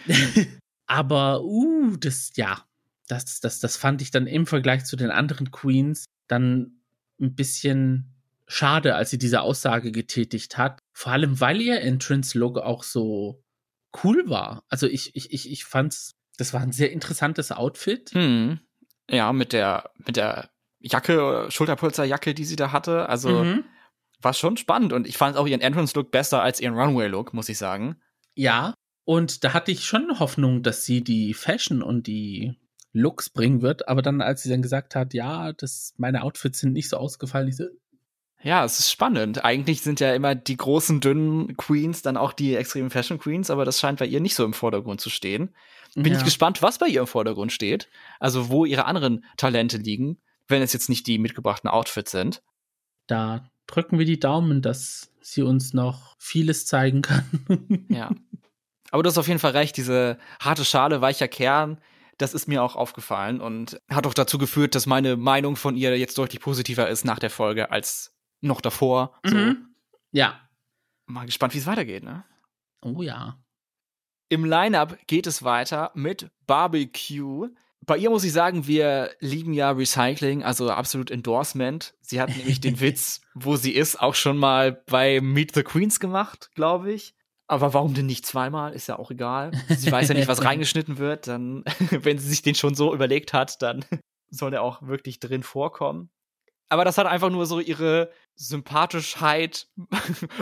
aber, 0.87 1.45
uh, 1.45 1.97
das, 1.97 2.33
ja, 2.37 2.65
das, 3.07 3.41
das, 3.41 3.61
das 3.61 3.77
fand 3.77 4.03
ich 4.03 4.11
dann 4.11 4.27
im 4.27 4.47
Vergleich 4.47 4.85
zu 4.85 4.97
den 4.97 5.11
anderen 5.11 5.51
Queens 5.51 6.07
dann 6.27 6.80
ein 7.21 7.35
bisschen 7.35 8.15
schade, 8.47 8.97
als 8.97 9.11
sie 9.11 9.19
diese 9.19 9.43
Aussage 9.43 9.93
getätigt 9.93 10.59
hat. 10.59 10.81
Vor 10.93 11.13
allem, 11.13 11.41
weil 11.41 11.61
ihr 11.61 11.81
Entrance-Look 11.81 12.59
auch 12.59 12.83
so 12.83 13.43
cool 14.03 14.29
war. 14.29 14.65
Also 14.69 14.87
ich, 14.87 15.15
ich, 15.15 15.33
ich, 15.33 15.51
ich 15.51 15.65
fand's, 15.65 16.17
das 16.37 16.53
war 16.53 16.61
ein 16.61 16.73
sehr 16.73 16.93
interessantes 16.93 17.53
Outfit. 17.53 18.11
Hm. 18.13 18.61
Ja, 19.09 19.33
mit 19.33 19.53
der, 19.53 19.91
mit 20.05 20.17
der 20.17 20.51
Jacke, 20.81 21.47
Schulterpolsterjacke, 21.51 22.35
die 22.35 22.45
sie 22.45 22.57
da 22.57 22.73
hatte. 22.73 23.09
Also 23.09 23.45
mhm. 23.45 23.65
war 24.21 24.35
schon 24.35 24.57
spannend 24.57 24.93
und 24.93 25.07
ich 25.07 25.17
fand 25.17 25.37
auch 25.37 25.47
ihren 25.47 25.61
Entrance-Look 25.61 26.11
besser 26.11 26.43
als 26.43 26.61
ihren 26.61 26.75
Runway-Look, 26.75 27.35
muss 27.35 27.49
ich 27.49 27.59
sagen. 27.59 28.01
Ja, 28.35 28.75
und 29.05 29.45
da 29.45 29.53
hatte 29.53 29.73
ich 29.73 29.85
schon 29.85 30.19
Hoffnung, 30.19 30.63
dass 30.63 30.85
sie 30.85 31.03
die 31.03 31.35
Fashion 31.35 31.83
und 31.83 32.07
die 32.07 32.55
Looks 32.93 33.31
bringen 33.31 33.63
wird, 33.63 33.89
aber 33.89 34.03
dann, 34.03 34.21
als 34.21 34.43
sie 34.43 34.51
dann 34.51 34.63
gesagt 34.63 34.95
hat, 34.95 35.15
ja, 35.15 35.53
das, 35.53 35.95
meine 35.97 36.23
Outfits 36.23 36.61
sind 36.61 36.73
nicht 36.73 36.89
so 36.89 36.97
ausgefallen, 36.97 37.49
ich 37.49 37.57
so, 37.57 37.67
ja, 38.43 38.65
es 38.65 38.79
ist 38.79 38.91
spannend. 38.91 39.45
Eigentlich 39.45 39.83
sind 39.83 40.01
ja 40.01 40.15
immer 40.15 40.35
die 40.35 40.57
großen, 40.57 41.01
dünnen 41.01 41.57
Queens 41.57 42.01
dann 42.01 42.17
auch 42.17 42.33
die 42.33 42.55
extremen 42.55 42.91
Fashion 42.91 43.19
Queens, 43.19 43.51
aber 43.51 43.65
das 43.67 43.79
scheint 43.79 43.99
bei 43.99 44.07
ihr 44.07 44.21
nicht 44.21 44.35
so 44.35 44.45
im 44.45 44.55
Vordergrund 44.55 45.01
zu 45.01 45.11
stehen. 45.11 45.55
Bin 45.95 46.13
ja. 46.13 46.19
ich 46.19 46.25
gespannt, 46.25 46.63
was 46.63 46.79
bei 46.79 46.87
ihr 46.87 47.01
im 47.01 47.07
Vordergrund 47.07 47.53
steht. 47.53 47.89
Also 48.19 48.49
wo 48.49 48.65
ihre 48.65 48.87
anderen 48.87 49.25
Talente 49.37 49.77
liegen, 49.77 50.19
wenn 50.49 50.63
es 50.63 50.73
jetzt 50.73 50.89
nicht 50.89 51.07
die 51.07 51.19
mitgebrachten 51.19 51.69
Outfits 51.69 52.13
sind. 52.13 52.43
Da 53.07 53.51
drücken 53.67 53.99
wir 53.99 54.07
die 54.07 54.21
Daumen, 54.21 54.63
dass 54.63 55.13
sie 55.21 55.43
uns 55.43 55.75
noch 55.75 56.17
vieles 56.19 56.65
zeigen 56.65 57.03
kann. 57.03 57.87
ja. 57.89 58.11
Aber 58.91 59.03
du 59.03 59.09
hast 59.09 59.19
auf 59.19 59.29
jeden 59.29 59.39
Fall 59.39 59.53
recht, 59.53 59.77
diese 59.77 60.19
harte 60.41 60.65
Schale, 60.65 61.01
weicher 61.01 61.29
Kern, 61.29 61.79
das 62.21 62.35
ist 62.35 62.49
mir 62.49 62.63
auch 62.63 62.77
aufgefallen 62.77 63.41
und 63.41 63.81
hat 63.89 64.07
auch 64.07 64.15
dazu 64.15 64.39
geführt, 64.39 64.75
dass 64.75 64.87
meine 64.87 65.17
Meinung 65.17 65.57
von 65.57 65.77
ihr 65.77 65.99
jetzt 65.99 66.19
deutlich 66.19 66.41
positiver 66.41 66.89
ist 66.89 67.05
nach 67.05 67.19
der 67.19 67.31
Folge 67.31 67.71
als 67.71 68.15
noch 68.41 68.61
davor. 68.61 69.19
Mhm. 69.25 69.31
So. 69.31 69.55
Ja. 70.13 70.41
Mal 71.07 71.27
gespannt, 71.27 71.55
wie 71.55 71.59
es 71.59 71.67
weitergeht, 71.67 72.05
ne? 72.05 72.25
Oh 72.83 73.03
ja. 73.03 73.39
Im 74.29 74.45
Line-Up 74.45 74.99
geht 75.07 75.27
es 75.27 75.43
weiter 75.43 75.91
mit 75.95 76.31
Barbecue. 76.47 77.49
Bei 77.81 77.97
ihr 77.97 78.11
muss 78.11 78.25
ich 78.25 78.33
sagen, 78.33 78.67
wir 78.67 79.11
lieben 79.19 79.53
ja 79.53 79.71
Recycling, 79.71 80.45
also 80.45 80.71
absolut 80.71 81.11
Endorsement. 81.11 81.95
Sie 82.01 82.21
hat 82.21 82.29
nämlich 82.37 82.61
den 82.61 82.81
Witz, 82.81 83.23
wo 83.35 83.57
sie 83.57 83.73
ist, 83.73 84.01
auch 84.01 84.15
schon 84.15 84.37
mal 84.37 84.83
bei 84.87 85.21
Meet 85.21 85.55
the 85.55 85.63
Queens 85.63 85.99
gemacht, 85.99 86.51
glaube 86.55 86.93
ich. 86.93 87.15
Aber 87.51 87.75
warum 87.75 87.95
denn 87.95 88.07
nicht 88.07 88.25
zweimal? 88.25 88.75
Ist 88.75 88.87
ja 88.87 88.99
auch 88.99 89.11
egal. 89.11 89.51
Sie 89.69 89.91
weiß 89.91 90.09
ja 90.09 90.15
nicht, 90.15 90.29
was 90.29 90.45
reingeschnitten 90.45 90.99
wird. 90.99 91.27
Dann, 91.27 91.65
wenn 91.91 92.19
sie 92.19 92.29
sich 92.29 92.43
den 92.43 92.55
schon 92.55 92.75
so 92.75 92.95
überlegt 92.95 93.33
hat, 93.33 93.61
dann 93.61 93.85
soll 94.31 94.55
er 94.55 94.63
auch 94.63 94.83
wirklich 94.83 95.19
drin 95.19 95.43
vorkommen 95.43 96.11
aber 96.71 96.85
das 96.85 96.97
hat 96.97 97.07
einfach 97.07 97.31
nur 97.31 97.47
so 97.47 97.61
ihre 97.61 98.13
Sympathischheit 98.37 99.67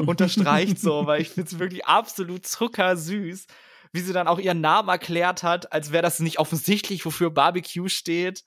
unterstreicht 0.07 0.79
so, 0.79 1.07
weil 1.07 1.23
ich 1.23 1.31
finde 1.31 1.49
es 1.49 1.59
wirklich 1.59 1.87
absolut 1.87 2.47
zuckersüß, 2.47 3.47
wie 3.93 4.01
sie 4.01 4.13
dann 4.13 4.29
auch 4.29 4.39
ihren 4.39 4.61
Namen 4.61 4.91
erklärt 4.91 5.43
hat, 5.43 5.73
als 5.73 5.91
wäre 5.91 6.03
das 6.03 6.21
nicht 6.21 6.39
offensichtlich, 6.39 7.05
wofür 7.07 7.31
Barbecue 7.31 7.89
steht. 7.89 8.45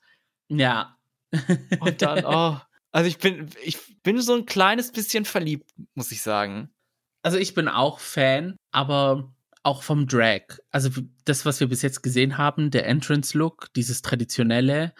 Ja. 0.48 0.96
Und 1.80 2.02
dann, 2.02 2.24
oh. 2.24 2.60
Also 2.92 3.08
ich 3.08 3.18
bin, 3.18 3.50
ich 3.64 3.78
bin 4.02 4.20
so 4.20 4.34
ein 4.34 4.46
kleines 4.46 4.92
bisschen 4.92 5.24
verliebt, 5.24 5.70
muss 5.94 6.12
ich 6.12 6.22
sagen. 6.22 6.71
Also 7.22 7.38
ich 7.38 7.54
bin 7.54 7.68
auch 7.68 7.98
Fan, 7.98 8.56
aber 8.70 9.32
auch 9.62 9.82
vom 9.82 10.06
Drag. 10.06 10.58
Also 10.70 10.90
das, 11.24 11.46
was 11.46 11.60
wir 11.60 11.68
bis 11.68 11.82
jetzt 11.82 12.02
gesehen 12.02 12.36
haben, 12.36 12.70
der 12.70 12.86
Entrance-Look, 12.86 13.72
dieses 13.74 14.02
traditionelle 14.02 14.92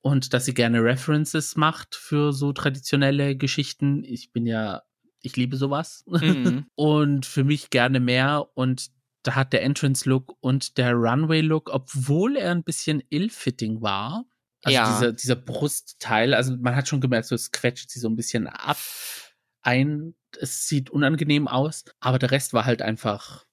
und 0.00 0.32
dass 0.32 0.44
sie 0.44 0.54
gerne 0.54 0.82
References 0.82 1.56
macht 1.56 1.94
für 1.94 2.32
so 2.32 2.52
traditionelle 2.52 3.36
Geschichten. 3.36 4.02
Ich 4.04 4.32
bin 4.32 4.46
ja, 4.46 4.82
ich 5.22 5.36
liebe 5.36 5.56
sowas. 5.56 6.04
Mhm. 6.06 6.66
und 6.74 7.26
für 7.26 7.44
mich 7.44 7.70
gerne 7.70 8.00
mehr. 8.00 8.48
Und 8.54 8.88
da 9.22 9.34
hat 9.34 9.52
der 9.52 9.62
Entrance-Look 9.62 10.36
und 10.40 10.78
der 10.78 10.94
Runway-Look, 10.94 11.70
obwohl 11.72 12.36
er 12.36 12.52
ein 12.52 12.64
bisschen 12.64 13.02
ill-fitting 13.10 13.82
war, 13.82 14.24
also 14.64 14.74
ja. 14.74 14.92
dieser, 14.92 15.12
dieser 15.12 15.36
Brustteil, 15.36 16.34
also 16.34 16.56
man 16.56 16.74
hat 16.74 16.88
schon 16.88 17.00
gemerkt, 17.00 17.26
so 17.26 17.34
es 17.34 17.52
quetscht 17.52 17.90
sie 17.90 18.00
so 18.00 18.08
ein 18.08 18.16
bisschen 18.16 18.48
ab 18.48 18.78
ein. 19.62 20.14
Es 20.40 20.68
sieht 20.68 20.90
unangenehm 20.90 21.48
aus, 21.48 21.84
aber 22.00 22.18
der 22.18 22.30
Rest 22.30 22.52
war 22.52 22.64
halt 22.64 22.82
einfach 22.82 23.46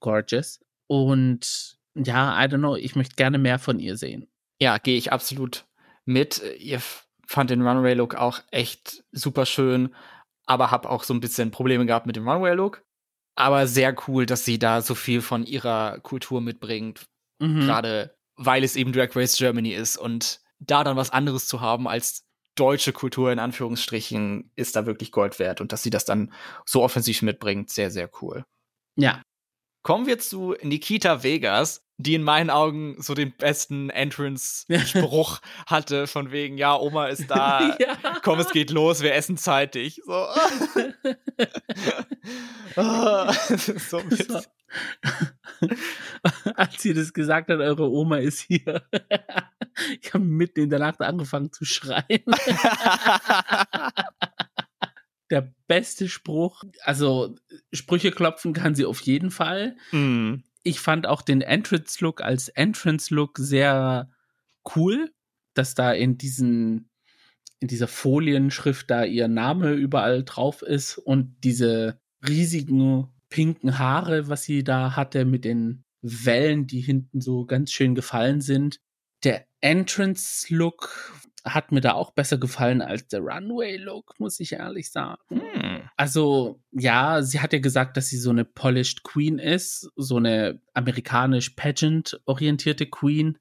gorgeous. 0.00 0.60
Und 0.86 1.78
ja, 1.94 2.42
I 2.42 2.46
don't 2.46 2.58
know, 2.58 2.76
ich 2.76 2.96
möchte 2.96 3.16
gerne 3.16 3.38
mehr 3.38 3.58
von 3.58 3.78
ihr 3.78 3.96
sehen. 3.96 4.28
Ja, 4.60 4.78
gehe 4.78 4.96
ich 4.96 5.12
absolut 5.12 5.66
mit. 6.04 6.42
Ihr 6.58 6.80
fand 7.26 7.50
den 7.50 7.66
Runway-Look 7.66 8.14
auch 8.14 8.40
echt 8.50 9.04
super 9.12 9.46
schön, 9.46 9.94
aber 10.46 10.70
hab 10.70 10.86
auch 10.86 11.04
so 11.04 11.12
ein 11.12 11.20
bisschen 11.20 11.50
Probleme 11.50 11.86
gehabt 11.86 12.06
mit 12.06 12.16
dem 12.16 12.28
Runway-Look. 12.28 12.84
Aber 13.34 13.66
sehr 13.66 13.94
cool, 14.08 14.24
dass 14.24 14.44
sie 14.44 14.58
da 14.58 14.80
so 14.80 14.94
viel 14.94 15.20
von 15.20 15.44
ihrer 15.44 15.98
Kultur 16.00 16.40
mitbringt. 16.40 17.06
Mhm. 17.38 17.60
Gerade 17.60 18.16
weil 18.36 18.64
es 18.64 18.76
eben 18.76 18.92
Drag 18.92 19.14
Race 19.16 19.36
Germany 19.36 19.72
ist 19.72 19.96
und 19.96 20.40
da 20.58 20.84
dann 20.84 20.96
was 20.96 21.10
anderes 21.10 21.48
zu 21.48 21.60
haben 21.60 21.88
als 21.88 22.25
deutsche 22.56 22.92
Kultur 22.92 23.30
in 23.30 23.38
Anführungsstrichen 23.38 24.50
ist 24.56 24.74
da 24.76 24.86
wirklich 24.86 25.12
Gold 25.12 25.38
wert 25.38 25.60
und 25.60 25.72
dass 25.72 25.82
sie 25.82 25.90
das 25.90 26.04
dann 26.04 26.32
so 26.64 26.82
offensiv 26.82 27.22
mitbringt, 27.22 27.70
sehr, 27.70 27.90
sehr 27.90 28.10
cool. 28.20 28.44
Ja. 28.96 29.22
Kommen 29.82 30.06
wir 30.06 30.18
zu 30.18 30.56
Nikita 30.62 31.22
Vegas, 31.22 31.86
die 31.98 32.14
in 32.14 32.22
meinen 32.22 32.50
Augen 32.50 32.96
so 32.98 33.14
den 33.14 33.32
besten 33.36 33.88
Entrance-Spruch 33.90 35.38
hatte, 35.66 36.06
von 36.06 36.32
wegen, 36.32 36.58
ja, 36.58 36.76
Oma 36.76 37.06
ist 37.06 37.30
da, 37.30 37.76
ja. 37.80 37.96
komm, 38.22 38.40
es 38.40 38.50
geht 38.50 38.70
los, 38.70 39.02
wir 39.02 39.14
essen 39.14 39.36
zeitig. 39.36 40.02
So. 40.04 40.12
oh, 42.76 43.32
so 43.88 44.00
als 46.56 46.82
sie 46.82 46.92
das 46.92 47.12
gesagt 47.12 47.48
hat, 47.48 47.60
eure 47.60 47.88
Oma 47.88 48.18
ist 48.18 48.40
hier. 48.40 48.82
ich 50.00 50.14
habe 50.14 50.24
mitten 50.24 50.60
in 50.60 50.70
der 50.70 50.78
Nacht 50.78 51.00
angefangen 51.00 51.52
zu 51.52 51.64
schreien. 51.64 52.24
der 55.30 55.52
beste 55.66 56.08
Spruch. 56.08 56.64
Also 56.82 57.34
Sprüche 57.72 58.10
klopfen 58.10 58.52
kann 58.52 58.74
sie 58.74 58.84
auf 58.84 59.00
jeden 59.00 59.30
Fall. 59.30 59.76
Mm. 59.92 60.36
Ich 60.62 60.80
fand 60.80 61.06
auch 61.06 61.22
den 61.22 61.42
Entrance-Look 61.42 62.22
als 62.22 62.48
Entrance-Look 62.48 63.38
sehr 63.38 64.10
cool, 64.74 65.12
dass 65.54 65.74
da 65.74 65.92
in 65.92 66.18
diesen 66.18 66.90
in 67.58 67.68
dieser 67.68 67.88
Folienschrift 67.88 68.90
da 68.90 69.04
ihr 69.04 69.28
Name 69.28 69.72
überall 69.72 70.24
drauf 70.24 70.60
ist 70.62 70.98
und 70.98 71.36
diese 71.42 71.98
riesigen 72.26 73.08
pinken 73.30 73.78
Haare, 73.78 74.28
was 74.28 74.42
sie 74.42 74.62
da 74.62 74.94
hatte 74.94 75.24
mit 75.24 75.44
den 75.44 75.84
Wellen, 76.02 76.66
die 76.66 76.80
hinten 76.80 77.20
so 77.20 77.46
ganz 77.46 77.72
schön 77.72 77.94
gefallen 77.94 78.40
sind. 78.40 78.80
Der 79.26 79.44
Entrance-Look 79.60 81.12
hat 81.44 81.72
mir 81.72 81.80
da 81.80 81.94
auch 81.94 82.12
besser 82.12 82.38
gefallen 82.38 82.80
als 82.80 83.08
der 83.08 83.22
Runway-Look, 83.22 84.14
muss 84.20 84.38
ich 84.38 84.52
ehrlich 84.52 84.92
sagen. 84.92 85.20
Hm. 85.30 85.82
Also, 85.96 86.60
ja, 86.70 87.22
sie 87.22 87.40
hat 87.40 87.52
ja 87.52 87.58
gesagt, 87.58 87.96
dass 87.96 88.06
sie 88.06 88.18
so 88.18 88.30
eine 88.30 88.44
polished 88.44 89.02
Queen 89.02 89.40
ist, 89.40 89.90
so 89.96 90.18
eine 90.18 90.60
amerikanisch 90.74 91.50
pageant-orientierte 91.50 92.86
Queen. 92.86 93.38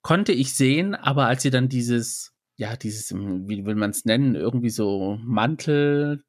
Konnte 0.00 0.32
ich 0.32 0.54
sehen, 0.54 0.94
aber 0.94 1.26
als 1.26 1.42
sie 1.42 1.50
dann 1.50 1.68
dieses, 1.68 2.32
ja, 2.56 2.74
dieses, 2.76 3.12
wie 3.14 3.66
will 3.66 3.74
man 3.74 3.90
es 3.90 4.06
nennen, 4.06 4.34
irgendwie 4.34 4.70
so 4.70 5.18
Mantel, 5.22 6.24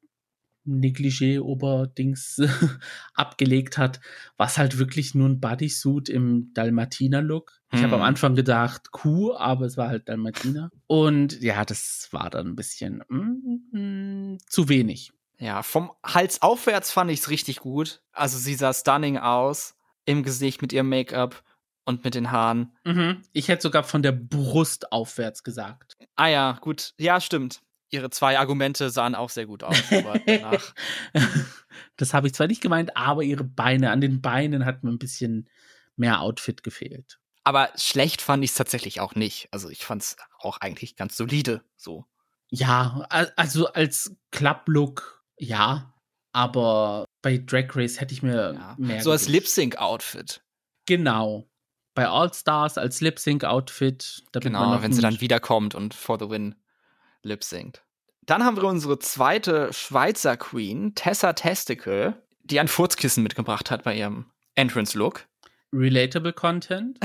Negligé-Oberdings 0.64 2.42
abgelegt 3.14 3.78
hat, 3.78 4.00
was 4.36 4.58
halt 4.58 4.78
wirklich 4.78 5.14
nur 5.14 5.28
ein 5.28 5.40
Bodysuit 5.40 6.08
im 6.08 6.52
Dalmatiner-Look. 6.54 7.60
Ich 7.72 7.78
hm. 7.78 7.86
habe 7.86 7.96
am 7.96 8.02
Anfang 8.02 8.34
gedacht 8.34 8.90
Kuh, 8.92 9.34
aber 9.34 9.66
es 9.66 9.76
war 9.76 9.88
halt 9.88 10.08
Dalmatiner. 10.08 10.70
Und 10.86 11.40
ja, 11.40 11.64
das 11.64 12.08
war 12.12 12.30
dann 12.30 12.48
ein 12.48 12.56
bisschen 12.56 13.02
mm, 13.08 13.76
mm, 13.78 14.38
zu 14.46 14.68
wenig. 14.68 15.12
Ja, 15.38 15.62
vom 15.62 15.92
Hals 16.04 16.42
aufwärts 16.42 16.90
fand 16.90 17.10
ich 17.10 17.20
es 17.20 17.30
richtig 17.30 17.60
gut. 17.60 18.02
Also 18.12 18.36
sie 18.36 18.54
sah 18.54 18.74
stunning 18.74 19.18
aus 19.18 19.76
im 20.04 20.22
Gesicht 20.22 20.60
mit 20.60 20.72
ihrem 20.72 20.88
Make-up 20.88 21.42
und 21.84 22.04
mit 22.04 22.14
den 22.14 22.30
Haaren. 22.30 22.72
Mhm. 22.84 23.22
Ich 23.32 23.48
hätte 23.48 23.62
sogar 23.62 23.84
von 23.84 24.02
der 24.02 24.12
Brust 24.12 24.92
aufwärts 24.92 25.42
gesagt. 25.42 25.96
Ah 26.16 26.28
ja, 26.28 26.58
gut. 26.60 26.92
Ja, 26.98 27.20
stimmt 27.20 27.62
ihre 27.90 28.10
zwei 28.10 28.38
Argumente 28.38 28.90
sahen 28.90 29.14
auch 29.14 29.30
sehr 29.30 29.46
gut 29.46 29.62
aus. 29.62 29.76
das 31.96 32.14
habe 32.14 32.26
ich 32.26 32.34
zwar 32.34 32.46
nicht 32.46 32.62
gemeint, 32.62 32.96
aber 32.96 33.22
ihre 33.22 33.44
Beine, 33.44 33.90
an 33.90 34.00
den 34.00 34.20
Beinen 34.20 34.64
hat 34.64 34.82
mir 34.82 34.90
ein 34.90 34.98
bisschen 34.98 35.48
mehr 35.96 36.20
Outfit 36.20 36.62
gefehlt. 36.62 37.18
Aber 37.44 37.70
schlecht 37.76 38.22
fand 38.22 38.44
ich 38.44 38.50
es 38.50 38.56
tatsächlich 38.56 39.00
auch 39.00 39.14
nicht. 39.14 39.48
Also 39.50 39.68
ich 39.70 39.84
fand 39.84 40.02
es 40.02 40.16
auch 40.38 40.58
eigentlich 40.58 40.96
ganz 40.96 41.16
solide 41.16 41.62
so. 41.76 42.06
Ja, 42.50 43.06
also 43.36 43.68
als 43.68 44.16
Club-Look, 44.30 45.24
ja. 45.38 45.94
Aber 46.32 47.04
bei 47.22 47.38
Drag 47.38 47.74
Race 47.74 48.00
hätte 48.00 48.14
ich 48.14 48.22
mir 48.22 48.54
ja. 48.54 48.76
mehr. 48.78 49.02
So 49.02 49.10
als 49.10 49.28
Lip-Sync-Outfit. 49.28 50.42
Genau. 50.86 51.48
Bei 51.94 52.08
All 52.08 52.32
Stars 52.32 52.78
als 52.78 53.00
Lip-Sync-Outfit. 53.00 54.24
Genau, 54.32 54.80
wenn 54.82 54.92
sie 54.92 55.02
dann 55.02 55.20
wiederkommt 55.20 55.74
und 55.74 55.94
for 55.94 56.18
the 56.20 56.28
win 56.28 56.54
lip 57.22 57.44
singt. 57.44 57.82
Dann 58.22 58.44
haben 58.44 58.56
wir 58.56 58.64
unsere 58.64 58.98
zweite 58.98 59.72
Schweizer 59.72 60.36
Queen, 60.36 60.94
Tessa 60.94 61.32
Testicle, 61.32 62.22
die 62.44 62.60
ein 62.60 62.68
Furzkissen 62.68 63.22
mitgebracht 63.22 63.70
hat 63.70 63.84
bei 63.84 63.96
ihrem 63.96 64.26
Entrance-Look. 64.54 65.26
Relatable 65.72 66.32
Content. 66.32 66.98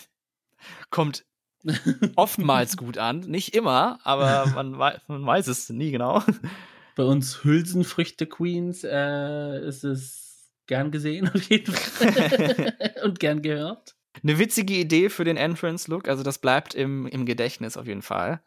Kommt 0.90 1.24
oftmals 2.16 2.76
gut 2.76 2.98
an. 2.98 3.20
Nicht 3.20 3.54
immer, 3.54 3.98
aber 4.04 4.46
man, 4.54 4.78
wei 4.78 5.00
man 5.08 5.26
weiß 5.26 5.48
es 5.48 5.68
nie 5.70 5.90
genau. 5.90 6.22
Bei 6.96 7.04
uns 7.04 7.44
Hülsenfrüchte-Queens 7.44 8.84
äh, 8.84 9.66
ist 9.66 9.84
es 9.84 10.52
gern 10.66 10.90
gesehen 10.90 11.28
auf 11.28 11.42
jeden 11.42 11.74
Fall. 11.74 12.76
und 13.04 13.20
gern 13.20 13.42
gehört. 13.42 13.96
Eine 14.22 14.38
witzige 14.38 14.74
Idee 14.74 15.10
für 15.10 15.24
den 15.24 15.36
Entrance-Look, 15.36 16.08
also 16.08 16.22
das 16.22 16.38
bleibt 16.38 16.74
im, 16.74 17.06
im 17.06 17.24
Gedächtnis 17.24 17.76
auf 17.76 17.86
jeden 17.86 18.02
Fall. 18.02 18.40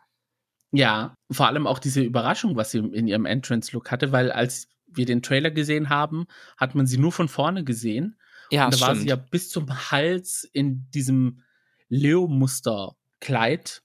Ja, 0.71 1.15
vor 1.29 1.47
allem 1.47 1.67
auch 1.67 1.79
diese 1.79 2.01
Überraschung, 2.01 2.55
was 2.55 2.71
sie 2.71 2.79
in 2.79 3.07
ihrem 3.07 3.25
Entrance-Look 3.25 3.91
hatte, 3.91 4.11
weil 4.11 4.31
als 4.31 4.69
wir 4.87 5.05
den 5.05 5.21
Trailer 5.21 5.51
gesehen 5.51 5.89
haben, 5.89 6.25
hat 6.57 6.75
man 6.75 6.87
sie 6.87 6.97
nur 6.97 7.11
von 7.11 7.27
vorne 7.27 7.63
gesehen. 7.63 8.17
Ja, 8.51 8.65
und 8.65 8.73
da 8.73 8.77
stimmt. 8.77 8.87
war 8.87 8.95
sie 8.95 9.07
ja 9.07 9.15
bis 9.15 9.49
zum 9.49 9.91
Hals 9.91 10.49
in 10.51 10.89
diesem 10.91 11.43
Leo-Muster-Kleid. 11.89 13.83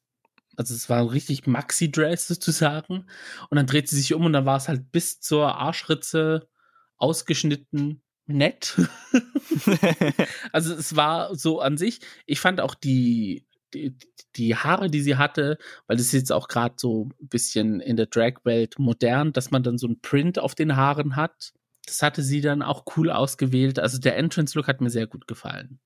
Also 0.57 0.75
es 0.75 0.89
war 0.89 1.01
ein 1.01 1.09
richtig 1.09 1.47
Maxi-Dress 1.47 2.29
sozusagen. 2.29 3.07
Und 3.51 3.57
dann 3.57 3.67
dreht 3.67 3.89
sie 3.89 3.97
sich 3.97 4.15
um 4.15 4.25
und 4.25 4.33
dann 4.33 4.47
war 4.47 4.57
es 4.57 4.69
halt 4.69 4.91
bis 4.91 5.21
zur 5.21 5.57
Arschritze 5.57 6.49
ausgeschnitten 6.97 8.03
nett. 8.27 8.77
also 10.53 10.75
es 10.75 10.97
war 10.97 11.35
so 11.35 11.61
an 11.61 11.77
sich. 11.77 12.01
Ich 12.27 12.41
fand 12.41 12.61
auch 12.61 12.75
die 12.75 13.47
die, 13.77 13.97
die 14.37 14.57
Haare, 14.57 14.91
die 14.91 15.01
sie 15.01 15.17
hatte, 15.17 15.59
weil 15.87 15.97
das 15.97 16.07
ist 16.07 16.13
jetzt 16.13 16.33
auch 16.33 16.49
gerade 16.49 16.75
so 16.79 17.09
ein 17.21 17.29
bisschen 17.29 17.81
in 17.81 17.97
der 17.97 18.07
Drag-Welt 18.07 18.79
modern, 18.79 19.33
dass 19.33 19.51
man 19.51 19.63
dann 19.63 19.79
so 19.79 19.87
ein 19.87 20.01
Print 20.01 20.39
auf 20.39 20.55
den 20.55 20.77
Haaren 20.77 21.17
hat. 21.17 21.53
Das 21.87 22.03
hatte 22.03 22.23
sie 22.23 22.41
dann 22.41 22.63
auch 22.63 22.85
cool 22.97 23.11
ausgewählt. 23.11 23.79
Also 23.79 23.99
der 23.99 24.17
Entrance-Look 24.17 24.67
hat 24.67 24.81
mir 24.81 24.91
sehr 24.91 25.07
gut 25.07 25.29
gefallen. 25.29 25.79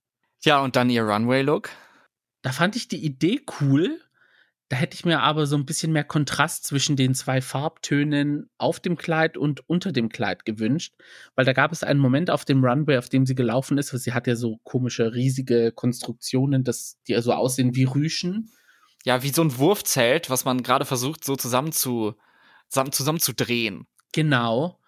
Ja, 0.42 0.60
und 0.62 0.76
dann 0.76 0.90
ihr 0.90 1.02
Runway-Look. 1.02 1.70
Da 2.42 2.52
fand 2.52 2.76
ich 2.76 2.88
die 2.88 3.04
Idee 3.04 3.42
cool, 3.60 4.00
da 4.70 4.76
hätte 4.76 4.94
ich 4.94 5.04
mir 5.04 5.20
aber 5.20 5.46
so 5.46 5.56
ein 5.56 5.66
bisschen 5.66 5.90
mehr 5.90 6.04
Kontrast 6.04 6.64
zwischen 6.64 6.94
den 6.94 7.12
zwei 7.16 7.42
Farbtönen 7.42 8.48
auf 8.56 8.78
dem 8.78 8.96
Kleid 8.96 9.36
und 9.36 9.68
unter 9.68 9.90
dem 9.90 10.08
Kleid 10.08 10.44
gewünscht, 10.44 10.94
weil 11.34 11.44
da 11.44 11.52
gab 11.52 11.72
es 11.72 11.82
einen 11.82 11.98
Moment 11.98 12.30
auf 12.30 12.44
dem 12.44 12.64
Runway, 12.64 12.96
auf 12.96 13.08
dem 13.08 13.26
sie 13.26 13.34
gelaufen 13.34 13.78
ist, 13.78 13.92
weil 13.92 13.98
sie 13.98 14.12
hat 14.12 14.28
ja 14.28 14.36
so 14.36 14.60
komische, 14.62 15.12
riesige 15.12 15.72
Konstruktionen, 15.72 16.62
dass 16.62 16.98
die 17.08 17.20
so 17.20 17.32
aussehen 17.32 17.74
wie 17.74 17.82
Rüschen. 17.82 18.52
Ja, 19.04 19.24
wie 19.24 19.30
so 19.30 19.42
ein 19.42 19.58
Wurfzelt, 19.58 20.30
was 20.30 20.44
man 20.44 20.62
gerade 20.62 20.84
versucht, 20.84 21.24
so 21.24 21.34
zusammen 21.34 21.72
zu, 21.72 22.14
zusammen, 22.68 22.92
zusammen 22.92 23.18
zu 23.18 23.34
drehen. 23.34 23.88
Genau. 24.12 24.78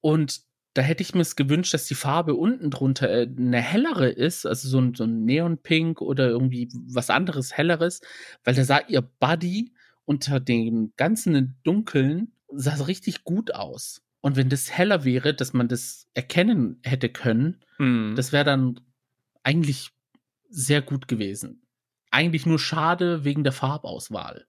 Und 0.00 0.42
da 0.74 0.82
hätte 0.82 1.02
ich 1.02 1.14
mir 1.14 1.20
es 1.20 1.36
gewünscht, 1.36 1.74
dass 1.74 1.86
die 1.86 1.94
Farbe 1.94 2.34
unten 2.34 2.70
drunter 2.70 3.10
äh, 3.10 3.28
eine 3.36 3.60
hellere 3.60 4.08
ist, 4.08 4.46
also 4.46 4.68
so 4.68 4.80
ein, 4.80 4.94
so 4.94 5.04
ein 5.04 5.24
Neonpink 5.24 6.00
oder 6.00 6.28
irgendwie 6.28 6.68
was 6.72 7.10
anderes 7.10 7.52
helleres, 7.56 8.00
weil 8.44 8.54
da 8.54 8.64
sah 8.64 8.80
ihr 8.88 9.02
Body 9.02 9.72
unter 10.04 10.40
dem 10.40 10.92
ganzen 10.96 11.56
Dunkeln 11.62 12.32
sah 12.48 12.74
richtig 12.84 13.24
gut 13.24 13.54
aus. 13.54 14.02
Und 14.20 14.36
wenn 14.36 14.48
das 14.48 14.70
heller 14.70 15.04
wäre, 15.04 15.34
dass 15.34 15.52
man 15.52 15.68
das 15.68 16.06
erkennen 16.14 16.80
hätte 16.82 17.08
können, 17.08 17.60
mm. 17.78 18.14
das 18.14 18.32
wäre 18.32 18.44
dann 18.44 18.80
eigentlich 19.42 19.90
sehr 20.48 20.80
gut 20.80 21.08
gewesen. 21.08 21.66
Eigentlich 22.10 22.46
nur 22.46 22.58
schade 22.58 23.24
wegen 23.24 23.42
der 23.42 23.52
Farbauswahl. 23.52 24.46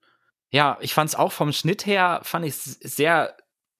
Ja, 0.50 0.78
ich 0.80 0.94
fand 0.94 1.08
es 1.08 1.16
auch 1.16 1.32
vom 1.32 1.52
Schnitt 1.52 1.86
her, 1.86 2.20
fand 2.22 2.46
ich 2.46 2.54
sehr 2.54 3.36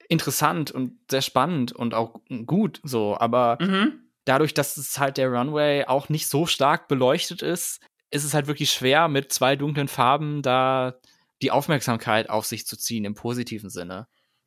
interessant 0.08 0.70
und 0.70 0.98
sehr 1.10 1.22
spannend 1.22 1.72
und 1.72 1.94
auch 1.94 2.20
gut 2.46 2.80
so, 2.82 3.16
aber 3.18 3.58
mhm. 3.60 4.00
dadurch, 4.24 4.54
dass 4.54 4.76
es 4.76 4.98
halt 4.98 5.16
der 5.16 5.30
Runway 5.30 5.84
auch 5.86 6.08
nicht 6.08 6.28
so 6.28 6.46
stark 6.46 6.88
beleuchtet 6.88 7.42
ist, 7.42 7.80
ist 8.10 8.24
es 8.24 8.34
halt 8.34 8.46
wirklich 8.46 8.70
schwer, 8.70 9.08
mit 9.08 9.32
zwei 9.32 9.56
dunklen 9.56 9.88
Farben 9.88 10.42
da 10.42 10.94
die 11.42 11.50
Aufmerksamkeit 11.50 12.30
auf 12.30 12.46
sich 12.46 12.66
zu 12.66 12.76
ziehen 12.76 13.04
im 13.04 13.14
positiven 13.14 13.70
Sinne. 13.70 14.06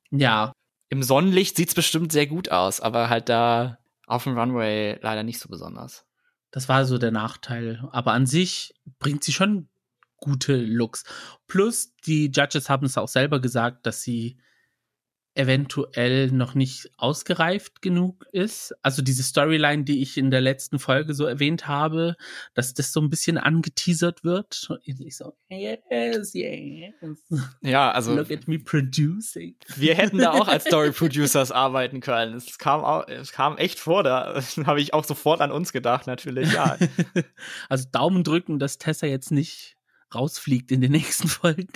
Ja. 0.10 0.54
Im 0.90 1.04
Sonnenlicht 1.04 1.58
sieht 1.58 1.70
es 1.70 1.76
bestimmt 1.76 2.12
sehr 2.12 2.28
gut 2.28 2.50
aus, 2.50 2.80
aber 2.80 3.10
halt 3.10 3.30
da 3.30 3.78
auf 4.06 4.24
dem 4.24 4.38
Runway 4.38 4.98
leider 5.02 5.24
nicht 5.24 5.40
so 5.40 5.50
besonders. 5.50 6.06
Das 6.52 6.70
war 6.70 6.86
so 6.86 6.98
der 6.98 7.12
Nachteil. 7.12 7.88
Aber 7.92 8.14
an 8.14 8.26
sich 8.26 8.74
bringt 9.00 9.24
sie 9.24 9.34
schon 9.34 9.68
gute 10.16 10.56
Looks. 10.56 11.04
Plus, 11.46 11.94
die 12.06 12.32
Judges 12.34 12.70
haben 12.70 12.86
es 12.86 12.98
auch 12.98 13.10
selber 13.10 13.42
gesagt, 13.42 13.86
dass 13.86 14.02
sie 14.02 14.38
eventuell 15.38 16.32
noch 16.32 16.56
nicht 16.56 16.92
ausgereift 16.98 17.82
genug 17.82 18.26
ist. 18.32 18.74
Also 18.82 19.02
diese 19.02 19.24
Storyline, 19.24 19.84
die 19.84 20.02
ich 20.02 20.18
in 20.18 20.32
der 20.32 20.42
letzten 20.42 20.80
Folge 20.80 21.14
so 21.14 21.26
erwähnt 21.26 21.68
habe, 21.68 22.16
dass 22.54 22.74
das 22.74 22.92
so 22.92 23.00
ein 23.02 23.10
bisschen 23.10 23.38
angeteasert 23.38 24.24
wird. 24.24 24.68
Ich 24.84 25.18
so, 25.18 25.34
yes, 25.50 25.80
yes. 26.34 26.34
Ja, 27.62 27.92
also. 27.92 28.16
Look 28.16 28.32
at 28.32 28.48
me 28.48 28.60
producing. 28.60 29.56
Wir 29.76 29.96
hätten 29.96 30.18
da 30.18 30.32
auch 30.32 30.48
als 30.48 30.64
Story 30.68 30.92
Producers 30.92 31.52
arbeiten 31.52 32.00
können. 32.00 32.36
Es 32.36 32.58
kam 32.58 32.84
auch, 32.84 33.08
es 33.08 33.32
kam 33.32 33.58
echt 33.58 33.80
vor, 33.80 34.04
da 34.04 34.42
habe 34.66 34.82
ich 34.82 34.94
auch 34.94 35.06
sofort 35.06 35.42
an 35.42 35.52
uns 35.52 35.72
gedacht, 35.72 36.08
natürlich, 36.08 36.52
ja. 36.52 36.78
also 37.70 37.88
Daumen 37.92 38.24
drücken, 38.24 38.60
dass 38.60 38.78
Tessa 38.78 39.08
jetzt 39.08 39.32
nicht 39.32 39.76
rausfliegt 40.14 40.72
in 40.72 40.82
den 40.82 40.92
nächsten 40.92 41.28
Folgen. 41.28 41.68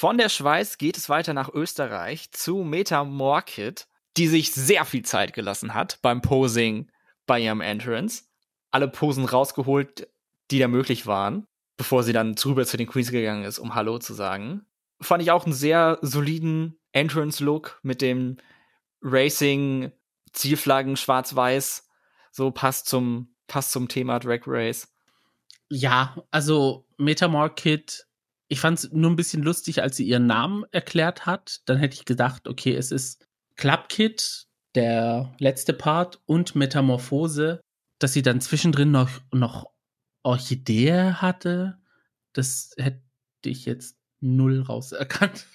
Von 0.00 0.16
der 0.16 0.28
Schweiz 0.28 0.78
geht 0.78 0.96
es 0.96 1.08
weiter 1.08 1.34
nach 1.34 1.52
Österreich 1.52 2.30
zu 2.30 2.58
Meta 2.58 3.02
Morkit, 3.02 3.88
die 4.16 4.28
sich 4.28 4.52
sehr 4.52 4.84
viel 4.84 5.04
Zeit 5.04 5.32
gelassen 5.32 5.74
hat 5.74 5.98
beim 6.02 6.22
Posing 6.22 6.88
bei 7.26 7.40
ihrem 7.40 7.60
Entrance. 7.60 8.22
Alle 8.70 8.86
Posen 8.86 9.24
rausgeholt, 9.24 10.06
die 10.52 10.60
da 10.60 10.68
möglich 10.68 11.08
waren, 11.08 11.48
bevor 11.76 12.04
sie 12.04 12.12
dann 12.12 12.36
rüber 12.44 12.64
zu 12.64 12.76
den 12.76 12.86
Queens 12.86 13.10
gegangen 13.10 13.42
ist, 13.42 13.58
um 13.58 13.74
Hallo 13.74 13.98
zu 13.98 14.14
sagen. 14.14 14.64
Fand 15.00 15.20
ich 15.20 15.32
auch 15.32 15.46
einen 15.46 15.52
sehr 15.52 15.98
soliden 16.00 16.78
Entrance-Look 16.92 17.80
mit 17.82 18.00
dem 18.00 18.36
Racing, 19.02 19.90
Zielflaggen, 20.32 20.96
schwarz-weiß. 20.96 21.88
So 22.30 22.52
passt 22.52 22.86
zum, 22.86 23.34
passt 23.48 23.72
zum 23.72 23.88
Thema 23.88 24.20
Drag 24.20 24.42
Race. 24.46 24.94
Ja, 25.68 26.16
also 26.30 26.86
Metamorkid, 26.98 28.06
ich 28.48 28.60
fand 28.60 28.78
es 28.78 28.92
nur 28.92 29.10
ein 29.10 29.16
bisschen 29.16 29.42
lustig, 29.42 29.82
als 29.82 29.96
sie 29.96 30.06
ihren 30.06 30.26
Namen 30.26 30.64
erklärt 30.72 31.26
hat. 31.26 31.60
Dann 31.66 31.78
hätte 31.78 31.94
ich 31.94 32.04
gedacht, 32.04 32.48
okay, 32.48 32.74
es 32.74 32.90
ist 32.90 33.26
Clubkid, 33.56 34.46
der 34.74 35.34
letzte 35.38 35.72
Part, 35.74 36.20
und 36.26 36.54
Metamorphose, 36.54 37.60
dass 37.98 38.12
sie 38.12 38.22
dann 38.22 38.40
zwischendrin 38.40 38.90
noch, 38.90 39.10
noch 39.32 39.66
Orchidee 40.22 41.12
hatte. 41.14 41.78
Das 42.32 42.72
hätte 42.78 43.02
ich 43.44 43.66
jetzt 43.66 43.96
null 44.20 44.62
rauserkannt. 44.62 45.46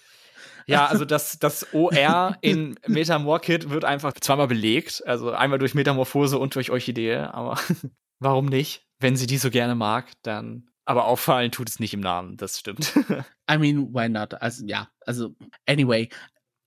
Ja, 0.65 0.85
also 0.85 1.03
das, 1.03 1.39
das 1.39 1.73
OR 1.73 2.37
in 2.41 2.79
Metamorkid 2.87 3.69
wird 3.69 3.85
einfach 3.85 4.13
zweimal 4.13 4.47
belegt. 4.47 5.03
Also 5.05 5.31
einmal 5.31 5.59
durch 5.59 5.73
Metamorphose 5.73 6.37
und 6.37 6.55
durch 6.55 6.71
Orchidee. 6.71 7.17
Aber 7.17 7.59
warum 8.19 8.45
nicht? 8.45 8.85
Wenn 8.99 9.15
sie 9.15 9.27
die 9.27 9.37
so 9.37 9.49
gerne 9.49 9.75
mag, 9.75 10.11
dann. 10.21 10.69
Aber 10.85 11.05
auffallen 11.05 11.51
tut 11.51 11.69
es 11.69 11.79
nicht 11.79 11.93
im 11.93 12.01
Namen, 12.01 12.37
das 12.37 12.59
stimmt. 12.59 12.93
I 13.49 13.57
mean, 13.57 13.93
why 13.93 14.09
not? 14.09 14.41
Also, 14.41 14.65
ja, 14.65 14.89
also, 15.05 15.35
anyway. 15.65 16.09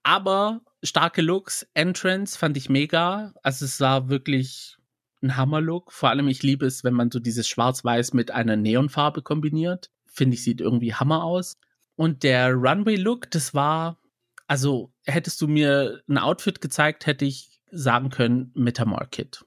Aber 0.02 0.62
starke 0.82 1.20
Looks, 1.20 1.66
Entrance 1.74 2.38
fand 2.38 2.56
ich 2.56 2.70
mega. 2.70 3.34
Also, 3.42 3.64
es 3.64 3.80
war 3.80 4.08
wirklich 4.08 4.76
ein 5.22 5.36
Hammer-Look. 5.36 5.92
Vor 5.92 6.08
allem, 6.08 6.28
ich 6.28 6.42
liebe 6.42 6.66
es, 6.66 6.84
wenn 6.84 6.94
man 6.94 7.10
so 7.10 7.18
dieses 7.18 7.48
Schwarz-Weiß 7.48 8.14
mit 8.14 8.30
einer 8.30 8.56
Neonfarbe 8.56 9.22
kombiniert. 9.22 9.90
Finde 10.06 10.34
ich, 10.34 10.44
sieht 10.44 10.60
irgendwie 10.60 10.94
Hammer 10.94 11.24
aus. 11.24 11.58
Und 11.96 12.22
der 12.22 12.52
Runway-Look, 12.52 13.30
das 13.30 13.54
war, 13.54 13.98
also 14.46 14.92
hättest 15.04 15.40
du 15.40 15.48
mir 15.48 16.02
ein 16.08 16.18
Outfit 16.18 16.60
gezeigt, 16.60 17.06
hätte 17.06 17.24
ich 17.24 17.60
sagen 17.70 18.10
können, 18.10 18.52
Metamorkid. 18.54 19.44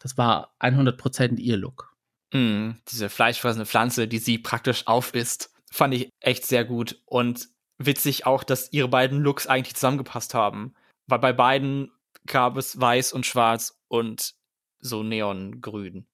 Das 0.00 0.16
war 0.16 0.54
100% 0.60 1.38
ihr 1.38 1.56
Look. 1.56 1.87
Mm, 2.32 2.72
diese 2.88 3.08
fleischfressende 3.08 3.66
Pflanze, 3.66 4.08
die 4.08 4.18
sie 4.18 4.38
praktisch 4.38 4.86
aufisst, 4.86 5.52
fand 5.70 5.94
ich 5.94 6.10
echt 6.20 6.46
sehr 6.46 6.64
gut. 6.64 7.00
Und 7.06 7.48
witzig 7.78 8.26
auch, 8.26 8.44
dass 8.44 8.72
ihre 8.72 8.88
beiden 8.88 9.20
Looks 9.20 9.46
eigentlich 9.46 9.74
zusammengepasst 9.74 10.34
haben. 10.34 10.74
Weil 11.06 11.20
bei 11.20 11.32
beiden 11.32 11.90
gab 12.26 12.56
es 12.56 12.78
weiß 12.78 13.12
und 13.12 13.24
schwarz 13.26 13.80
und 13.88 14.34
so 14.80 15.02
neongrün. 15.02 16.06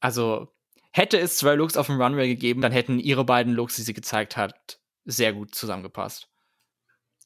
Also 0.00 0.54
hätte 0.92 1.18
es 1.18 1.36
zwei 1.36 1.54
Looks 1.54 1.76
auf 1.76 1.86
dem 1.86 2.00
Runway 2.00 2.28
gegeben, 2.28 2.60
dann 2.60 2.72
hätten 2.72 2.98
ihre 2.98 3.24
beiden 3.24 3.52
Looks, 3.52 3.76
die 3.76 3.82
sie 3.82 3.94
gezeigt 3.94 4.36
hat, 4.36 4.80
sehr 5.04 5.32
gut 5.32 5.54
zusammengepasst. 5.54 6.28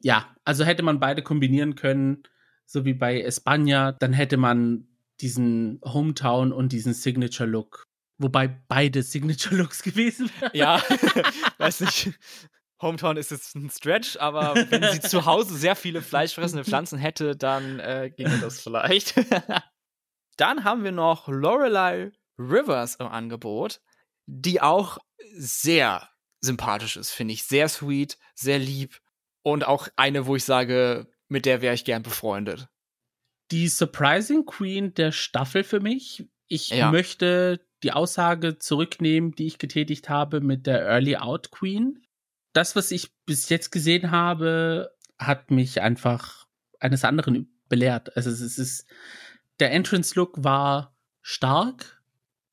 Ja, 0.00 0.34
also 0.44 0.64
hätte 0.64 0.82
man 0.82 0.98
beide 0.98 1.22
kombinieren 1.22 1.74
können, 1.74 2.24
so 2.66 2.84
wie 2.84 2.94
bei 2.94 3.20
Espana, 3.20 3.92
dann 3.92 4.12
hätte 4.12 4.36
man 4.36 4.88
diesen 5.20 5.80
Hometown 5.84 6.52
und 6.52 6.72
diesen 6.72 6.94
Signature 6.94 7.48
Look. 7.48 7.84
Wobei 8.22 8.48
beide 8.48 9.02
Signature 9.02 9.56
Looks 9.56 9.82
gewesen 9.82 10.30
wären. 10.38 10.50
Ja, 10.54 10.82
weiß 11.58 11.80
nicht. 11.80 12.12
Hometown 12.80 13.16
ist 13.16 13.30
jetzt 13.30 13.54
ein 13.54 13.70
Stretch, 13.70 14.16
aber 14.16 14.54
wenn 14.70 14.92
sie 14.92 15.00
zu 15.00 15.24
Hause 15.24 15.56
sehr 15.56 15.76
viele 15.76 16.02
fleischfressende 16.02 16.64
Pflanzen 16.64 16.98
hätte, 16.98 17.36
dann 17.36 17.78
äh, 17.78 18.10
ginge 18.14 18.38
das 18.38 18.60
vielleicht. 18.60 19.14
dann 20.36 20.64
haben 20.64 20.82
wir 20.82 20.92
noch 20.92 21.28
Lorelei 21.28 22.12
Rivers 22.38 22.96
im 22.96 23.06
Angebot, 23.06 23.80
die 24.26 24.60
auch 24.60 24.98
sehr 25.34 26.08
sympathisch 26.40 26.96
ist, 26.96 27.10
finde 27.10 27.34
ich. 27.34 27.44
Sehr 27.44 27.68
sweet, 27.68 28.18
sehr 28.34 28.58
lieb 28.58 29.00
und 29.42 29.64
auch 29.64 29.88
eine, 29.96 30.26
wo 30.26 30.36
ich 30.36 30.44
sage, 30.44 31.06
mit 31.28 31.46
der 31.46 31.62
wäre 31.62 31.74
ich 31.74 31.84
gern 31.84 32.02
befreundet. 32.02 32.68
Die 33.50 33.68
Surprising 33.68 34.44
Queen 34.44 34.94
der 34.94 35.12
Staffel 35.12 35.62
für 35.62 35.80
mich. 35.80 36.28
Ich 36.48 36.70
ja. 36.70 36.90
möchte 36.90 37.64
die 37.82 37.92
Aussage 37.92 38.58
zurücknehmen, 38.58 39.32
die 39.32 39.46
ich 39.46 39.58
getätigt 39.58 40.08
habe 40.08 40.40
mit 40.40 40.66
der 40.66 40.82
Early 40.82 41.16
Out 41.16 41.50
Queen. 41.50 42.02
Das, 42.52 42.76
was 42.76 42.90
ich 42.90 43.12
bis 43.24 43.48
jetzt 43.48 43.70
gesehen 43.70 44.10
habe, 44.10 44.92
hat 45.18 45.50
mich 45.50 45.80
einfach 45.80 46.46
eines 46.78 47.04
anderen 47.04 47.58
belehrt. 47.68 48.16
Also 48.16 48.30
es 48.30 48.58
ist, 48.58 48.86
der 49.60 49.72
Entrance 49.72 50.14
Look 50.14 50.44
war 50.44 50.94
stark 51.22 52.02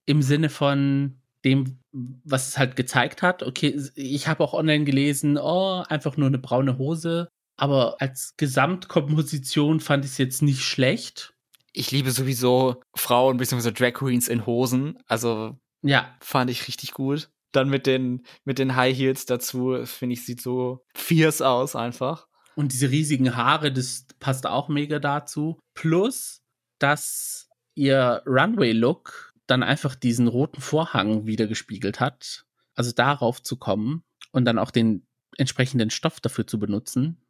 im 0.05 0.21
Sinne 0.21 0.49
von 0.49 1.21
dem, 1.45 1.79
was 1.91 2.49
es 2.49 2.57
halt 2.57 2.75
gezeigt 2.75 3.21
hat. 3.21 3.43
Okay, 3.43 3.79
ich 3.95 4.27
habe 4.27 4.43
auch 4.43 4.53
online 4.53 4.85
gelesen, 4.85 5.37
oh, 5.37 5.83
einfach 5.87 6.17
nur 6.17 6.27
eine 6.27 6.39
braune 6.39 6.77
Hose. 6.77 7.29
Aber 7.57 7.97
als 7.99 8.35
Gesamtkomposition 8.37 9.79
fand 9.79 10.05
ich 10.05 10.11
es 10.11 10.17
jetzt 10.17 10.41
nicht 10.41 10.61
schlecht. 10.61 11.33
Ich 11.79 11.91
liebe 11.91 12.11
sowieso 12.11 12.81
Frauen 12.93 13.37
bzw. 13.37 13.71
Drag 13.71 13.93
Queens 13.93 14.27
in 14.27 14.45
Hosen. 14.45 14.99
Also 15.05 15.57
ja. 15.81 16.13
fand 16.19 16.51
ich 16.51 16.67
richtig 16.67 16.91
gut. 16.91 17.31
Dann 17.53 17.69
mit 17.69 17.87
den, 17.87 18.25
mit 18.43 18.59
den 18.59 18.75
High 18.75 18.97
Heels 18.97 19.25
dazu, 19.25 19.85
finde 19.85 20.11
ich, 20.13 20.25
sieht 20.25 20.41
so 20.41 20.83
fierce 20.93 21.41
aus 21.41 21.77
einfach. 21.77 22.27
Und 22.57 22.73
diese 22.73 22.91
riesigen 22.91 23.37
Haare, 23.37 23.71
das 23.71 24.07
passt 24.19 24.45
auch 24.45 24.67
mega 24.67 24.99
dazu. 24.99 25.57
Plus, 25.73 26.41
dass 26.79 27.47
ihr 27.75 28.23
Runway-Look 28.25 29.33
dann 29.47 29.63
einfach 29.63 29.95
diesen 29.95 30.27
roten 30.27 30.59
Vorhang 30.59 31.27
wieder 31.27 31.47
gespiegelt 31.47 32.01
hat. 32.01 32.45
Also 32.75 32.91
darauf 32.91 33.41
zu 33.41 33.55
kommen 33.55 34.03
und 34.33 34.43
dann 34.43 34.59
auch 34.59 34.71
den 34.71 35.07
entsprechenden 35.37 35.91
Stoff 35.91 36.19
dafür 36.19 36.45
zu 36.45 36.59
benutzen. 36.59 37.23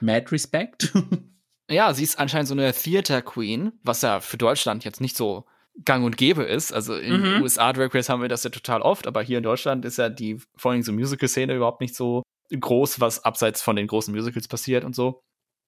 Mad 0.00 0.26
Respect. 0.32 0.92
ja, 1.70 1.94
sie 1.94 2.02
ist 2.02 2.18
anscheinend 2.18 2.48
so 2.48 2.54
eine 2.54 2.72
Theater 2.72 3.22
Queen, 3.22 3.72
was 3.82 4.02
ja 4.02 4.20
für 4.20 4.36
Deutschland 4.36 4.84
jetzt 4.84 5.00
nicht 5.00 5.16
so 5.16 5.46
gang 5.84 6.04
und 6.04 6.16
gäbe 6.16 6.42
ist. 6.42 6.72
Also 6.72 6.96
in 6.96 7.20
mhm. 7.20 7.42
USA 7.42 7.72
Drag 7.72 7.94
Race 7.94 8.08
haben 8.08 8.22
wir 8.22 8.28
das 8.28 8.44
ja 8.44 8.50
total 8.50 8.82
oft, 8.82 9.06
aber 9.06 9.22
hier 9.22 9.38
in 9.38 9.44
Deutschland 9.44 9.84
ist 9.84 9.98
ja 9.98 10.08
die 10.08 10.40
vor 10.56 10.72
allem 10.72 10.82
so 10.82 10.92
Musical-Szene 10.92 11.54
überhaupt 11.54 11.80
nicht 11.80 11.94
so 11.94 12.22
groß, 12.58 13.00
was 13.00 13.24
abseits 13.24 13.62
von 13.62 13.76
den 13.76 13.86
großen 13.86 14.14
Musicals 14.14 14.48
passiert 14.48 14.84
und 14.84 14.94
so. 14.94 15.22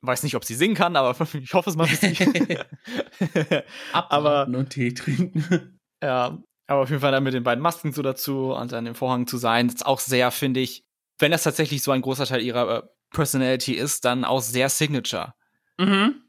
Weiß 0.05 0.25
nicht, 0.25 0.35
ob 0.35 0.45
sie 0.45 0.55
singen 0.55 0.75
kann, 0.75 0.97
aber 0.97 1.17
ich 1.35 1.55
hoffe 1.55 1.71
es 1.71 1.77
mal 1.77 1.87
sie. 1.87 2.17
aber 3.93 4.47
und 4.49 4.71
Tee 4.71 4.93
trinken. 4.93 5.79
Ja, 6.05 6.43
aber 6.67 6.81
auf 6.81 6.91
jeden 6.91 7.01
Fall 7.01 7.13
dann 7.13 7.23
mit 7.23 7.33
den 7.33 7.45
beiden 7.45 7.63
Masken 7.63 7.93
so 7.93 8.03
dazu 8.03 8.53
und 8.53 8.73
dann 8.73 8.87
dem 8.87 8.97
Vorhang 8.97 9.29
zu 9.29 9.37
sein, 9.37 9.69
ist 9.69 9.87
auch 9.87 10.01
sehr, 10.01 10.33
finde 10.33 10.59
ich, 10.59 10.83
wenn 11.21 11.31
das 11.31 11.45
tatsächlich 11.45 11.81
so 11.85 11.93
ein 11.93 12.03
großer 12.03 12.27
Teil 12.27 12.43
ihrer 12.43 12.79
äh, 12.79 12.83
Personality 13.15 13.75
ist, 13.75 14.05
dann 14.05 14.25
auch 14.25 14.41
sehr 14.41 14.69
Signature. 14.69 15.33
Mhm. 15.79 16.23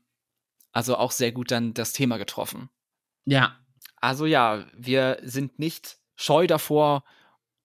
Also 0.71 0.97
auch 0.97 1.11
sehr 1.11 1.31
gut 1.31 1.51
dann 1.51 1.73
das 1.73 1.93
Thema 1.93 2.17
getroffen. 2.17 2.69
Ja. 3.25 3.57
Also 3.97 4.25
ja, 4.25 4.65
wir 4.75 5.19
sind 5.23 5.59
nicht 5.59 5.99
scheu 6.15 6.47
davor, 6.47 7.03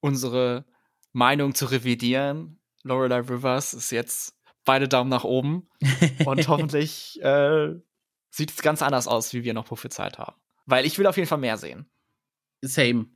unsere 0.00 0.64
Meinung 1.12 1.54
zu 1.54 1.66
revidieren. 1.66 2.60
Lorelei 2.82 3.20
Rivers 3.20 3.74
ist 3.74 3.90
jetzt 3.90 4.36
beide 4.64 4.88
Daumen 4.88 5.10
nach 5.10 5.24
oben. 5.24 5.68
Und 6.24 6.48
hoffentlich 6.48 7.20
äh, 7.22 7.74
sieht 8.30 8.50
es 8.50 8.62
ganz 8.62 8.82
anders 8.82 9.08
aus, 9.08 9.32
wie 9.32 9.44
wir 9.44 9.54
noch 9.54 9.66
prophezeit 9.66 10.18
haben. 10.18 10.36
Weil 10.66 10.86
ich 10.86 10.98
will 10.98 11.06
auf 11.06 11.16
jeden 11.16 11.28
Fall 11.28 11.38
mehr 11.38 11.56
sehen. 11.56 11.90
Same. 12.60 13.06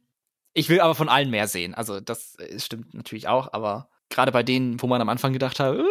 Ich 0.54 0.68
will 0.68 0.80
aber 0.80 0.94
von 0.94 1.08
allen 1.08 1.30
mehr 1.30 1.48
sehen. 1.48 1.74
Also, 1.74 2.00
das 2.00 2.38
äh, 2.38 2.58
stimmt 2.58 2.94
natürlich 2.94 3.28
auch, 3.28 3.52
aber 3.52 3.90
gerade 4.08 4.32
bei 4.32 4.42
denen, 4.42 4.80
wo 4.80 4.86
man 4.86 5.00
am 5.00 5.08
Anfang 5.08 5.32
gedacht 5.32 5.60
hat, 5.60 5.76
äh, 5.76 5.82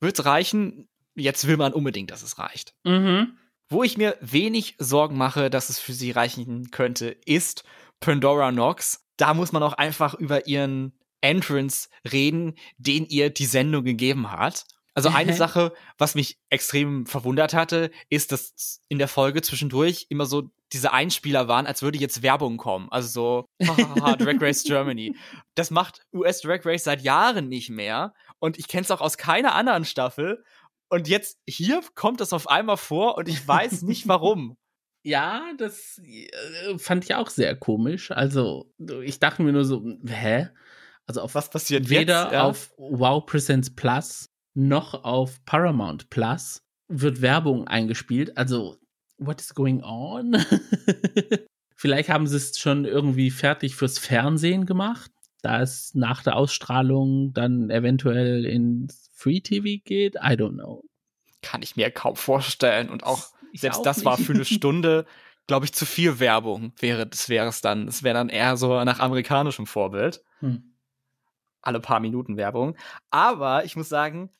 wird 0.00 0.18
es 0.18 0.24
reichen, 0.24 0.88
jetzt 1.18 1.46
will 1.46 1.56
man 1.56 1.72
unbedingt, 1.72 2.10
dass 2.10 2.22
es 2.22 2.38
reicht. 2.38 2.74
Mhm. 2.84 3.38
Wo 3.68 3.82
ich 3.82 3.98
mir 3.98 4.16
wenig 4.20 4.76
Sorgen 4.78 5.18
mache, 5.18 5.50
dass 5.50 5.68
es 5.68 5.78
für 5.78 5.92
sie 5.92 6.10
reichen 6.10 6.70
könnte, 6.70 7.16
ist 7.26 7.64
Pandora 8.00 8.50
Knox. 8.50 9.04
Da 9.16 9.34
muss 9.34 9.52
man 9.52 9.62
auch 9.62 9.74
einfach 9.74 10.14
über 10.14 10.46
ihren 10.46 10.98
Entrance 11.20 11.88
reden, 12.10 12.54
den 12.78 13.04
ihr 13.06 13.30
die 13.30 13.46
Sendung 13.46 13.84
gegeben 13.84 14.30
hat. 14.30 14.64
Also 14.94 15.10
eine 15.10 15.32
Sache, 15.34 15.72
was 15.98 16.14
mich 16.14 16.38
extrem 16.50 17.06
verwundert 17.06 17.54
hatte, 17.54 17.90
ist, 18.08 18.32
dass 18.32 18.80
in 18.88 18.98
der 18.98 19.08
Folge 19.08 19.42
zwischendurch 19.42 20.06
immer 20.08 20.26
so 20.26 20.50
diese 20.72 20.92
Einspieler 20.92 21.48
waren, 21.48 21.66
als 21.66 21.82
würde 21.82 21.98
jetzt 21.98 22.22
Werbung 22.22 22.56
kommen. 22.56 22.88
Also 22.90 23.08
so, 23.08 23.66
haha, 23.66 24.16
Drag 24.16 24.40
Race 24.40 24.62
Germany. 24.66 25.16
Das 25.54 25.70
macht 25.70 26.06
US 26.12 26.40
Drag 26.40 26.64
Race 26.64 26.84
seit 26.84 27.02
Jahren 27.02 27.48
nicht 27.48 27.70
mehr. 27.70 28.12
Und 28.38 28.58
ich 28.58 28.68
kenne 28.68 28.82
es 28.82 28.90
auch 28.90 29.00
aus 29.00 29.16
keiner 29.18 29.54
anderen 29.54 29.84
Staffel. 29.84 30.44
Und 30.90 31.08
jetzt 31.08 31.38
hier 31.48 31.80
kommt 31.94 32.20
das 32.20 32.32
auf 32.32 32.48
einmal 32.48 32.76
vor 32.76 33.16
und 33.18 33.28
ich 33.28 33.46
weiß 33.46 33.82
nicht 33.82 34.08
warum. 34.08 34.56
Ja, 35.04 35.52
das 35.56 36.02
äh, 36.04 36.76
fand 36.76 37.04
ich 37.04 37.14
auch 37.14 37.30
sehr 37.30 37.54
komisch. 37.54 38.10
Also, 38.10 38.74
ich 39.04 39.20
dachte 39.20 39.42
mir 39.44 39.52
nur 39.52 39.64
so, 39.64 39.82
hä? 40.04 40.48
Also 41.06 41.22
auf 41.22 41.34
was 41.34 41.48
passiert 41.48 41.88
weder 41.88 42.24
jetzt? 42.24 42.32
Ja. 42.32 42.42
auf 42.42 42.74
Wow 42.76 43.24
Presents 43.24 43.74
Plus 43.74 44.28
noch 44.54 45.04
auf 45.04 45.42
Paramount 45.46 46.10
Plus 46.10 46.62
wird 46.88 47.22
Werbung 47.22 47.66
eingespielt. 47.68 48.36
Also 48.36 48.76
what 49.18 49.40
is 49.40 49.54
going 49.54 49.82
on? 49.82 50.36
Vielleicht 51.76 52.08
haben 52.08 52.26
sie 52.26 52.36
es 52.36 52.58
schon 52.58 52.84
irgendwie 52.84 53.30
fertig 53.30 53.76
fürs 53.76 53.98
Fernsehen 53.98 54.66
gemacht, 54.66 55.12
da 55.42 55.62
es 55.62 55.94
nach 55.94 56.22
der 56.22 56.36
Ausstrahlung 56.36 57.32
dann 57.32 57.70
eventuell 57.70 58.44
in 58.44 58.88
Free 59.18 59.40
TV 59.40 59.82
geht. 59.84 60.14
I 60.14 60.34
don't 60.36 60.54
know. 60.54 60.84
Kann 61.42 61.62
ich 61.62 61.74
mir 61.74 61.90
kaum 61.90 62.14
vorstellen. 62.14 62.88
Und 62.88 63.02
auch, 63.02 63.32
ich 63.52 63.60
selbst 63.60 63.78
auch 63.80 63.82
das 63.82 63.98
nicht. 63.98 64.06
war 64.06 64.16
für 64.16 64.32
eine 64.32 64.44
Stunde, 64.44 65.06
glaube 65.48 65.64
ich, 65.64 65.72
zu 65.72 65.86
viel 65.86 66.20
Werbung 66.20 66.72
wäre, 66.78 67.06
das 67.06 67.28
wäre 67.28 67.48
es 67.48 67.60
dann. 67.60 67.88
Es 67.88 68.04
wäre 68.04 68.14
dann 68.14 68.28
eher 68.28 68.56
so 68.56 68.82
nach 68.84 69.00
amerikanischem 69.00 69.66
Vorbild. 69.66 70.22
Hm. 70.38 70.74
Alle 71.62 71.80
paar 71.80 71.98
Minuten 71.98 72.36
Werbung. 72.36 72.76
Aber 73.10 73.64
ich 73.64 73.74
muss 73.74 73.88
sagen, 73.88 74.30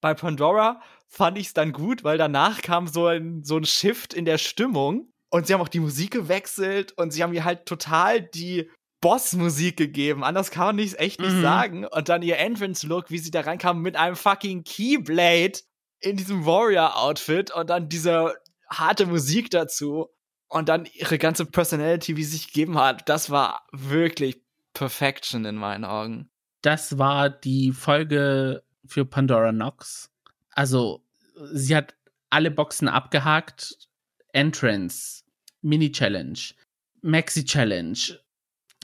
bei 0.00 0.14
Pandora 0.14 0.80
fand 1.08 1.36
ich 1.36 1.48
es 1.48 1.54
dann 1.54 1.72
gut, 1.72 2.04
weil 2.04 2.16
danach 2.16 2.62
kam 2.62 2.86
so 2.86 3.06
ein, 3.06 3.42
so 3.42 3.56
ein 3.56 3.64
Shift 3.64 4.14
in 4.14 4.24
der 4.24 4.38
Stimmung 4.38 5.12
und 5.30 5.46
sie 5.46 5.54
haben 5.54 5.60
auch 5.60 5.68
die 5.68 5.80
Musik 5.80 6.12
gewechselt 6.12 6.92
und 6.92 7.10
sie 7.10 7.24
haben 7.24 7.32
mir 7.32 7.44
halt 7.44 7.66
total 7.66 8.20
die 8.22 8.70
Boss-Musik 9.00 9.76
gegeben. 9.76 10.24
Anders 10.24 10.50
kann 10.50 10.66
man 10.66 10.76
nicht 10.76 10.98
echt 10.98 11.20
nicht 11.20 11.36
mhm. 11.36 11.42
sagen. 11.42 11.86
Und 11.86 12.08
dann 12.08 12.22
ihr 12.22 12.38
Entrance-Look, 12.38 13.10
wie 13.10 13.18
sie 13.18 13.30
da 13.30 13.40
reinkamen 13.40 13.82
mit 13.82 13.96
einem 13.96 14.16
fucking 14.16 14.64
Keyblade 14.64 15.60
in 16.00 16.16
diesem 16.16 16.44
Warrior-Outfit 16.44 17.50
und 17.50 17.70
dann 17.70 17.88
diese 17.88 18.34
harte 18.68 19.06
Musik 19.06 19.50
dazu 19.50 20.08
und 20.48 20.68
dann 20.68 20.86
ihre 20.92 21.18
ganze 21.18 21.46
Personality, 21.46 22.16
wie 22.16 22.24
sie 22.24 22.36
sich 22.36 22.46
gegeben 22.48 22.78
hat. 22.78 23.08
Das 23.08 23.30
war 23.30 23.66
wirklich 23.72 24.42
Perfection 24.74 25.44
in 25.44 25.56
meinen 25.56 25.84
Augen. 25.84 26.30
Das 26.62 26.98
war 26.98 27.30
die 27.30 27.72
Folge 27.72 28.62
für 28.86 29.04
Pandora 29.04 29.52
Nox. 29.52 30.10
Also, 30.50 31.04
sie 31.52 31.74
hat 31.74 31.94
alle 32.28 32.50
Boxen 32.50 32.88
abgehakt. 32.88 33.76
Entrance, 34.32 35.24
Mini-Challenge, 35.62 36.38
Maxi-Challenge. 37.02 38.20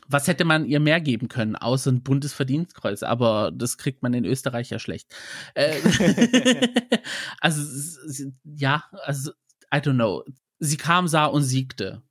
Was 0.09 0.28
hätte 0.28 0.44
man 0.44 0.64
ihr 0.64 0.80
mehr 0.80 1.00
geben 1.00 1.28
können, 1.28 1.57
außer 1.57 1.90
ein 1.90 2.02
Bundesverdienstkreuz? 2.02 3.02
Aber 3.02 3.52
das 3.52 3.78
kriegt 3.78 4.02
man 4.02 4.14
in 4.14 4.24
Österreich 4.24 4.70
ja 4.70 4.78
schlecht. 4.78 5.14
Äh, 5.54 5.80
also, 7.40 7.62
ja, 8.44 8.84
also, 9.04 9.32
I 9.72 9.78
don't 9.78 9.94
know. 9.94 10.24
Sie 10.59 10.76
kam, 10.76 11.09
sah 11.09 11.26
und 11.26 11.42
siegte. 11.42 12.02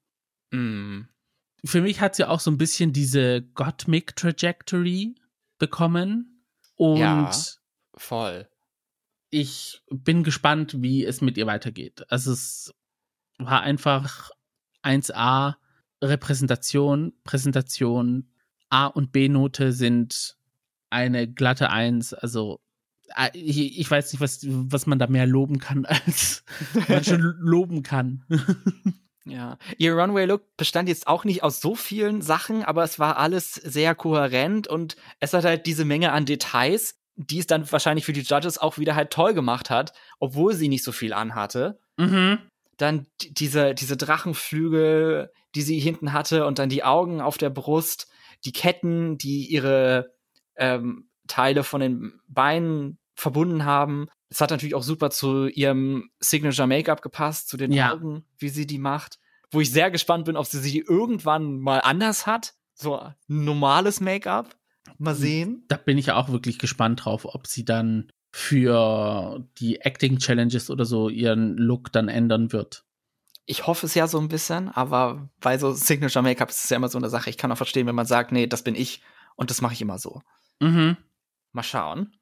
Mm. 0.51 1.01
Für 1.63 1.81
mich 1.81 2.01
hat 2.01 2.15
sie 2.15 2.27
auch 2.27 2.39
so 2.39 2.51
ein 2.51 2.57
bisschen 2.57 2.93
diese 2.93 3.41
Gottmik-Trajectory 3.41 5.15
bekommen. 5.57 6.43
Und 6.75 6.99
ja 6.99 7.31
Voll. 7.97 8.47
Ich 9.29 9.81
bin 9.89 10.23
gespannt, 10.23 10.81
wie 10.81 11.05
es 11.05 11.21
mit 11.21 11.37
ihr 11.37 11.47
weitergeht. 11.47 12.05
Also 12.09 12.31
es 12.31 12.73
war 13.37 13.61
einfach 13.61 14.31
1A 14.83 15.55
Repräsentation, 16.03 17.13
Präsentation, 17.23 18.29
A 18.69 18.87
und 18.87 19.11
B-Note 19.11 19.71
sind 19.71 20.37
eine 20.89 21.27
glatte 21.27 21.69
Eins. 21.69 22.13
Also 22.13 22.59
ich, 23.33 23.79
ich, 23.79 23.89
weiß 23.89 24.11
nicht, 24.11 24.21
was, 24.21 24.39
was 24.43 24.87
man 24.87 24.99
da 24.99 25.07
mehr 25.07 25.27
loben 25.27 25.59
kann, 25.59 25.85
als 26.05 26.43
man 26.87 27.03
schon 27.03 27.21
loben 27.39 27.83
kann. 27.83 28.23
Ja, 29.27 29.57
ihr 29.79 29.95
Runway-Look 29.95 30.55
bestand 30.55 30.87
jetzt 30.87 31.07
auch 31.07 31.23
nicht 31.23 31.41
aus 31.41 31.59
so 31.59 31.73
vielen 31.73 32.21
Sachen, 32.21 32.63
aber 32.63 32.83
es 32.83 32.99
war 32.99 33.17
alles 33.17 33.55
sehr 33.55 33.95
kohärent 33.95 34.67
und 34.67 34.97
es 35.19 35.33
hat 35.33 35.45
halt 35.45 35.65
diese 35.65 35.83
Menge 35.83 36.11
an 36.11 36.25
Details, 36.25 36.99
die 37.15 37.39
es 37.39 37.47
dann 37.47 37.69
wahrscheinlich 37.71 38.05
für 38.05 38.13
die 38.13 38.21
Judges 38.21 38.59
auch 38.59 38.77
wieder 38.77 38.93
halt 38.95 39.09
toll 39.09 39.33
gemacht 39.33 39.71
hat, 39.71 39.93
obwohl 40.19 40.53
sie 40.53 40.67
nicht 40.67 40.83
so 40.83 40.91
viel 40.91 41.11
anhatte. 41.11 41.79
Mhm. 41.97 42.37
Dann 42.77 43.07
diese, 43.29 43.73
diese 43.73 43.97
Drachenflügel, 43.97 45.31
die 45.55 45.61
sie 45.61 45.79
hinten 45.79 46.13
hatte 46.13 46.45
und 46.45 46.59
dann 46.59 46.69
die 46.69 46.83
Augen 46.83 47.21
auf 47.21 47.37
der 47.37 47.49
Brust, 47.49 48.07
die 48.43 48.51
Ketten, 48.51 49.17
die 49.17 49.45
ihre 49.45 50.13
ähm, 50.55 51.09
Teile 51.27 51.63
von 51.63 51.81
den 51.81 52.19
Beinen 52.27 52.99
verbunden 53.15 53.65
haben. 53.65 54.07
Es 54.29 54.41
hat 54.41 54.51
natürlich 54.51 54.75
auch 54.75 54.83
super 54.83 55.09
zu 55.09 55.47
ihrem 55.47 56.09
Signature 56.19 56.67
Make-up 56.67 57.01
gepasst, 57.01 57.47
zu 57.47 57.57
den 57.57 57.71
ja. 57.71 57.93
Augen, 57.93 58.25
wie 58.37 58.49
sie 58.49 58.67
die 58.67 58.77
macht. 58.77 59.19
Wo 59.51 59.61
ich 59.61 59.71
sehr 59.71 59.91
gespannt 59.91 60.25
bin, 60.25 60.35
ob 60.35 60.45
sie 60.45 60.59
sie 60.59 60.79
irgendwann 60.79 61.59
mal 61.59 61.79
anders 61.79 62.27
hat. 62.27 62.53
So 62.73 63.01
normales 63.27 64.01
Make-up. 64.01 64.55
Mal 64.97 65.15
sehen. 65.15 65.63
Da 65.67 65.77
bin 65.77 65.97
ich 65.97 66.11
auch 66.11 66.29
wirklich 66.29 66.59
gespannt 66.59 67.05
drauf, 67.05 67.25
ob 67.25 67.47
sie 67.47 67.65
dann 67.65 68.09
für 68.31 69.45
die 69.57 69.81
Acting 69.81 70.19
Challenges 70.19 70.69
oder 70.69 70.85
so 70.85 71.09
ihren 71.09 71.57
Look 71.57 71.91
dann 71.91 72.09
ändern 72.09 72.51
wird. 72.51 72.84
Ich 73.45 73.67
hoffe 73.67 73.85
es 73.85 73.93
ja 73.93 74.07
so 74.07 74.19
ein 74.19 74.27
bisschen, 74.27 74.69
aber 74.69 75.29
bei 75.39 75.57
so 75.57 75.71
Signature 75.71 76.23
Make-up 76.23 76.49
ist 76.49 76.63
es 76.63 76.69
ja 76.69 76.77
immer 76.77 76.89
so 76.89 76.97
eine 76.97 77.09
Sache. 77.09 77.29
Ich 77.29 77.37
kann 77.37 77.51
auch 77.51 77.57
verstehen, 77.57 77.85
wenn 77.87 77.95
man 77.95 78.07
sagt, 78.07 78.31
nee, 78.31 78.47
das 78.47 78.63
bin 78.63 78.75
ich 78.75 79.01
und 79.35 79.51
das 79.51 79.61
mache 79.61 79.73
ich 79.73 79.81
immer 79.81 79.99
so. 79.99 80.21
Mhm. 80.59 80.97
Mal 81.51 81.63
schauen. 81.63 82.15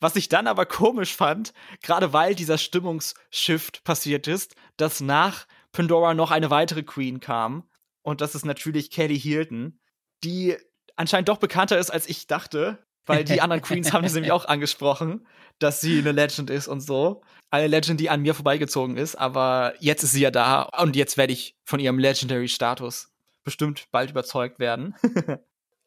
Was 0.00 0.16
ich 0.16 0.28
dann 0.28 0.46
aber 0.46 0.66
komisch 0.66 1.14
fand, 1.16 1.52
gerade 1.82 2.12
weil 2.12 2.34
dieser 2.34 2.58
Stimmungsshift 2.58 3.84
passiert 3.84 4.26
ist, 4.26 4.54
dass 4.76 5.00
nach 5.00 5.46
Pandora 5.72 6.14
noch 6.14 6.30
eine 6.30 6.50
weitere 6.50 6.82
Queen 6.82 7.20
kam. 7.20 7.68
Und 8.02 8.20
das 8.20 8.34
ist 8.34 8.44
natürlich 8.44 8.90
Kelly 8.90 9.18
Hilton, 9.18 9.80
die 10.22 10.56
anscheinend 10.96 11.28
doch 11.28 11.38
bekannter 11.38 11.78
ist, 11.78 11.90
als 11.90 12.08
ich 12.08 12.26
dachte. 12.26 12.84
Weil 13.06 13.24
die 13.24 13.40
anderen 13.40 13.62
Queens 13.62 13.92
haben 13.92 14.02
das 14.02 14.14
nämlich 14.14 14.32
auch 14.32 14.46
angesprochen, 14.46 15.26
dass 15.58 15.80
sie 15.80 15.98
eine 15.98 16.12
Legend 16.12 16.50
ist 16.50 16.68
und 16.68 16.80
so. 16.80 17.22
Eine 17.50 17.68
Legend, 17.68 18.00
die 18.00 18.10
an 18.10 18.22
mir 18.22 18.34
vorbeigezogen 18.34 18.96
ist. 18.96 19.14
Aber 19.16 19.74
jetzt 19.78 20.02
ist 20.02 20.12
sie 20.12 20.22
ja 20.22 20.30
da 20.30 20.62
und 20.62 20.96
jetzt 20.96 21.16
werde 21.16 21.32
ich 21.32 21.56
von 21.64 21.80
ihrem 21.80 21.98
Legendary-Status 21.98 23.12
bestimmt 23.44 23.86
bald 23.90 24.10
überzeugt 24.10 24.58
werden. 24.58 24.94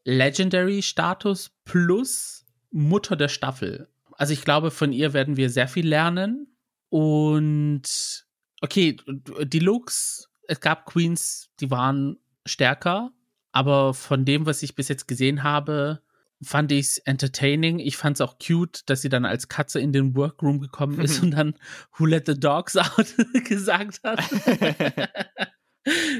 Legendary-Status 0.03 1.51
plus 1.65 2.45
Mutter 2.71 3.15
der 3.15 3.29
Staffel. 3.29 3.89
Also 4.13 4.33
ich 4.33 4.43
glaube, 4.43 4.71
von 4.71 4.93
ihr 4.93 5.13
werden 5.13 5.37
wir 5.37 5.49
sehr 5.49 5.67
viel 5.67 5.87
lernen. 5.87 6.55
Und 6.89 8.25
okay, 8.61 8.97
die 9.43 9.59
Looks, 9.59 10.29
es 10.47 10.61
gab 10.61 10.85
Queens, 10.85 11.49
die 11.59 11.69
waren 11.71 12.17
stärker, 12.45 13.11
aber 13.51 13.93
von 13.93 14.23
dem, 14.23 14.45
was 14.45 14.63
ich 14.63 14.75
bis 14.75 14.87
jetzt 14.87 15.07
gesehen 15.07 15.43
habe, 15.43 16.01
fand 16.41 16.71
ich 16.71 16.79
es 16.79 16.97
entertaining. 16.99 17.79
Ich 17.79 17.97
fand 17.97 18.17
es 18.17 18.21
auch 18.21 18.37
cute, 18.37 18.81
dass 18.89 19.01
sie 19.01 19.09
dann 19.09 19.25
als 19.25 19.47
Katze 19.47 19.79
in 19.79 19.91
den 19.91 20.15
Workroom 20.15 20.59
gekommen 20.59 20.99
ist 20.99 21.23
und 21.23 21.31
dann 21.31 21.55
Who 21.97 22.05
let 22.05 22.27
the 22.27 22.39
dogs 22.39 22.77
out 22.77 23.15
gesagt 23.45 24.01
hat. 24.03 24.19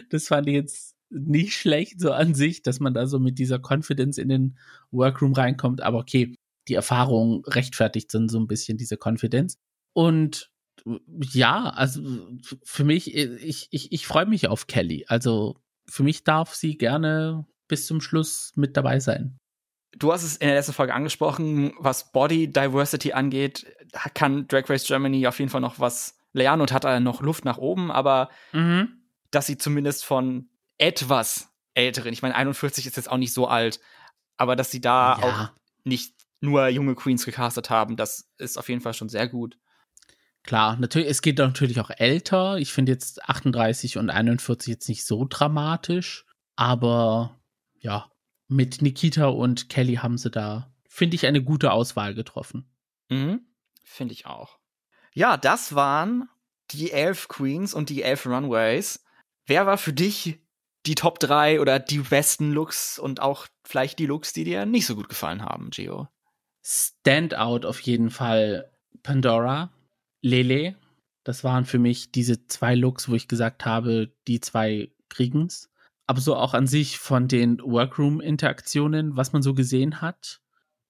das 0.10 0.28
fand 0.28 0.48
ich 0.48 0.54
jetzt 0.54 0.96
nicht 1.10 1.54
schlecht 1.54 2.02
so 2.02 2.12
an 2.12 2.34
sich, 2.34 2.64
dass 2.64 2.80
man 2.80 2.94
da 2.94 3.08
so 3.08 3.20
mit 3.20 3.40
dieser 3.40 3.60
Confidence 3.60 4.18
in 4.18 4.30
den 4.30 4.58
Workroom 4.92 5.34
reinkommt. 5.34 5.82
Aber 5.82 6.00
okay, 6.00 6.36
die 6.68 6.74
Erfahrung 6.74 7.46
rechtfertigt 7.46 8.14
dann 8.14 8.28
so 8.28 8.40
ein 8.40 8.48
bisschen 8.48 8.78
diese 8.78 8.98
Confidence. 8.98 9.58
Und 9.94 10.52
ja, 11.34 11.70
also 11.70 12.02
für 12.64 12.84
mich, 12.84 13.16
ich, 13.16 13.68
ich, 13.72 13.92
ich 13.92 14.08
freue 14.08 14.26
mich 14.26 14.48
auf 14.48 14.68
Kelly. 14.68 15.06
Also 15.08 15.58
für 15.90 16.04
mich 16.04 16.24
darf 16.24 16.54
sie 16.54 16.78
gerne 16.78 17.46
bis 17.68 17.88
zum 17.88 18.02
Schluss 18.02 18.54
mit 18.56 18.78
dabei 18.78 19.00
sein. 19.00 19.38
Du 20.00 20.12
hast 20.14 20.24
es 20.24 20.38
in 20.38 20.48
der 20.48 20.56
letzten 20.56 20.74
Folge 20.74 20.94
angesprochen, 20.94 21.74
was 21.80 22.12
Body 22.12 22.52
Diversity 22.52 23.14
angeht, 23.14 23.66
kann 24.14 24.48
Drag 24.48 24.70
Race 24.70 24.86
Germany 24.86 25.26
auf 25.28 25.40
jeden 25.40 25.50
Fall 25.50 25.62
noch 25.62 25.80
was 25.80 26.18
lernen 26.34 26.62
und 26.62 26.72
hat 26.72 26.84
da 26.84 27.00
noch 27.00 27.22
Luft 27.22 27.46
nach 27.46 27.58
oben, 27.58 27.92
aber 27.92 28.30
mhm. 28.52 29.02
dass 29.32 29.48
sie 29.48 29.58
zumindest 29.58 30.06
von 30.06 30.50
etwas 30.78 31.50
älteren, 31.74 32.14
ich 32.14 32.22
meine 32.22 32.36
41 32.36 32.86
ist 32.86 32.96
jetzt 32.96 33.10
auch 33.10 33.18
nicht 33.18 33.34
so 33.34 33.48
alt, 33.48 33.80
aber 34.36 34.56
dass 34.56 34.72
sie 34.72 34.82
da 34.82 35.18
ja. 35.20 35.24
auch 35.24 35.50
nicht 35.84 36.14
nur 36.42 36.68
junge 36.68 36.96
Queens 36.96 37.26
gecastet 37.26 37.70
haben, 37.70 37.96
das 37.96 38.30
ist 38.38 38.58
auf 38.58 38.70
jeden 38.70 38.82
Fall 38.82 38.94
schon 38.94 39.10
sehr 39.10 39.28
gut. 39.28 39.58
Klar, 40.44 40.78
natürlich, 40.78 41.10
es 41.10 41.22
geht 41.22 41.40
natürlich 41.40 41.82
auch 41.82 41.90
älter. 41.90 42.58
Ich 42.58 42.72
finde 42.72 42.94
jetzt 42.94 43.28
38 43.28 43.98
und 43.98 44.10
41 44.10 44.72
jetzt 44.72 44.88
nicht 44.88 45.06
so 45.06 45.26
dramatisch, 45.28 46.26
aber 46.56 47.38
ja, 47.80 48.10
mit 48.48 48.82
Nikita 48.82 49.28
und 49.28 49.70
Kelly 49.70 49.96
haben 49.96 50.18
sie 50.18 50.32
da, 50.32 50.74
finde 50.88 51.16
ich, 51.16 51.26
eine 51.26 51.44
gute 51.44 51.72
Auswahl 51.72 52.14
getroffen. 52.14 52.70
Mhm, 53.10 53.42
finde 53.84 54.14
ich 54.14 54.26
auch. 54.26 54.58
Ja, 55.14 55.38
das 55.38 55.76
waren 55.76 56.30
die 56.72 56.92
elf 56.92 57.28
Queens 57.28 57.74
und 57.74 57.90
die 57.90 58.04
elf 58.04 58.26
Runways. 58.26 59.04
Wer 59.46 59.66
war 59.66 59.78
für 59.78 59.94
dich 59.94 60.40
die 60.86 60.96
Top 60.96 61.20
3 61.20 61.60
oder 61.60 61.80
die 61.80 62.00
besten 62.00 62.52
Looks 62.52 63.00
und 63.00 63.22
auch 63.22 63.48
vielleicht 63.64 64.00
die 64.00 64.06
Looks, 64.06 64.34
die 64.34 64.44
dir 64.44 64.66
nicht 64.66 64.86
so 64.86 64.96
gut 64.96 65.10
gefallen 65.10 65.44
haben, 65.44 65.70
Gio? 65.70 66.08
Standout 66.64 67.66
auf 67.68 67.80
jeden 67.82 68.10
Fall 68.10 68.72
Pandora 69.04 69.72
Lele. 70.22 70.76
Das 71.24 71.44
waren 71.44 71.66
für 71.66 71.80
mich 71.80 72.12
diese 72.12 72.48
zwei 72.48 72.76
Looks, 72.76 73.10
wo 73.10 73.16
ich 73.16 73.28
gesagt 73.28 73.66
habe, 73.66 74.14
die 74.28 74.40
zwei 74.40 74.92
kriegen's. 75.10 75.70
Aber 76.08 76.22
so 76.22 76.36
auch 76.36 76.54
an 76.54 76.68
sich 76.68 76.98
von 76.98 77.28
den 77.28 77.60
Workroom-Interaktionen, 77.60 79.16
was 79.18 79.34
man 79.34 79.42
so 79.42 79.54
gesehen 79.54 80.02
hat. 80.02 80.40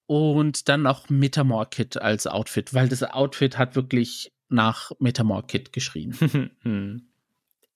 Und 0.05 0.69
dann 0.69 0.87
auch 0.87 1.09
Metamor 1.09 1.69
Kit 1.69 1.97
als 1.97 2.27
Outfit, 2.27 2.73
weil 2.73 2.87
das 2.87 3.03
Outfit 3.03 3.57
hat 3.57 3.75
wirklich 3.75 4.31
nach 4.47 4.91
Metamor 4.99 5.45
Kit 5.45 5.73
geschrien. 5.73 6.15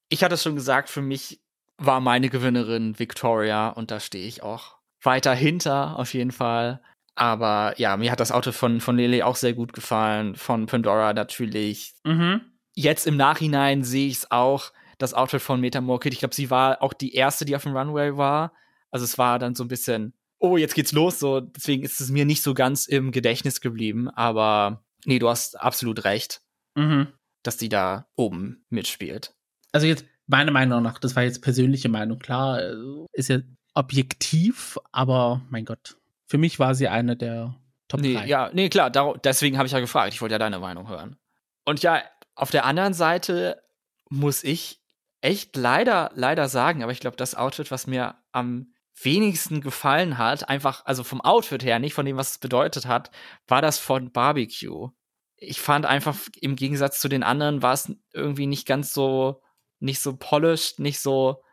ich 0.10 0.24
hatte 0.24 0.36
es 0.36 0.44
schon 0.44 0.56
gesagt, 0.56 0.90
für 0.90 1.02
mich 1.02 1.42
war 1.78 2.00
meine 2.00 2.30
Gewinnerin 2.30 3.00
Victoria 3.00 3.70
und 3.70 3.92
da 3.92 4.00
stehe 4.00 4.28
ich 4.28 4.44
auch 4.44 4.78
weiter 5.02 5.34
hinter, 5.34 5.98
auf 5.98 6.14
jeden 6.14 6.32
Fall. 6.32 6.82
Aber 7.16 7.74
ja, 7.78 7.98
mir 7.98 8.12
hat 8.12 8.20
das 8.20 8.32
Auto 8.32 8.52
von, 8.52 8.80
von 8.80 8.98
Lele 8.98 9.26
auch 9.26 9.36
sehr 9.36 9.54
gut 9.54 9.74
gefallen, 9.74 10.36
von 10.36 10.68
Pandora 10.68 11.14
natürlich. 11.14 11.94
Mhm. 12.04 12.42
Jetzt 12.74 13.08
im 13.08 13.18
Nachhinein 13.18 13.84
sehe 13.84 14.08
ich 14.08 14.18
es 14.18 14.32
auch, 14.32 14.72
das 15.02 15.14
Outfit 15.14 15.42
von 15.42 15.60
Metamorphid. 15.62 16.14
Ich 16.14 16.20
glaube, 16.20 16.36
sie 16.36 16.50
war 16.50 16.82
auch 16.82 16.94
die 16.94 17.14
erste, 17.14 17.46
die 17.46 17.56
auf 17.56 17.64
dem 17.64 17.76
Runway 17.76 18.18
war. 18.18 18.54
Also 18.92 19.04
es 19.06 19.18
war 19.18 19.40
dann 19.40 19.56
so 19.56 19.64
ein 19.64 19.68
bisschen, 19.68 20.14
oh, 20.40 20.58
jetzt 20.58 20.76
geht's 20.76 20.92
los. 20.92 21.20
So, 21.20 21.40
deswegen 21.42 21.84
ist 21.84 22.02
es 22.02 22.10
mir 22.10 22.26
nicht 22.26 22.42
so 22.44 22.54
ganz 22.54 22.86
im 22.88 23.12
Gedächtnis 23.12 23.62
geblieben. 23.62 24.10
Aber 24.10 24.84
nee, 25.06 25.20
du 25.20 25.30
hast 25.30 25.60
absolut 25.60 26.04
recht, 26.04 26.42
Mhm. 26.76 27.08
dass 27.44 27.58
die 27.58 27.70
da 27.70 28.08
oben 28.16 28.66
mitspielt. 28.70 29.34
Also 29.72 29.88
jetzt, 29.88 30.06
meiner 30.28 30.52
Meinung 30.52 30.84
nach, 30.84 31.00
das 31.00 31.16
war 31.16 31.24
jetzt 31.24 31.42
persönliche 31.42 31.90
Meinung, 31.90 32.20
klar, 32.20 32.62
äh, 32.62 32.76
ist 33.14 33.30
ja 33.30 33.40
objektiv, 33.74 34.78
aber 34.92 35.42
mein 35.50 35.66
Gott, 35.66 35.98
für 36.28 36.38
mich 36.38 36.60
war 36.60 36.76
sie 36.76 36.88
eine 36.88 37.16
der 37.18 37.56
Top 37.88 38.00
Nee, 38.02 38.14
3. 38.16 38.26
ja, 38.28 38.50
nee, 38.54 38.70
klar, 38.70 38.90
dar- 38.90 39.18
deswegen 39.24 39.58
habe 39.58 39.68
ich 39.68 39.74
ja 39.74 39.80
gefragt. 39.80 40.14
Ich 40.14 40.22
wollte 40.22 40.34
ja 40.34 40.40
deine 40.40 40.60
Meinung 40.60 40.88
hören. 40.88 41.18
Und 41.66 41.82
ja, 41.84 42.02
auf 42.36 42.52
der 42.52 42.66
anderen 42.66 42.94
Seite 42.94 43.62
muss 44.10 44.44
ich 44.44 44.81
echt 45.22 45.56
leider, 45.56 46.12
leider 46.16 46.50
sagen, 46.50 46.84
aber 46.84 46.92
ich 46.92 47.00
glaube, 47.00 47.18
das 47.18 47.36
Outfit, 47.36 47.72
was 47.72 47.88
mir 47.88 48.16
am 48.32 48.74
wenigsten 49.02 49.62
gefallen 49.62 50.18
hat, 50.18 50.50
einfach, 50.50 50.86
also 50.86 51.04
vom 51.04 51.22
Outfit 51.22 51.64
her, 51.64 51.80
nicht 51.80 51.94
von 51.94 52.06
dem, 52.06 52.18
was 52.18 52.32
es 52.32 52.38
bedeutet 52.38 52.86
hat, 52.86 53.12
war 53.48 53.62
das 53.62 53.80
von 53.80 54.12
Barbecue. 54.12 54.90
Ich 55.38 55.60
fand 55.62 55.86
einfach, 55.86 56.18
im 56.40 56.56
Gegensatz 56.56 57.00
zu 57.00 57.08
den 57.08 57.24
anderen, 57.24 57.62
war 57.62 57.74
es 57.74 57.92
irgendwie 58.14 58.46
nicht 58.48 58.68
ganz 58.68 58.94
so, 58.94 59.42
nicht 59.80 60.00
so 60.00 60.16
polished, 60.18 60.80
nicht 60.80 61.00
so, 61.00 61.44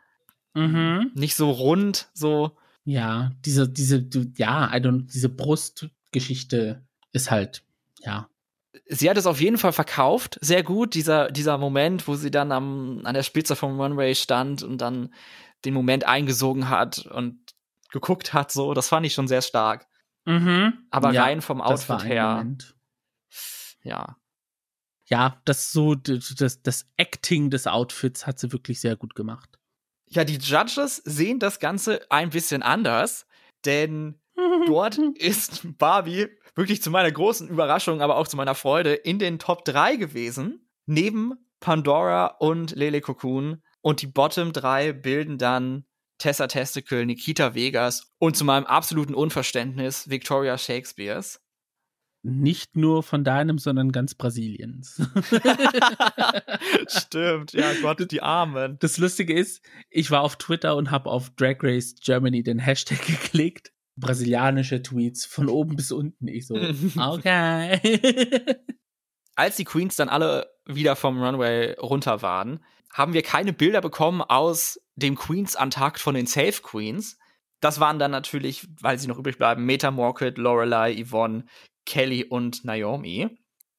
Mhm. 0.55 1.11
nicht 1.13 1.35
so 1.35 1.51
rund, 1.51 2.09
so, 2.13 2.57
Ja, 2.85 3.31
diese, 3.45 3.69
diese, 3.69 4.07
ja, 4.35 4.67
I 4.73 4.77
don't, 4.79 5.11
diese 5.11 5.29
Brustgeschichte 5.29 6.83
ist 7.11 7.29
halt, 7.29 7.63
ja. 7.99 8.27
Sie 8.87 9.09
hat 9.09 9.17
es 9.17 9.25
auf 9.25 9.41
jeden 9.41 9.57
Fall 9.57 9.73
verkauft, 9.73 10.37
sehr 10.41 10.63
gut. 10.63 10.93
Dieser, 10.93 11.31
dieser 11.31 11.57
Moment, 11.57 12.07
wo 12.07 12.15
sie 12.15 12.31
dann 12.31 12.51
am, 12.51 13.01
an 13.03 13.13
der 13.13 13.23
Spitze 13.23 13.55
vom 13.55 13.79
Runway 13.79 14.15
stand 14.15 14.63
und 14.63 14.79
dann 14.79 15.13
den 15.65 15.73
Moment 15.73 16.05
eingesogen 16.05 16.69
hat 16.69 17.05
und 17.05 17.39
geguckt 17.91 18.33
hat, 18.33 18.51
so, 18.51 18.73
das 18.73 18.89
fand 18.89 19.05
ich 19.05 19.13
schon 19.13 19.27
sehr 19.27 19.41
stark. 19.41 19.87
Mhm. 20.25 20.85
Aber 20.91 21.11
ja, 21.11 21.23
rein 21.23 21.41
vom 21.41 21.61
Outfit 21.61 22.03
her, 22.03 22.35
Moment. 22.35 22.75
ja. 23.83 24.15
Ja, 25.05 25.41
das 25.45 25.71
so, 25.71 25.95
das, 25.95 26.61
das 26.61 26.87
Acting 26.95 27.49
des 27.49 27.65
Outfits 27.65 28.27
hat 28.27 28.37
sie 28.37 28.51
wirklich 28.51 28.79
sehr 28.79 28.95
gut 28.95 29.15
gemacht. 29.15 29.57
Ja, 30.05 30.23
die 30.23 30.37
Judges 30.37 30.97
sehen 30.97 31.39
das 31.39 31.59
Ganze 31.59 32.05
ein 32.11 32.29
bisschen 32.29 32.61
anders, 32.61 33.25
denn 33.65 34.21
dort 34.67 34.99
ist 35.15 35.61
Barbie 35.79 36.27
wirklich 36.55 36.81
zu 36.81 36.89
meiner 36.91 37.11
großen 37.11 37.47
Überraschung, 37.47 38.01
aber 38.01 38.17
auch 38.17 38.27
zu 38.27 38.37
meiner 38.37 38.55
Freude 38.55 38.93
in 38.93 39.19
den 39.19 39.39
Top 39.39 39.65
3 39.65 39.95
gewesen, 39.95 40.69
neben 40.85 41.33
Pandora 41.59 42.37
und 42.39 42.71
Lele 42.71 43.01
Cocoon. 43.01 43.61
Und 43.81 44.01
die 44.01 44.07
Bottom 44.07 44.53
3 44.53 44.93
bilden 44.93 45.37
dann 45.37 45.85
Tessa 46.17 46.47
Testicle, 46.47 47.05
Nikita 47.05 47.55
Vegas 47.55 48.11
und 48.19 48.35
zu 48.35 48.43
meinem 48.43 48.65
absoluten 48.65 49.15
Unverständnis 49.15 50.09
Victoria 50.09 50.57
Shakespeares. 50.57 51.39
Nicht 52.21 52.75
nur 52.75 53.01
von 53.01 53.23
deinem, 53.23 53.57
sondern 53.59 53.93
ganz 53.93 54.13
Brasiliens. 54.13 55.01
Stimmt, 56.87 57.53
ja 57.53 57.71
Gott, 57.81 58.11
die 58.11 58.21
Armen. 58.21 58.77
Das 58.79 58.97
Lustige 58.97 59.33
ist, 59.33 59.61
ich 59.89 60.11
war 60.11 60.21
auf 60.21 60.35
Twitter 60.35 60.75
und 60.75 60.91
habe 60.91 61.09
auf 61.09 61.29
Drag 61.37 61.57
Race 61.61 61.95
Germany 62.03 62.43
den 62.43 62.59
Hashtag 62.59 63.01
geklickt. 63.07 63.71
Brasilianische 63.99 64.81
Tweets 64.81 65.25
von 65.25 65.49
oben 65.49 65.75
bis 65.75 65.91
unten. 65.91 66.27
Ich 66.27 66.47
so, 66.47 66.55
okay. 66.97 67.79
als 69.35 69.55
die 69.55 69.65
Queens 69.65 69.95
dann 69.95 70.09
alle 70.09 70.49
wieder 70.65 70.95
vom 70.95 71.21
Runway 71.21 71.73
runter 71.79 72.21
waren, 72.21 72.63
haben 72.91 73.13
wir 73.13 73.21
keine 73.21 73.53
Bilder 73.53 73.81
bekommen 73.81 74.21
aus 74.21 74.79
dem 74.95 75.15
Queens-Antakt 75.15 75.99
von 75.99 76.15
den 76.15 76.25
Safe 76.25 76.61
Queens. 76.61 77.17
Das 77.59 77.79
waren 77.79 77.99
dann 77.99 78.11
natürlich, 78.11 78.67
weil 78.81 78.97
sie 78.99 79.07
noch 79.07 79.17
übrig 79.17 79.37
bleiben, 79.37 79.65
Meta 79.65 79.91
Morkett, 79.91 80.37
Lorelei, 80.37 81.03
Yvonne, 81.03 81.45
Kelly 81.85 82.23
und 82.23 82.65
Naomi. 82.65 83.29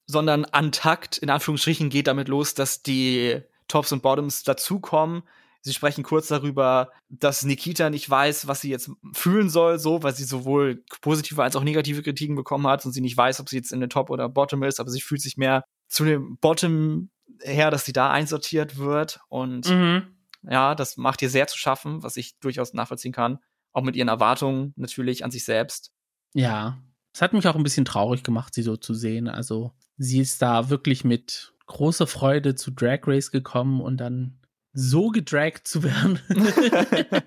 Sondern 0.06 0.44
Antakt, 0.44 1.18
in 1.18 1.30
Anführungsstrichen, 1.30 1.88
geht 1.88 2.08
damit 2.08 2.28
los, 2.28 2.54
dass 2.54 2.82
die 2.82 3.40
Tops 3.68 3.92
und 3.92 4.02
Bottoms 4.02 4.42
dazukommen. 4.42 5.22
Sie 5.62 5.74
sprechen 5.74 6.04
kurz 6.04 6.28
darüber, 6.28 6.90
dass 7.08 7.44
Nikita 7.44 7.90
nicht 7.90 8.08
weiß, 8.08 8.46
was 8.46 8.62
sie 8.62 8.70
jetzt 8.70 8.90
fühlen 9.12 9.50
soll, 9.50 9.78
so, 9.78 10.02
weil 10.02 10.14
sie 10.14 10.24
sowohl 10.24 10.82
positive 11.02 11.42
als 11.42 11.54
auch 11.54 11.64
negative 11.64 12.02
Kritiken 12.02 12.34
bekommen 12.34 12.66
hat 12.66 12.84
und 12.86 12.92
sie 12.92 13.02
nicht 13.02 13.16
weiß, 13.16 13.40
ob 13.40 13.48
sie 13.48 13.56
jetzt 13.56 13.72
in 13.72 13.80
der 13.80 13.90
Top 13.90 14.08
oder 14.08 14.28
Bottom 14.28 14.62
ist, 14.62 14.80
aber 14.80 14.90
sie 14.90 15.02
fühlt 15.02 15.20
sich 15.20 15.36
mehr 15.36 15.64
zu 15.88 16.04
dem 16.04 16.38
Bottom 16.38 17.10
her, 17.42 17.70
dass 17.70 17.84
sie 17.84 17.92
da 17.92 18.10
einsortiert 18.10 18.78
wird. 18.78 19.20
Und 19.28 19.68
mhm. 19.68 20.16
ja, 20.42 20.74
das 20.74 20.96
macht 20.96 21.20
ihr 21.22 21.30
sehr 21.30 21.46
zu 21.46 21.58
schaffen, 21.58 22.02
was 22.02 22.16
ich 22.16 22.38
durchaus 22.38 22.72
nachvollziehen 22.72 23.12
kann. 23.12 23.38
Auch 23.72 23.82
mit 23.82 23.96
ihren 23.96 24.08
Erwartungen 24.08 24.72
natürlich 24.76 25.24
an 25.24 25.30
sich 25.30 25.44
selbst. 25.44 25.92
Ja, 26.32 26.78
es 27.12 27.22
hat 27.22 27.32
mich 27.32 27.46
auch 27.48 27.56
ein 27.56 27.62
bisschen 27.62 27.84
traurig 27.84 28.22
gemacht, 28.22 28.54
sie 28.54 28.62
so 28.62 28.76
zu 28.76 28.94
sehen. 28.94 29.28
Also, 29.28 29.72
sie 29.96 30.20
ist 30.20 30.42
da 30.42 30.70
wirklich 30.70 31.04
mit 31.04 31.54
großer 31.66 32.06
Freude 32.06 32.54
zu 32.54 32.70
Drag 32.70 33.00
Race 33.06 33.30
gekommen 33.30 33.80
und 33.80 33.98
dann 33.98 34.39
so 34.72 35.08
gedragt 35.08 35.66
zu 35.66 35.82
werden. 35.82 36.20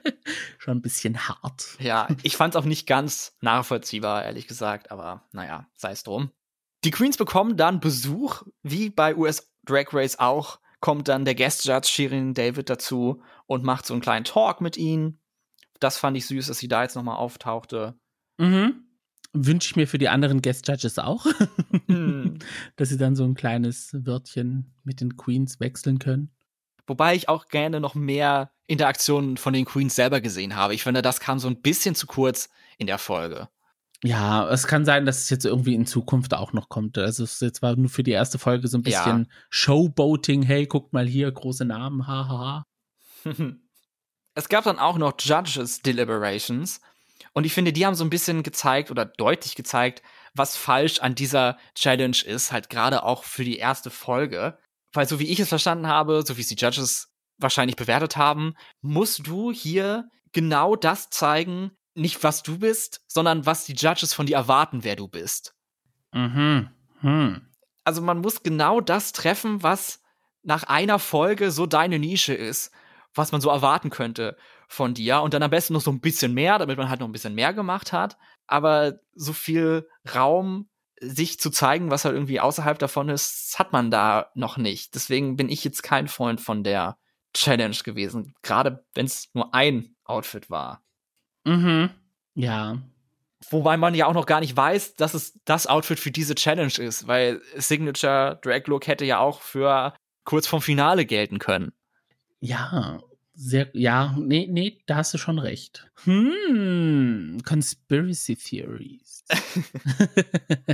Schon 0.57 0.77
ein 0.77 0.81
bisschen 0.81 1.27
hart. 1.27 1.75
Ja, 1.79 2.07
ich 2.23 2.37
fand 2.37 2.55
es 2.55 2.61
auch 2.61 2.65
nicht 2.65 2.87
ganz 2.87 3.35
nachvollziehbar, 3.41 4.23
ehrlich 4.23 4.47
gesagt, 4.47 4.91
aber 4.91 5.23
naja, 5.31 5.67
sei 5.75 5.91
es 5.91 6.03
drum. 6.03 6.31
Die 6.83 6.91
Queens 6.91 7.17
bekommen 7.17 7.57
dann 7.57 7.79
Besuch, 7.79 8.43
wie 8.61 8.89
bei 8.89 9.15
US 9.15 9.49
Drag 9.65 9.93
Race 9.93 10.19
auch, 10.19 10.59
kommt 10.81 11.07
dann 11.07 11.23
der 11.25 11.35
Guest 11.35 11.65
Judge 11.65 11.87
Shirin 11.87 12.33
David 12.33 12.69
dazu 12.69 13.21
und 13.45 13.63
macht 13.63 13.85
so 13.85 13.93
einen 13.93 14.01
kleinen 14.01 14.25
Talk 14.25 14.59
mit 14.59 14.75
ihnen. 14.77 15.19
Das 15.79 15.97
fand 15.97 16.17
ich 16.17 16.25
süß, 16.27 16.47
dass 16.47 16.57
sie 16.59 16.67
da 16.67 16.83
jetzt 16.83 16.95
nochmal 16.95 17.17
auftauchte. 17.17 17.97
Mhm. 18.37 18.83
Wünsche 19.33 19.67
ich 19.69 19.75
mir 19.75 19.87
für 19.87 19.97
die 19.97 20.09
anderen 20.09 20.41
Guest 20.41 20.67
Judges 20.67 20.99
auch, 20.99 21.25
Hm. 21.87 22.37
dass 22.75 22.89
sie 22.89 22.97
dann 22.97 23.15
so 23.15 23.23
ein 23.23 23.33
kleines 23.33 23.91
Wörtchen 24.05 24.73
mit 24.83 25.01
den 25.01 25.17
Queens 25.17 25.59
wechseln 25.59 25.99
können. 25.99 26.31
Wobei 26.87 27.15
ich 27.15 27.29
auch 27.29 27.47
gerne 27.47 27.79
noch 27.79 27.95
mehr 27.95 28.51
Interaktionen 28.67 29.37
von 29.37 29.53
den 29.53 29.65
Queens 29.65 29.95
selber 29.95 30.21
gesehen 30.21 30.55
habe. 30.55 30.73
Ich 30.73 30.83
finde, 30.83 31.01
das 31.01 31.19
kam 31.19 31.39
so 31.39 31.47
ein 31.47 31.61
bisschen 31.61 31.95
zu 31.95 32.07
kurz 32.07 32.49
in 32.77 32.87
der 32.87 32.97
Folge. 32.97 33.49
Ja, 34.03 34.49
es 34.49 34.67
kann 34.67 34.83
sein, 34.83 35.05
dass 35.05 35.19
es 35.19 35.29
jetzt 35.29 35.45
irgendwie 35.45 35.75
in 35.75 35.85
Zukunft 35.85 36.33
auch 36.33 36.51
noch 36.51 36.67
kommt. 36.67 36.97
Also 36.97 37.23
es 37.23 37.39
jetzt 37.39 37.61
war 37.61 37.75
nur 37.77 37.89
für 37.89 38.03
die 38.03 38.11
erste 38.11 38.37
Folge 38.37 38.67
so 38.67 38.77
ein 38.77 38.83
Ja. 38.85 39.03
bisschen 39.03 39.31
Showboating. 39.49 40.43
Hey, 40.43 40.65
guckt 40.67 40.91
mal 40.91 41.07
hier, 41.07 41.31
große 41.31 41.63
Namen, 41.63 42.05
hahaha. 42.05 42.65
es 44.35 44.49
gab 44.49 44.65
dann 44.65 44.79
auch 44.79 44.97
noch 44.97 45.13
Judges 45.19 45.81
Deliberations. 45.81 46.81
Und 47.31 47.45
ich 47.45 47.53
finde, 47.53 47.71
die 47.71 47.85
haben 47.85 47.95
so 47.95 48.03
ein 48.03 48.09
bisschen 48.09 48.43
gezeigt 48.43 48.91
oder 48.91 49.05
deutlich 49.05 49.55
gezeigt, 49.55 50.01
was 50.35 50.57
falsch 50.57 50.99
an 50.99 51.15
dieser 51.15 51.57
Challenge 51.73 52.17
ist, 52.25 52.51
halt 52.51 52.69
gerade 52.69 53.03
auch 53.03 53.23
für 53.23 53.45
die 53.45 53.57
erste 53.57 53.89
Folge. 53.89 54.57
Weil 54.93 55.07
so 55.07 55.19
wie 55.19 55.29
ich 55.29 55.39
es 55.39 55.49
verstanden 55.49 55.87
habe, 55.87 56.23
so 56.25 56.37
wie 56.37 56.41
es 56.41 56.47
die 56.47 56.55
Judges 56.55 57.11
wahrscheinlich 57.37 57.75
bewertet 57.75 58.15
haben, 58.15 58.53
musst 58.81 59.27
du 59.27 59.51
hier 59.51 60.09
genau 60.31 60.75
das 60.75 61.09
zeigen, 61.09 61.71
nicht 61.95 62.23
was 62.23 62.43
du 62.43 62.59
bist, 62.59 63.01
sondern 63.07 63.45
was 63.45 63.65
die 63.65 63.73
Judges 63.73 64.13
von 64.13 64.25
dir 64.25 64.37
erwarten, 64.37 64.83
wer 64.83 64.95
du 64.95 65.07
bist. 65.07 65.55
Mhm. 66.13 66.69
Hm. 67.01 67.47
Also 67.83 68.01
man 68.01 68.19
muss 68.19 68.43
genau 68.43 68.81
das 68.81 69.11
treffen, 69.11 69.61
was 69.61 70.01
nach 70.43 70.63
einer 70.63 70.99
Folge 70.99 71.51
so 71.51 71.65
deine 71.65 71.99
Nische 71.99 72.33
ist, 72.33 72.71
was 73.13 73.31
man 73.31 73.41
so 73.41 73.49
erwarten 73.49 73.89
könnte 73.89 74.37
von 74.67 74.93
dir 74.93 75.21
und 75.21 75.33
dann 75.33 75.43
am 75.43 75.51
besten 75.51 75.73
noch 75.73 75.81
so 75.81 75.91
ein 75.91 76.01
bisschen 76.01 76.33
mehr, 76.33 76.57
damit 76.57 76.77
man 76.77 76.89
halt 76.89 76.99
noch 76.99 77.07
ein 77.07 77.11
bisschen 77.13 77.35
mehr 77.35 77.53
gemacht 77.53 77.93
hat, 77.93 78.17
aber 78.47 78.99
so 79.13 79.33
viel 79.33 79.87
Raum 80.13 80.69
sich 80.99 81.39
zu 81.39 81.49
zeigen, 81.49 81.91
was 81.91 82.05
halt 82.05 82.15
irgendwie 82.15 82.39
außerhalb 82.39 82.79
davon 82.79 83.09
ist, 83.09 83.57
hat 83.57 83.73
man 83.73 83.91
da 83.91 84.31
noch 84.35 84.57
nicht. 84.57 84.95
Deswegen 84.95 85.35
bin 85.35 85.49
ich 85.49 85.63
jetzt 85.63 85.83
kein 85.83 86.07
Freund 86.07 86.39
von 86.39 86.63
der 86.63 86.97
Challenge 87.33 87.75
gewesen, 87.83 88.35
gerade 88.41 88.85
wenn 88.93 89.05
es 89.05 89.29
nur 89.33 89.53
ein 89.53 89.95
Outfit 90.05 90.49
war. 90.49 90.81
Mhm. 91.45 91.89
Ja. 92.35 92.81
Wobei 93.49 93.75
man 93.77 93.95
ja 93.95 94.05
auch 94.05 94.13
noch 94.13 94.25
gar 94.25 94.39
nicht 94.39 94.55
weiß, 94.55 94.95
dass 94.95 95.13
es 95.13 95.39
das 95.45 95.67
Outfit 95.67 95.99
für 95.99 96.11
diese 96.11 96.35
Challenge 96.35 96.73
ist, 96.77 97.07
weil 97.07 97.41
Signature 97.55 98.39
Drag 98.41 98.65
Look 98.67 98.87
hätte 98.87 99.05
ja 99.05 99.19
auch 99.19 99.41
für 99.41 99.93
kurz 100.23 100.47
vorm 100.47 100.61
Finale 100.61 101.05
gelten 101.05 101.39
können. 101.39 101.73
Ja. 102.39 103.01
Sehr, 103.35 103.69
ja, 103.73 104.15
nee, 104.19 104.47
nee, 104.47 104.79
da 104.85 104.97
hast 104.97 105.15
du 105.15 105.17
schon 105.17 105.39
recht. 105.39 105.89
Hm, 106.03 107.41
Conspiracy 107.43 108.35
Theories. 108.35 109.25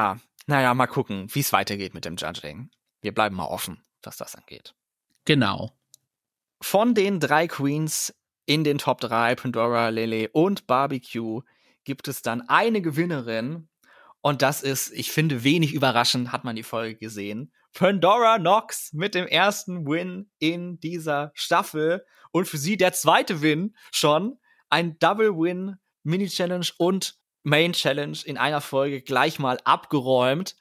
Ja, 0.00 0.18
naja, 0.46 0.72
mal 0.72 0.86
gucken, 0.86 1.26
wie 1.34 1.40
es 1.40 1.52
weitergeht 1.52 1.92
mit 1.92 2.06
dem 2.06 2.16
Judging. 2.16 2.70
Wir 3.02 3.12
bleiben 3.12 3.36
mal 3.36 3.44
offen, 3.44 3.82
was 4.02 4.16
das 4.16 4.34
angeht. 4.34 4.74
genau. 5.26 5.76
Von 6.62 6.94
den 6.94 7.20
drei 7.20 7.46
Queens 7.46 8.14
in 8.46 8.64
den 8.64 8.78
Top 8.78 9.02
3, 9.02 9.34
Pandora, 9.34 9.90
Lele 9.90 10.30
und 10.30 10.66
Barbecue, 10.66 11.42
gibt 11.84 12.08
es 12.08 12.22
dann 12.22 12.48
eine 12.48 12.80
Gewinnerin. 12.80 13.68
Und 14.22 14.40
das 14.40 14.62
ist, 14.62 14.90
ich 14.92 15.12
finde, 15.12 15.44
wenig 15.44 15.74
überraschend, 15.74 16.32
hat 16.32 16.44
man 16.44 16.56
die 16.56 16.62
Folge 16.62 16.96
gesehen. 16.96 17.52
Pandora 17.74 18.38
Knox 18.38 18.94
mit 18.94 19.14
dem 19.14 19.26
ersten 19.26 19.86
Win 19.86 20.30
in 20.38 20.80
dieser 20.80 21.30
Staffel. 21.34 22.06
Und 22.32 22.48
für 22.48 22.58
sie 22.58 22.78
der 22.78 22.94
zweite 22.94 23.42
Win 23.42 23.76
schon. 23.92 24.38
Ein 24.70 24.98
Double 24.98 25.36
Win, 25.36 25.76
Mini 26.04 26.28
Challenge 26.28 26.68
und 26.78 27.19
Main 27.42 27.72
Challenge 27.72 28.18
in 28.24 28.36
einer 28.36 28.60
Folge 28.60 29.00
gleich 29.02 29.38
mal 29.38 29.58
abgeräumt. 29.64 30.56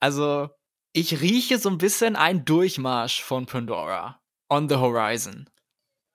Also, 0.00 0.48
ich 0.92 1.20
rieche 1.20 1.58
so 1.58 1.68
ein 1.70 1.78
bisschen 1.78 2.16
einen 2.16 2.44
Durchmarsch 2.44 3.22
von 3.22 3.46
Pandora 3.46 4.20
on 4.48 4.68
the 4.68 4.76
horizon. 4.76 5.48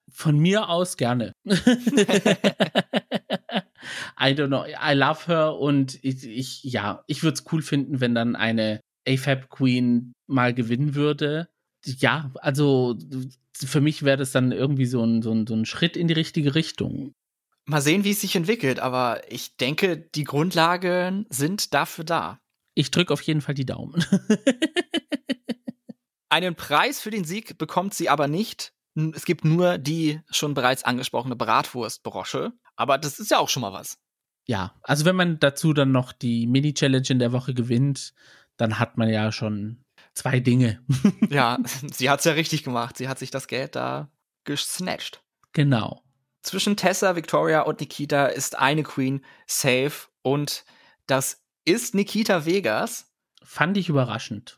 Von 0.09 0.37
mir 0.39 0.69
aus 0.69 0.95
gerne. 0.97 1.33
I 4.19 4.33
don't 4.33 4.47
know. 4.47 4.65
I 4.65 4.93
love 4.93 5.27
her 5.27 5.55
und 5.55 5.97
ich, 6.03 6.23
ich 6.25 6.63
ja, 6.63 7.03
ich 7.07 7.23
würde 7.23 7.33
es 7.35 7.45
cool 7.51 7.61
finden, 7.61 7.99
wenn 7.99 8.15
dann 8.15 8.35
eine 8.35 8.79
AFAB 9.07 9.49
Queen 9.49 10.13
mal 10.27 10.53
gewinnen 10.53 10.95
würde. 10.95 11.49
Ja, 11.83 12.31
also 12.35 12.97
für 13.53 13.81
mich 13.81 14.03
wäre 14.03 14.17
das 14.17 14.31
dann 14.31 14.51
irgendwie 14.51 14.85
so 14.85 15.03
ein, 15.03 15.21
so, 15.21 15.31
ein, 15.31 15.47
so 15.47 15.55
ein 15.55 15.65
Schritt 15.65 15.97
in 15.97 16.07
die 16.07 16.13
richtige 16.13 16.55
Richtung. 16.55 17.13
Mal 17.69 17.81
sehen, 17.81 18.05
wie 18.05 18.11
es 18.11 18.21
sich 18.21 18.35
entwickelt, 18.35 18.79
aber 18.79 19.21
ich 19.29 19.57
denke, 19.57 19.97
die 19.97 20.23
Grundlagen 20.23 21.25
sind 21.29 21.73
dafür 21.73 22.05
da. 22.05 22.39
Ich 22.75 22.91
drücke 22.91 23.11
auf 23.11 23.21
jeden 23.21 23.41
Fall 23.41 23.55
die 23.55 23.65
Daumen. 23.65 24.05
Einen 26.29 26.55
Preis 26.55 27.01
für 27.01 27.11
den 27.11 27.25
Sieg 27.25 27.57
bekommt 27.57 27.93
sie 27.93 28.07
aber 28.07 28.29
nicht. 28.29 28.73
Es 29.13 29.25
gibt 29.25 29.43
nur 29.43 29.77
die 29.77 30.21
schon 30.29 30.53
bereits 30.53 30.83
angesprochene 30.83 31.35
Bratwurstbrosche. 31.35 32.53
Aber 32.77 32.97
das 32.97 33.19
ist 33.19 33.31
ja 33.31 33.39
auch 33.39 33.49
schon 33.49 33.61
mal 33.61 33.73
was. 33.73 33.97
Ja, 34.47 34.73
also 34.81 35.03
wenn 35.03 35.17
man 35.17 35.39
dazu 35.39 35.73
dann 35.73 35.91
noch 35.91 36.13
die 36.13 36.47
Mini-Challenge 36.47 37.07
in 37.09 37.19
der 37.19 37.33
Woche 37.33 37.53
gewinnt, 37.53 38.13
dann 38.55 38.79
hat 38.79 38.97
man 38.97 39.09
ja 39.09 39.33
schon 39.33 39.83
zwei 40.13 40.39
Dinge. 40.39 40.81
ja, 41.29 41.59
sie 41.91 42.09
hat 42.09 42.19
es 42.19 42.25
ja 42.25 42.31
richtig 42.31 42.63
gemacht. 42.63 42.97
Sie 42.97 43.09
hat 43.09 43.19
sich 43.19 43.29
das 43.29 43.47
Geld 43.47 43.75
da 43.75 44.09
gesnatcht. 44.45 45.21
Genau. 45.51 46.01
Zwischen 46.47 46.77
Tessa, 46.77 47.17
Victoria 47.17 47.63
und 47.63 47.81
Nikita 47.81 48.27
ist 48.27 48.57
eine 48.57 48.83
Queen 48.83 49.19
safe 49.47 50.07
und 50.21 50.63
das 51.05 51.43
ist 51.65 51.93
Nikita 51.93 52.45
Vegas. 52.45 53.11
Fand 53.43 53.75
ich 53.75 53.89
überraschend. 53.89 54.57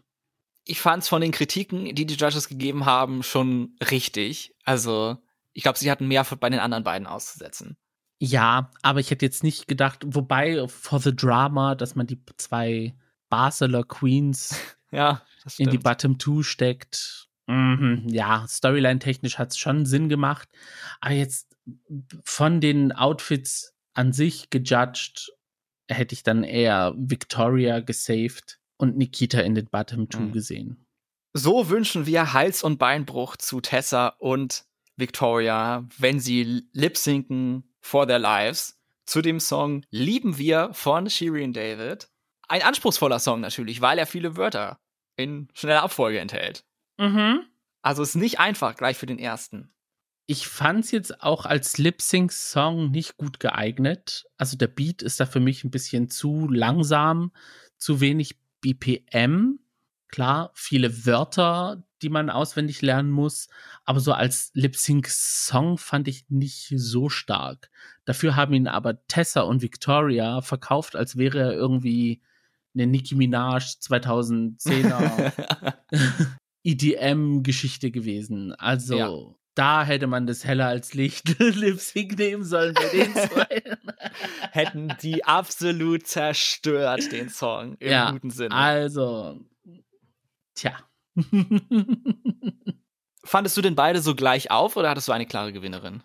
Ich 0.66 0.82
fand 0.82 1.02
es 1.02 1.10
von 1.10 1.20
den 1.20 1.32
Kritiken, 1.32 1.96
die 1.96 2.06
die 2.06 2.14
Judges 2.14 2.48
gegeben 2.48 2.86
haben, 2.86 3.24
schon 3.24 3.76
richtig. 3.90 4.56
Also, 4.66 5.18
ich 5.54 5.64
glaube, 5.64 5.80
sie 5.80 5.90
hatten 5.90 6.08
mehr 6.08 6.24
bei 6.40 6.52
den 6.52 6.60
anderen 6.60 6.84
beiden 6.84 7.08
auszusetzen. 7.08 7.76
Ja, 8.20 8.70
aber 8.84 9.00
ich 9.00 9.10
hätte 9.10 9.26
jetzt 9.26 9.44
nicht 9.44 9.68
gedacht, 9.68 10.04
wobei 10.06 10.68
for 10.68 11.00
the 11.00 11.16
drama, 11.16 11.74
dass 11.74 11.96
man 11.96 12.06
die 12.06 12.22
zwei 12.38 12.94
Barcelona 13.30 13.82
Queens 13.82 14.54
ja, 14.92 15.24
in 15.58 15.72
die 15.72 15.80
Bottom 15.80 16.20
Two 16.20 16.44
steckt. 16.44 17.30
Mhm, 17.48 18.04
ja, 18.10 18.46
Storyline-technisch 18.48 19.40
hat 19.40 19.50
es 19.50 19.58
schon 19.58 19.88
Sinn 19.88 20.08
gemacht. 20.08 20.48
Aber 21.02 21.16
jetzt 21.16 21.49
von 22.24 22.62
den 22.62 22.92
Outfits 22.92 23.76
an 23.94 24.14
sich 24.14 24.50
gejudged, 24.50 25.32
hätte 25.88 26.14
ich 26.14 26.24
dann 26.24 26.44
eher 26.44 26.94
Victoria 26.98 27.80
gesaved 27.80 28.60
und 28.78 28.98
Nikita 28.98 29.42
in 29.42 29.56
den 29.56 29.66
Bottom 29.66 30.10
Two 30.10 30.20
mhm. 30.20 30.32
gesehen. 30.32 30.86
So 31.34 31.70
wünschen 31.70 32.06
wir 32.06 32.34
Hals- 32.34 32.64
und 32.64 32.78
Beinbruch 32.78 33.38
zu 33.38 33.62
Tessa 33.62 34.16
und 34.20 34.66
Victoria, 34.96 35.88
wenn 35.98 36.20
sie 36.20 36.64
lip-sinken 36.74 37.64
for 37.82 38.08
Their 38.08 38.20
Lives 38.20 38.80
zu 39.06 39.22
dem 39.22 39.40
Song 39.40 39.84
Lieben 39.90 40.38
wir 40.38 40.70
von 40.74 41.10
Shirin 41.10 41.54
David. 41.54 42.10
Ein 42.48 42.62
anspruchsvoller 42.62 43.20
Song 43.20 43.42
natürlich, 43.42 43.82
weil 43.82 43.98
er 43.98 44.08
viele 44.08 44.38
Wörter 44.38 44.80
in 45.16 45.50
schneller 45.54 45.84
Abfolge 45.84 46.20
enthält. 46.20 46.64
Mhm. 46.98 47.42
Also 47.82 48.04
ist 48.04 48.16
nicht 48.16 48.40
einfach 48.40 48.76
gleich 48.76 48.98
für 48.98 49.06
den 49.06 49.20
ersten. 49.20 49.72
Ich 50.32 50.48
fand 50.48 50.86
es 50.86 50.92
jetzt 50.92 51.24
auch 51.24 51.48
als 51.48 51.80
Lip-Sync-Song 51.80 52.92
nicht 52.92 53.18
gut 53.18 53.40
geeignet. 53.40 54.28
Also 54.38 54.58
der 54.58 54.68
Beat 54.68 55.02
ist 55.02 55.20
da 55.20 55.26
für 55.26 55.40
mich 55.40 55.64
ein 55.64 55.72
bisschen 55.72 56.08
zu 56.08 56.48
langsam, 56.48 57.32
zu 57.80 58.00
wenig 58.00 58.38
BPM. 58.62 59.58
Klar, 60.08 60.52
viele 60.54 61.08
Wörter, 61.08 61.84
die 62.04 62.10
man 62.10 62.30
auswendig 62.30 62.84
lernen 62.84 63.10
muss, 63.10 63.48
aber 63.86 64.02
so 64.02 64.14
als 64.14 64.52
Lip-Sync-Song 64.54 65.80
fand 65.80 66.08
ich 66.08 66.30
nicht 66.30 66.76
so 66.76 67.10
stark. 67.10 67.72
Dafür 68.06 68.36
haben 68.36 68.54
ihn 68.54 68.68
aber 68.68 69.04
Tessa 69.08 69.42
und 69.42 69.64
Victoria 69.64 70.42
verkauft, 70.42 70.96
als 70.96 71.18
wäre 71.18 71.40
er 71.40 71.54
irgendwie 71.54 72.22
eine 72.76 72.86
Nicki 72.86 73.16
Minaj 73.16 73.64
2010er 73.82 75.34
EDM-Geschichte 76.64 77.90
gewesen. 77.90 78.54
Also 78.54 78.96
ja. 78.96 79.39
Da 79.56 79.84
hätte 79.84 80.08
man 80.08 80.28
das 80.28 80.46
heller 80.46 80.68
als 80.68 80.94
Licht 80.94 81.40
Lip-Sync 81.40 82.18
nehmen 82.18 82.44
sollen 82.44 82.74
bei 82.74 82.88
den 82.90 83.14
zwei. 83.16 83.64
Hätten 84.52 84.96
die 85.02 85.26
absolut 85.26 86.08
zerstört, 86.08 87.12
den 87.12 87.30
Song, 87.30 87.76
im 87.80 87.92
ja, 87.92 88.12
guten 88.12 88.32
Sinne. 88.32 88.56
Also, 88.56 89.40
tja. 90.56 90.78
Fandest 93.24 93.58
du 93.58 93.62
denn 93.62 93.76
beide 93.76 94.02
so 94.02 94.16
gleich 94.16 94.50
auf 94.50 94.76
oder 94.78 94.90
hattest 94.90 95.08
du 95.08 95.12
eine 95.12 95.26
klare 95.26 95.54
Gewinnerin? 95.54 96.04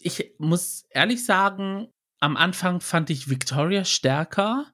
Ich 0.00 0.34
muss 0.38 0.86
ehrlich 0.90 1.24
sagen, 1.24 1.88
am 2.20 2.36
Anfang 2.36 2.80
fand 2.80 3.10
ich 3.10 3.28
Victoria 3.28 3.84
stärker. 3.84 4.66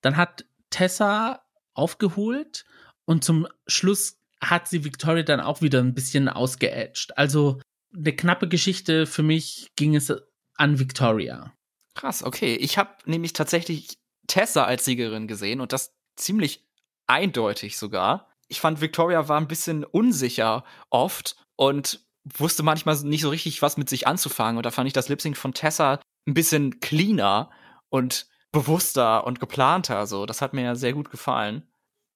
Dann 0.00 0.16
hat 0.16 0.44
Tessa 0.70 1.42
aufgeholt 1.74 2.64
und 3.04 3.24
zum 3.24 3.46
Schluss 3.66 4.19
hat 4.40 4.68
sie 4.68 4.84
Victoria 4.84 5.22
dann 5.22 5.40
auch 5.40 5.62
wieder 5.62 5.80
ein 5.80 5.94
bisschen 5.94 6.28
ausgeedged. 6.28 7.16
Also 7.16 7.60
eine 7.94 8.14
knappe 8.14 8.48
Geschichte 8.48 9.06
für 9.06 9.22
mich 9.22 9.68
ging 9.76 9.94
es 9.96 10.12
an 10.56 10.78
Victoria. 10.78 11.52
Krass, 11.94 12.22
okay. 12.22 12.54
Ich 12.54 12.78
habe 12.78 12.90
nämlich 13.04 13.32
tatsächlich 13.32 13.98
Tessa 14.26 14.64
als 14.64 14.84
Siegerin 14.84 15.26
gesehen 15.26 15.60
und 15.60 15.72
das 15.72 15.92
ziemlich 16.16 16.64
eindeutig 17.06 17.76
sogar 17.76 18.30
ich 18.50 18.60
fand, 18.60 18.80
Victoria 18.80 19.28
war 19.28 19.40
ein 19.40 19.48
bisschen 19.48 19.84
unsicher 19.84 20.64
oft 20.90 21.36
und 21.56 22.04
wusste 22.24 22.62
manchmal 22.62 22.96
nicht 23.02 23.22
so 23.22 23.30
richtig, 23.30 23.62
was 23.62 23.76
mit 23.76 23.88
sich 23.88 24.06
anzufangen. 24.06 24.56
Und 24.56 24.66
da 24.66 24.72
fand 24.72 24.88
ich 24.88 24.92
das 24.92 25.08
Lip 25.08 25.22
Sync 25.22 25.36
von 25.36 25.54
Tessa 25.54 26.00
ein 26.26 26.34
bisschen 26.34 26.80
cleaner 26.80 27.50
und 27.88 28.26
bewusster 28.50 29.24
und 29.24 29.38
geplanter. 29.38 30.06
So, 30.06 30.26
das 30.26 30.42
hat 30.42 30.52
mir 30.52 30.62
ja 30.62 30.74
sehr 30.74 30.92
gut 30.92 31.10
gefallen. 31.10 31.62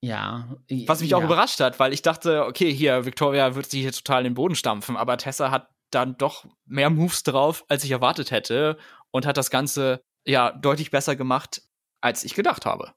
Ja. 0.05 0.48
Was 0.86 1.00
mich 1.00 1.11
ja. 1.11 1.16
auch 1.16 1.22
überrascht 1.22 1.61
hat, 1.61 1.80
weil 1.80 1.94
ich 1.94 2.02
dachte, 2.02 2.44
okay, 2.44 2.72
hier, 2.72 3.07
Victoria 3.07 3.55
wird 3.55 3.70
sich 3.70 3.80
hier 3.80 3.92
total 3.92 4.20
in 4.20 4.24
den 4.24 4.34
Boden 4.34 4.55
stampfen, 4.55 4.98
aber 4.98 5.16
Tessa 5.16 5.50
hat 5.50 5.70
dann 5.90 6.18
doch 6.18 6.44
mehr 6.66 6.90
Moves 6.90 7.22
drauf, 7.22 7.64
als 7.68 7.84
ich 7.84 7.90
erwartet 7.90 8.30
hätte 8.30 8.76
und 9.11 9.24
hat 9.24 9.38
das 9.38 9.50
Ganze 9.50 10.02
ja 10.26 10.52
deutlich 10.52 10.90
besser 10.90 11.16
gemacht, 11.16 11.62
als 12.02 12.22
ich 12.22 12.34
gedacht 12.34 12.66
habe. 12.66 12.92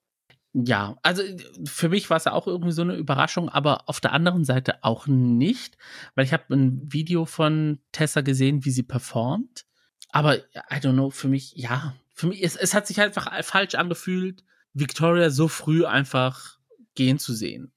Ja, 0.51 0.97
also 1.01 1.23
für 1.65 1.87
mich 1.87 2.09
war 2.09 2.17
es 2.17 2.27
auch 2.27 2.45
irgendwie 2.45 2.71
so 2.71 2.81
eine 2.81 2.95
Überraschung, 2.95 3.47
aber 3.47 3.87
auf 3.87 4.01
der 4.01 4.11
anderen 4.11 4.43
Seite 4.43 4.83
auch 4.83 5.07
nicht, 5.07 5.77
weil 6.15 6.25
ich 6.25 6.33
habe 6.33 6.53
ein 6.53 6.91
Video 6.91 7.25
von 7.25 7.79
Tessa 7.93 8.19
gesehen, 8.19 8.65
wie 8.65 8.71
sie 8.71 8.83
performt. 8.83 9.65
Aber 10.09 10.37
I 10.37 10.79
don't 10.81 10.93
know, 10.93 11.09
für 11.09 11.29
mich, 11.29 11.53
ja, 11.55 11.93
für 12.13 12.27
mich, 12.27 12.43
es, 12.43 12.57
es 12.57 12.73
hat 12.73 12.85
sich 12.87 12.99
einfach 12.99 13.31
falsch 13.43 13.75
angefühlt, 13.75 14.43
Victoria 14.73 15.29
so 15.29 15.47
früh 15.47 15.85
einfach 15.85 16.56
gehen 16.97 17.19
zu 17.19 17.33
sehen. 17.33 17.71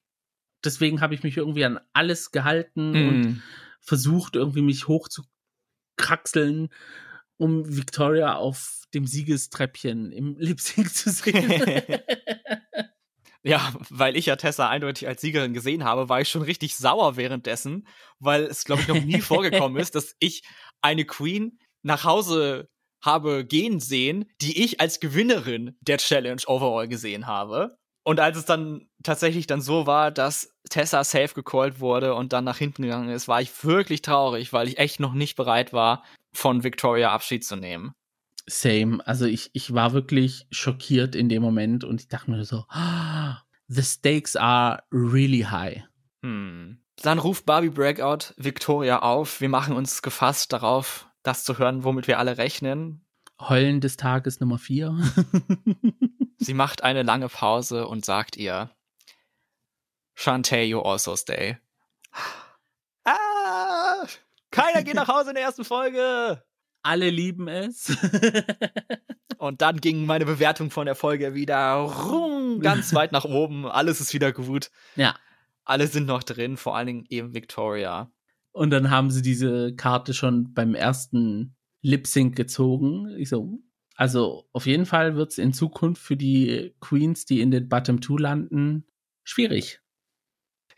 Deswegen 0.64 1.00
habe 1.00 1.14
ich 1.14 1.22
mich 1.22 1.36
irgendwie 1.36 1.64
an 1.64 1.78
alles 1.92 2.32
gehalten 2.32 2.90
mm. 2.90 3.08
und 3.08 3.42
versucht, 3.80 4.34
irgendwie 4.34 4.62
mich 4.62 4.88
hochzukraxeln, 4.88 6.70
um 7.36 7.76
Victoria 7.76 8.34
auf 8.34 8.84
dem 8.92 9.06
Siegestreppchen 9.06 10.10
im 10.10 10.34
Lip 10.38 10.60
Sync 10.60 10.92
zu 10.92 11.10
sehen. 11.10 11.62
Ja, 13.42 13.72
weil 13.88 14.16
ich 14.16 14.26
ja 14.26 14.36
Tessa 14.36 14.68
eindeutig 14.68 15.08
als 15.08 15.22
Siegerin 15.22 15.54
gesehen 15.54 15.84
habe, 15.84 16.10
war 16.10 16.20
ich 16.20 16.28
schon 16.28 16.42
richtig 16.42 16.76
sauer 16.76 17.16
währenddessen, 17.16 17.86
weil 18.18 18.42
es, 18.42 18.64
glaube 18.64 18.82
ich, 18.82 18.88
noch 18.88 19.00
nie 19.00 19.20
vorgekommen 19.22 19.80
ist, 19.80 19.94
dass 19.94 20.14
ich 20.18 20.42
eine 20.82 21.06
Queen 21.06 21.58
nach 21.82 22.04
Hause 22.04 22.68
habe 23.02 23.46
gehen 23.46 23.80
sehen, 23.80 24.26
die 24.42 24.62
ich 24.62 24.78
als 24.78 25.00
Gewinnerin 25.00 25.74
der 25.80 25.96
Challenge 25.96 26.42
overall 26.46 26.86
gesehen 26.86 27.26
habe. 27.26 27.78
Und 28.11 28.18
als 28.18 28.36
es 28.36 28.44
dann 28.44 28.88
tatsächlich 29.04 29.46
dann 29.46 29.61
so 29.61 29.86
war, 29.86 30.11
dass 30.11 30.52
Tessa 30.68 31.04
safe 31.04 31.32
gecallt 31.32 31.78
wurde 31.78 32.16
und 32.16 32.32
dann 32.32 32.42
nach 32.42 32.56
hinten 32.56 32.82
gegangen 32.82 33.08
ist, 33.08 33.28
war 33.28 33.40
ich 33.40 33.52
wirklich 33.62 34.02
traurig, 34.02 34.52
weil 34.52 34.66
ich 34.66 34.78
echt 34.78 34.98
noch 34.98 35.14
nicht 35.14 35.36
bereit 35.36 35.72
war, 35.72 36.02
von 36.32 36.64
Victoria 36.64 37.12
Abschied 37.12 37.44
zu 37.44 37.54
nehmen. 37.54 37.94
Same. 38.48 38.98
Also 39.06 39.26
ich, 39.26 39.50
ich 39.52 39.74
war 39.74 39.92
wirklich 39.92 40.48
schockiert 40.50 41.14
in 41.14 41.28
dem 41.28 41.40
Moment 41.40 41.84
und 41.84 42.00
ich 42.00 42.08
dachte 42.08 42.32
mir 42.32 42.44
so, 42.44 42.64
oh, 42.74 43.32
the 43.68 43.82
stakes 43.82 44.34
are 44.34 44.82
really 44.90 45.42
high. 45.42 45.84
Hm. 46.24 46.82
Dann 47.02 47.20
ruft 47.20 47.46
Barbie 47.46 47.70
Breakout 47.70 48.34
Victoria 48.36 49.02
auf. 49.02 49.40
Wir 49.40 49.48
machen 49.48 49.76
uns 49.76 50.02
gefasst 50.02 50.52
darauf, 50.52 51.06
das 51.22 51.44
zu 51.44 51.58
hören, 51.58 51.84
womit 51.84 52.08
wir 52.08 52.18
alle 52.18 52.38
rechnen. 52.38 53.04
Heulen 53.41 53.80
des 53.80 53.97
Tages 53.97 54.41
Nummer 54.41 54.59
4. 54.59 54.97
Sie 56.38 56.55
macht 56.55 56.84
eine 56.84 57.03
lange 57.03 57.28
Pause 57.28 57.86
und 57.86 58.05
sagt 58.05 58.36
ihr, 58.36 58.70
Shantae, 60.14 60.64
you 60.64 60.80
also 60.80 61.16
stay. 61.16 61.57
Ah, 63.05 64.07
keiner 64.51 64.82
geht 64.82 64.95
nach 64.95 65.09
Hause 65.09 65.30
in 65.30 65.36
der 65.36 65.45
ersten 65.45 65.64
Folge. 65.64 66.43
Alle 66.82 67.09
lieben 67.09 67.49
es. 67.49 67.97
und 69.38 69.62
dann 69.62 69.80
ging 69.80 70.05
meine 70.05 70.26
Bewertung 70.26 70.70
von 70.70 70.86
der 70.86 70.95
Folge 70.95 71.34
wieder 71.34 71.74
rum, 71.74 72.61
ganz 72.61 72.95
weit 72.95 73.12
nach 73.12 73.24
oben. 73.24 73.66
Alles 73.66 74.01
ist 74.01 74.12
wieder 74.12 74.32
gut. 74.32 74.70
Ja. 74.97 75.14
Alle 75.64 75.86
sind 75.86 76.07
noch 76.07 76.22
drin, 76.22 76.57
vor 76.57 76.76
allen 76.76 76.86
Dingen 76.86 77.07
eben 77.09 77.34
Victoria. 77.34 78.11
Und 78.53 78.70
dann 78.70 78.91
haben 78.91 79.11
sie 79.11 79.22
diese 79.22 79.74
Karte 79.74 80.12
schon 80.12 80.53
beim 80.53 80.74
ersten 80.74 81.57
Lip 81.82 82.06
Sync 82.06 82.36
gezogen. 82.36 83.14
Ich 83.16 83.28
so, 83.28 83.60
also 83.96 84.48
auf 84.52 84.66
jeden 84.66 84.86
Fall 84.86 85.16
wird 85.16 85.32
es 85.32 85.38
in 85.38 85.52
Zukunft 85.52 86.02
für 86.02 86.16
die 86.16 86.74
Queens, 86.80 87.26
die 87.26 87.40
in 87.40 87.50
den 87.50 87.68
Bottom 87.68 88.00
Two 88.00 88.16
landen, 88.16 88.86
schwierig. 89.24 89.80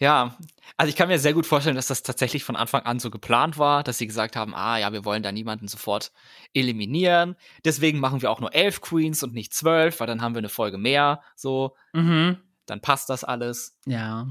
Ja, 0.03 0.37
also 0.77 0.91
ich 0.91 0.97
kann 0.97 1.07
mir 1.07 1.21
sehr 1.21 1.33
gut 1.33 1.47
vorstellen, 1.47 1.77
dass 1.77 1.87
das 1.87 2.03
tatsächlich 2.03 2.43
von 2.43 2.57
Anfang 2.57 2.83
an 2.83 2.99
so 2.99 3.09
geplant 3.09 3.59
war, 3.59 3.85
dass 3.85 3.99
sie 3.99 4.09
gesagt 4.09 4.35
haben, 4.35 4.53
ah 4.53 4.77
ja, 4.77 4.93
wir 4.93 5.05
wollen 5.05 5.23
da 5.23 5.31
niemanden 5.31 5.69
sofort 5.69 6.11
eliminieren. 6.55 7.37
Deswegen 7.65 8.01
machen 8.01 8.21
wir 8.21 8.33
auch 8.33 8.41
nur 8.41 8.53
elf 8.53 8.81
Queens 8.81 9.23
und 9.23 9.33
nicht 9.33 9.55
zwölf, 9.55 10.01
weil 10.01 10.09
dann 10.09 10.21
haben 10.21 10.35
wir 10.35 10.41
eine 10.41 10.49
Folge 10.49 10.77
mehr. 10.77 11.23
So, 11.37 11.77
mhm. 11.93 12.39
dann 12.67 12.81
passt 12.81 13.09
das 13.11 13.23
alles. 13.23 13.79
Ja. 13.87 14.27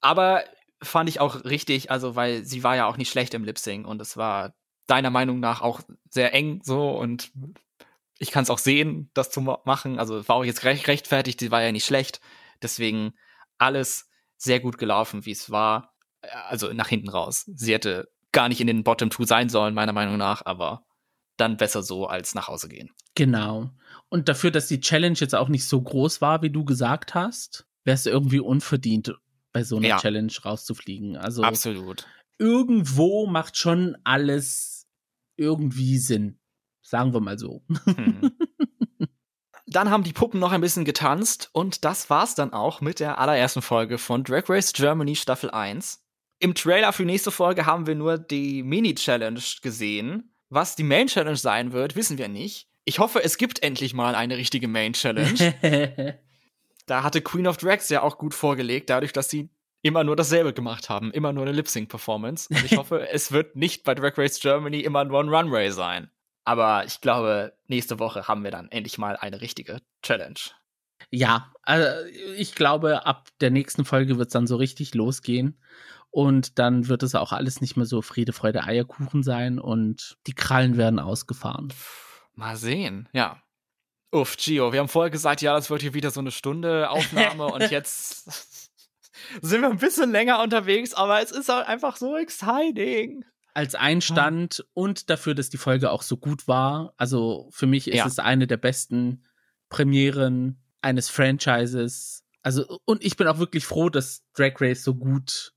Aber 0.00 0.44
fand 0.80 1.08
ich 1.08 1.18
auch 1.18 1.44
richtig, 1.44 1.90
also 1.90 2.14
weil 2.14 2.44
sie 2.44 2.62
war 2.62 2.76
ja 2.76 2.86
auch 2.86 2.96
nicht 2.96 3.10
schlecht 3.10 3.34
im 3.34 3.42
Lip 3.42 3.58
Sync 3.58 3.88
und 3.88 4.00
es 4.00 4.16
war 4.16 4.54
deiner 4.86 5.10
Meinung 5.10 5.40
nach 5.40 5.60
auch 5.60 5.80
sehr 6.08 6.34
eng 6.34 6.60
so 6.64 6.90
und 6.90 7.32
ich 8.18 8.30
kann 8.30 8.42
es 8.42 8.50
auch 8.50 8.58
sehen, 8.58 9.10
das 9.14 9.30
zu 9.30 9.40
machen. 9.40 9.98
Also 9.98 10.28
war 10.28 10.36
auch 10.36 10.44
jetzt 10.44 10.64
recht, 10.64 10.86
rechtfertigt, 10.88 11.40
die 11.40 11.50
war 11.50 11.62
ja 11.62 11.72
nicht 11.72 11.86
schlecht. 11.86 12.20
Deswegen 12.60 13.14
alles 13.56 14.10
sehr 14.36 14.60
gut 14.60 14.76
gelaufen, 14.76 15.24
wie 15.24 15.30
es 15.30 15.50
war. 15.50 15.94
Also 16.48 16.72
nach 16.74 16.88
hinten 16.88 17.08
raus. 17.08 17.50
Sie 17.54 17.72
hätte 17.72 18.10
gar 18.32 18.48
nicht 18.48 18.60
in 18.60 18.66
den 18.66 18.84
Bottom 18.84 19.08
Two 19.08 19.24
sein 19.24 19.48
sollen, 19.48 19.74
meiner 19.74 19.94
Meinung 19.94 20.18
nach, 20.18 20.44
aber 20.44 20.84
dann 21.38 21.56
besser 21.56 21.82
so 21.82 22.06
als 22.06 22.34
nach 22.34 22.48
Hause 22.48 22.68
gehen. 22.68 22.90
Genau. 23.14 23.70
Und 24.10 24.28
dafür, 24.28 24.50
dass 24.50 24.68
die 24.68 24.80
Challenge 24.80 25.16
jetzt 25.18 25.34
auch 25.34 25.48
nicht 25.48 25.66
so 25.66 25.80
groß 25.80 26.20
war, 26.20 26.42
wie 26.42 26.50
du 26.50 26.64
gesagt 26.64 27.14
hast, 27.14 27.66
wäre 27.84 27.94
es 27.94 28.04
irgendwie 28.04 28.40
unverdient, 28.40 29.14
bei 29.52 29.64
so 29.64 29.78
einer 29.78 29.88
ja. 29.88 29.98
Challenge 29.98 30.32
rauszufliegen. 30.44 31.16
Also 31.16 31.42
absolut. 31.42 32.06
Irgendwo 32.40 33.26
macht 33.26 33.58
schon 33.58 33.98
alles 34.02 34.88
irgendwie 35.36 35.98
Sinn. 35.98 36.38
Sagen 36.80 37.12
wir 37.12 37.20
mal 37.20 37.38
so. 37.38 37.62
Hm. 37.84 38.32
Dann 39.66 39.90
haben 39.90 40.04
die 40.04 40.14
Puppen 40.14 40.40
noch 40.40 40.50
ein 40.50 40.62
bisschen 40.62 40.86
getanzt 40.86 41.50
und 41.52 41.84
das 41.84 42.10
war's 42.10 42.34
dann 42.34 42.52
auch 42.52 42.80
mit 42.80 42.98
der 42.98 43.18
allerersten 43.18 43.62
Folge 43.62 43.98
von 43.98 44.24
Drag 44.24 44.48
Race 44.48 44.72
Germany 44.72 45.14
Staffel 45.14 45.48
1. 45.52 46.02
Im 46.40 46.56
Trailer 46.56 46.92
für 46.92 47.04
die 47.04 47.12
nächste 47.12 47.30
Folge 47.30 47.66
haben 47.66 47.86
wir 47.86 47.94
nur 47.94 48.18
die 48.18 48.64
Mini-Challenge 48.64 49.40
gesehen. 49.62 50.34
Was 50.48 50.74
die 50.74 50.82
Main-Challenge 50.82 51.36
sein 51.36 51.70
wird, 51.70 51.94
wissen 51.94 52.18
wir 52.18 52.26
nicht. 52.26 52.68
Ich 52.84 52.98
hoffe, 52.98 53.22
es 53.22 53.38
gibt 53.38 53.62
endlich 53.62 53.94
mal 53.94 54.16
eine 54.16 54.36
richtige 54.36 54.66
Main-Challenge. 54.66 56.18
da 56.86 57.02
hatte 57.04 57.20
Queen 57.20 57.46
of 57.46 57.58
Drags 57.58 57.90
ja 57.90 58.02
auch 58.02 58.18
gut 58.18 58.34
vorgelegt, 58.34 58.90
dadurch, 58.90 59.12
dass 59.12 59.30
sie 59.30 59.50
immer 59.82 60.04
nur 60.04 60.16
dasselbe 60.16 60.52
gemacht 60.52 60.88
haben, 60.88 61.10
immer 61.12 61.32
nur 61.32 61.44
eine 61.44 61.52
Lip-Sync-Performance. 61.52 62.48
Und 62.50 62.64
ich 62.64 62.76
hoffe, 62.76 63.08
es 63.08 63.32
wird 63.32 63.56
nicht 63.56 63.84
bei 63.84 63.94
Drag 63.94 64.16
Race 64.18 64.40
Germany 64.40 64.80
immer 64.80 65.04
nur 65.04 65.20
ein 65.20 65.28
Runway 65.28 65.70
sein. 65.70 66.10
Aber 66.44 66.84
ich 66.84 67.00
glaube, 67.00 67.56
nächste 67.66 67.98
Woche 67.98 68.28
haben 68.28 68.44
wir 68.44 68.50
dann 68.50 68.68
endlich 68.70 68.98
mal 68.98 69.16
eine 69.16 69.40
richtige 69.40 69.80
Challenge. 70.02 70.38
Ja, 71.10 71.52
also 71.62 71.86
ich 72.36 72.54
glaube, 72.54 73.06
ab 73.06 73.28
der 73.40 73.50
nächsten 73.50 73.84
Folge 73.84 74.18
wird 74.18 74.28
es 74.28 74.32
dann 74.32 74.46
so 74.46 74.56
richtig 74.56 74.94
losgehen. 74.94 75.60
Und 76.10 76.58
dann 76.58 76.88
wird 76.88 77.04
es 77.04 77.14
auch 77.14 77.32
alles 77.32 77.60
nicht 77.60 77.76
mehr 77.76 77.86
so 77.86 78.02
Friede, 78.02 78.32
Freude, 78.32 78.64
Eierkuchen 78.64 79.22
sein 79.22 79.60
und 79.60 80.18
die 80.26 80.34
Krallen 80.34 80.76
werden 80.76 80.98
ausgefahren. 80.98 81.72
Mal 82.34 82.56
sehen, 82.56 83.08
ja. 83.12 83.40
Uff, 84.10 84.36
Gio, 84.36 84.72
wir 84.72 84.80
haben 84.80 84.88
vorher 84.88 85.10
gesagt, 85.10 85.40
ja, 85.40 85.54
das 85.54 85.70
wird 85.70 85.82
hier 85.82 85.94
wieder 85.94 86.10
so 86.10 86.18
eine 86.18 86.32
Stunde 86.32 86.90
Aufnahme 86.90 87.46
und 87.52 87.70
jetzt 87.70 88.69
sind 89.42 89.62
wir 89.62 89.70
ein 89.70 89.78
bisschen 89.78 90.10
länger 90.10 90.42
unterwegs, 90.42 90.94
aber 90.94 91.22
es 91.22 91.30
ist 91.30 91.50
einfach 91.50 91.96
so 91.96 92.16
exciting 92.16 93.24
als 93.54 93.74
Einstand 93.74 94.64
und 94.74 95.10
dafür, 95.10 95.34
dass 95.34 95.50
die 95.50 95.56
Folge 95.56 95.90
auch 95.90 96.02
so 96.02 96.16
gut 96.16 96.48
war. 96.48 96.94
Also 96.96 97.48
für 97.52 97.66
mich 97.66 97.88
ist 97.88 97.96
ja. 97.96 98.06
es 98.06 98.18
eine 98.18 98.46
der 98.46 98.56
besten 98.56 99.24
Premieren 99.68 100.62
eines 100.82 101.08
Franchises. 101.08 102.24
Also, 102.42 102.78
und 102.84 103.04
ich 103.04 103.16
bin 103.16 103.26
auch 103.26 103.38
wirklich 103.38 103.64
froh, 103.66 103.90
dass 103.90 104.22
Drag 104.34 104.54
Race 104.60 104.82
so 104.82 104.94
gut, 104.94 105.52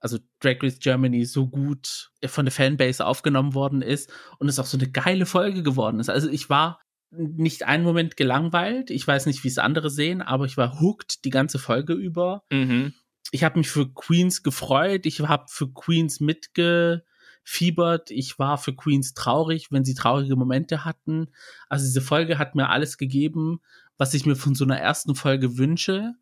also 0.00 0.18
Drag 0.40 0.62
Race 0.62 0.78
Germany 0.78 1.24
so 1.24 1.48
gut 1.48 2.10
von 2.26 2.44
der 2.44 2.52
Fanbase 2.52 3.04
aufgenommen 3.04 3.54
worden 3.54 3.82
ist 3.82 4.12
und 4.38 4.48
es 4.48 4.58
auch 4.58 4.66
so 4.66 4.78
eine 4.78 4.90
geile 4.90 5.26
Folge 5.26 5.62
geworden 5.62 6.00
ist. 6.00 6.10
Also 6.10 6.28
ich 6.28 6.48
war 6.48 6.80
nicht 7.10 7.64
einen 7.64 7.84
Moment 7.84 8.16
gelangweilt. 8.16 8.90
Ich 8.90 9.06
weiß 9.06 9.26
nicht, 9.26 9.42
wie 9.42 9.48
es 9.48 9.58
andere 9.58 9.90
sehen, 9.90 10.20
aber 10.20 10.44
ich 10.44 10.56
war 10.56 10.80
hooked 10.80 11.24
die 11.24 11.30
ganze 11.30 11.58
Folge 11.58 11.94
über. 11.94 12.42
Mhm. 12.50 12.92
Ich 13.30 13.44
habe 13.44 13.58
mich 13.58 13.68
für 13.68 13.92
Queens 13.92 14.42
gefreut. 14.42 15.06
Ich 15.06 15.20
habe 15.20 15.46
für 15.48 15.72
Queens 15.72 16.20
mitge 16.20 17.04
fiebert. 17.42 18.10
Ich 18.10 18.38
war 18.38 18.58
für 18.58 18.74
Queens 18.74 19.14
traurig, 19.14 19.72
wenn 19.72 19.84
sie 19.84 19.94
traurige 19.94 20.36
Momente 20.36 20.84
hatten. 20.84 21.28
Also 21.68 21.86
diese 21.86 22.02
Folge 22.02 22.38
hat 22.38 22.54
mir 22.54 22.68
alles 22.68 22.98
gegeben, 22.98 23.60
was 23.96 24.12
ich 24.12 24.26
mir 24.26 24.36
von 24.36 24.54
so 24.54 24.64
einer 24.64 24.78
ersten 24.78 25.14
Folge 25.14 25.56
wünsche. 25.56 26.14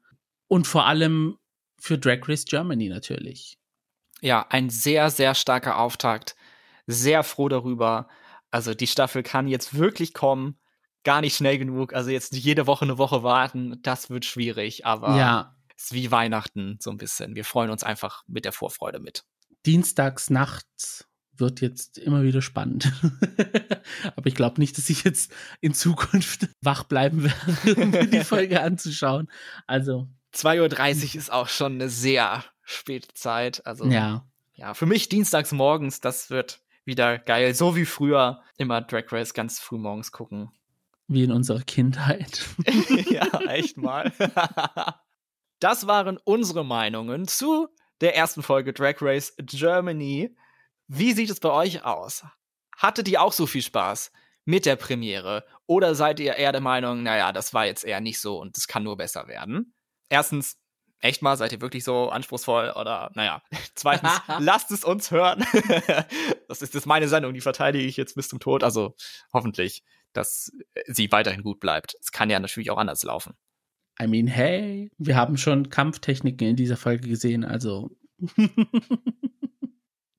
Und 0.49 0.69
vor 0.69 0.87
allem 0.87 1.37
für 1.79 1.99
Drag 1.99 2.29
Race 2.29 2.45
Germany 2.45 2.89
natürlich. 2.89 3.59
Ja, 4.21 4.47
ein 4.51 4.71
sehr, 4.71 5.11
sehr 5.11 5.35
starker 5.35 5.79
Auftakt. 5.79 6.37
Sehr 6.87 7.25
froh 7.25 7.49
darüber. 7.49 8.09
Also 8.51 8.75
die 8.75 8.87
Staffel 8.87 9.23
kann 9.23 9.49
jetzt 9.49 9.77
wirklich 9.77 10.15
kommen. 10.15 10.57
Gar 11.03 11.21
nicht 11.21 11.37
schnell 11.37 11.59
genug. 11.59 11.93
Also 11.93 12.11
jetzt 12.11 12.35
jede 12.35 12.67
Woche 12.67 12.85
eine 12.85 12.99
Woche 12.99 13.23
warten, 13.23 13.81
das 13.83 14.11
wird 14.11 14.25
schwierig. 14.25 14.87
Aber 14.87 15.17
ja. 15.17 15.56
Ist 15.77 15.93
wie 15.93 16.11
Weihnachten 16.11 16.79
so 16.81 16.91
ein 16.91 16.97
bisschen. 16.97 17.35
Wir 17.35 17.45
freuen 17.45 17.70
uns 17.70 17.83
einfach 17.83 18.22
mit 18.27 18.45
der 18.45 18.53
Vorfreude 18.53 18.99
mit. 18.99 19.24
Dienstags 19.64 20.31
nachts 20.31 21.07
wird 21.39 21.61
jetzt 21.61 21.99
immer 21.99 22.22
wieder 22.22 22.41
spannend. 22.43 22.93
Aber 24.16 24.27
ich 24.27 24.35
glaube 24.35 24.61
nicht, 24.61 24.79
dass 24.79 24.89
ich 24.91 25.05
jetzt 25.05 25.33
in 25.61 25.74
Zukunft 25.74 26.49
wach 26.62 26.85
bleiben 26.85 27.24
werde, 27.24 27.81
um 27.81 27.91
mir 27.91 28.07
die 28.07 28.20
Folge 28.24 28.62
anzuschauen. 28.62 29.29
Also. 29.66 30.09
2.30 30.35 31.09
Uhr 31.09 31.14
ist 31.16 31.33
auch 31.33 31.49
schon 31.49 31.74
eine 31.74 31.89
sehr 31.89 32.45
späte 32.63 33.09
Zeit. 33.14 33.67
Also, 33.67 33.87
ja. 33.87 34.26
Ja, 34.55 34.75
für 34.75 34.87
mich 34.87 35.09
dienstags 35.09 35.53
morgens, 35.53 36.01
das 36.01 36.30
wird 36.30 36.61
wieder 36.84 37.18
geil. 37.18 37.55
So 37.55 37.76
wie 37.76 37.84
früher 37.84 38.42
immer 38.57 38.80
Drag 38.80 39.11
Race 39.13 39.34
ganz 39.34 39.61
früh 39.61 39.79
morgens 39.79 40.13
gucken. 40.13 40.51
Wie 41.09 41.25
in 41.25 41.33
unserer 41.33 41.61
Kindheit. 41.61 42.46
ja, 43.11 43.41
echt 43.49 43.76
mal. 43.76 44.13
Das 45.61 45.87
waren 45.87 46.18
unsere 46.24 46.64
Meinungen 46.64 47.28
zu 47.28 47.68
der 48.00 48.14
ersten 48.16 48.42
Folge 48.42 48.72
Drag 48.72 48.96
Race 49.00 49.34
Germany. 49.38 50.37
Wie 50.87 51.12
sieht 51.12 51.30
es 51.30 51.41
bei 51.41 51.50
euch 51.50 51.84
aus? 51.84 52.24
Hattet 52.76 53.08
ihr 53.08 53.22
auch 53.22 53.33
so 53.33 53.46
viel 53.46 53.62
Spaß 53.62 54.12
mit 54.45 54.66
der 54.66 54.76
Premiere? 54.76 55.45
Oder 55.66 55.95
seid 55.95 56.20
ihr 56.20 56.34
eher 56.37 56.53
der 56.53 56.61
Meinung, 56.61 57.03
naja, 57.03 57.33
das 57.33 57.54
war 57.54 57.66
jetzt 57.66 57.84
eher 57.84 58.00
nicht 58.00 58.20
so 58.20 58.38
und 58.38 58.57
es 58.57 58.68
kann 58.68 58.84
nur 58.84 58.96
besser 58.96 59.28
werden? 59.28 59.74
Erstens, 60.08 60.58
echt 61.00 61.22
mal, 61.22 61.37
seid 61.37 61.53
ihr 61.53 61.61
wirklich 61.61 61.84
so 61.84 62.11
anspruchsvoll? 62.11 62.72
Oder, 62.76 63.11
naja, 63.14 63.42
zweitens, 63.74 64.12
lasst 64.38 64.70
es 64.70 64.84
uns 64.84 65.11
hören. 65.11 65.45
das 66.49 66.62
ist 66.62 66.74
jetzt 66.74 66.87
meine 66.87 67.08
Sendung, 67.08 67.34
die 67.34 67.41
verteidige 67.41 67.87
ich 67.87 67.96
jetzt 67.96 68.14
bis 68.14 68.28
zum 68.28 68.41
Tod. 68.41 68.62
Also 68.62 68.95
hoffentlich, 69.33 69.83
dass 70.12 70.53
sie 70.87 71.11
weiterhin 71.11 71.42
gut 71.42 71.61
bleibt. 71.61 71.96
Es 72.00 72.12
kann 72.12 72.30
ja 72.30 72.38
natürlich 72.38 72.70
auch 72.70 72.78
anders 72.78 73.03
laufen. 73.03 73.37
I 74.01 74.07
mean, 74.07 74.27
hey, 74.27 74.91
wir 74.99 75.17
haben 75.17 75.37
schon 75.37 75.71
Kampftechniken 75.71 76.49
in 76.49 76.57
dieser 76.57 76.77
Folge 76.77 77.09
gesehen, 77.09 77.45
also. 77.45 77.91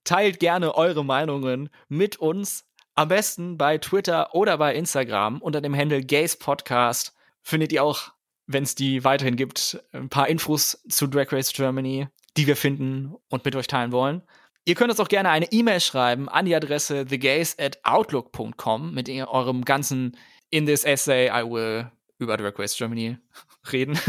Teilt 0.04 0.40
gerne 0.40 0.76
eure 0.76 1.04
Meinungen 1.06 1.70
mit 1.90 2.18
uns. 2.18 2.66
Am 2.96 3.10
besten 3.10 3.58
bei 3.58 3.78
Twitter 3.78 4.34
oder 4.34 4.58
bei 4.58 4.74
Instagram 4.74 5.42
unter 5.42 5.62
dem 5.62 5.76
Handle 5.76 6.02
Gays 6.02 6.38
Podcast. 6.38 7.14
Findet 7.44 7.72
ihr 7.72 7.84
auch, 7.84 8.12
wenn 8.48 8.64
es 8.64 8.74
die 8.74 9.04
weiterhin 9.04 9.36
gibt, 9.36 9.84
ein 9.92 10.10
paar 10.10 10.28
Infos 10.28 10.84
zu 10.90 11.06
Drag 11.06 11.32
Race 11.32 11.54
Germany, 11.54 12.08
die 12.38 12.48
wir 12.48 12.56
finden 12.56 13.14
und 13.30 13.46
mit 13.46 13.56
euch 13.56 13.68
teilen 13.68 13.92
wollen. 13.92 14.24
Ihr 14.66 14.76
könnt 14.76 14.90
uns 14.90 15.00
auch 15.00 15.08
gerne 15.08 15.30
eine 15.30 15.52
E-Mail 15.52 15.80
schreiben 15.80 16.28
an 16.28 16.46
die 16.46 16.56
Adresse 16.56 17.06
thegays 17.06 17.58
at 17.60 17.80
outlook.com 17.84 18.94
mit 18.94 19.10
eurem 19.10 19.64
ganzen 19.64 20.18
In 20.50 20.66
this 20.66 20.84
essay 20.84 21.30
I 21.30 21.44
will 21.44 21.92
über 22.18 22.38
Drag 22.38 22.58
Race 22.58 22.76
Germany 22.78 23.18
reden. 23.72 24.00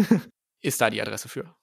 Ist 0.60 0.80
da 0.80 0.90
die 0.90 1.01
Adresse 1.01 1.28
für. 1.28 1.55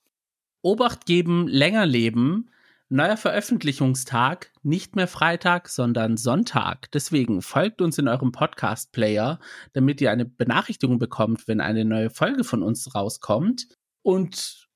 Obacht 0.61 1.05
geben, 1.05 1.47
länger 1.47 1.85
leben 1.85 2.49
Neuer 2.89 3.17
Veröffentlichungstag, 3.17 4.51
nicht 4.61 4.95
mehr 4.95 5.07
Freitag, 5.07 5.69
sondern 5.69 6.17
Sonntag. 6.17 6.91
Deswegen 6.91 7.41
folgt 7.41 7.81
uns 7.81 7.97
in 7.97 8.07
eurem 8.07 8.31
Podcast-Player, 8.31 9.39
damit 9.73 10.01
ihr 10.01 10.11
eine 10.11 10.25
Benachrichtigung 10.25 10.99
bekommt, 10.99 11.47
wenn 11.47 11.61
eine 11.61 11.83
neue 11.83 12.11
Folge 12.11 12.43
von 12.43 12.61
uns 12.61 12.93
rauskommt. 12.93 13.69
Und 14.03 14.67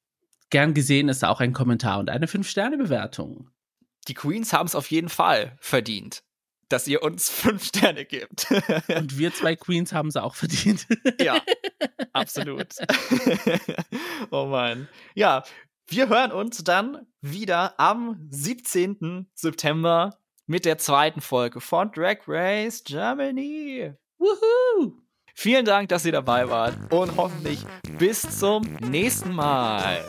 gern 0.50 0.74
gesehen 0.74 1.08
ist 1.08 1.24
auch 1.24 1.40
ein 1.40 1.54
Kommentar 1.54 2.00
und 2.00 2.10
eine 2.10 2.26
5-Sterne-Bewertung. 2.26 3.52
Die 4.08 4.16
Queens 4.16 4.54
haben 4.54 4.66
es 4.66 4.74
auf 4.74 4.90
jeden 4.90 5.10
Fall 5.10 5.56
verdient, 5.60 6.24
dass 6.70 6.88
ihr 6.88 7.04
uns 7.04 7.30
5 7.30 7.64
Sterne 7.64 8.06
gibt. 8.06 8.48
und 8.88 9.18
wir 9.18 9.34
zwei 9.34 9.56
Queens 9.56 9.92
haben 9.94 10.10
es 10.10 10.16
auch 10.16 10.36
verdient. 10.36 10.88
ja, 11.20 11.42
absolut. 12.14 12.76
oh 14.32 14.46
Mann. 14.46 14.88
Ja, 15.16 15.44
wir 15.88 16.08
hören 16.08 16.32
uns 16.32 16.64
dann 16.64 17.08
wieder 17.22 17.80
am 17.80 18.28
17. 18.30 19.28
September 19.34 20.20
mit 20.46 20.66
der 20.66 20.78
zweiten 20.78 21.22
Folge 21.22 21.62
von 21.62 21.92
Drag 21.92 22.20
Race 22.28 22.84
Germany. 22.84 23.94
Woohoo! 24.18 25.09
Vielen 25.42 25.64
Dank, 25.64 25.88
dass 25.88 26.06
ihr 26.06 26.12
dabei 26.12 26.50
wart 26.50 26.76
und 26.92 27.16
hoffentlich 27.16 27.66
bis 27.98 28.24
zum 28.24 28.64
nächsten 28.82 29.34
Mal. 29.34 30.04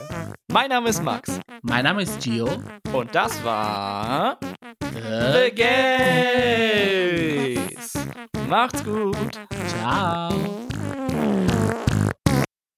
Mein 0.51 0.71
Name 0.71 0.89
ist 0.89 1.05
Max. 1.05 1.39
Mein 1.63 1.85
Name 1.85 2.03
ist 2.03 2.21
Gio. 2.21 2.49
Und 2.93 3.15
das 3.15 3.45
war 3.45 4.41
The 4.81 5.55
Gays. 5.55 5.87
Macht's 8.49 8.83
gut. 8.83 9.17
Ciao. 9.69 10.35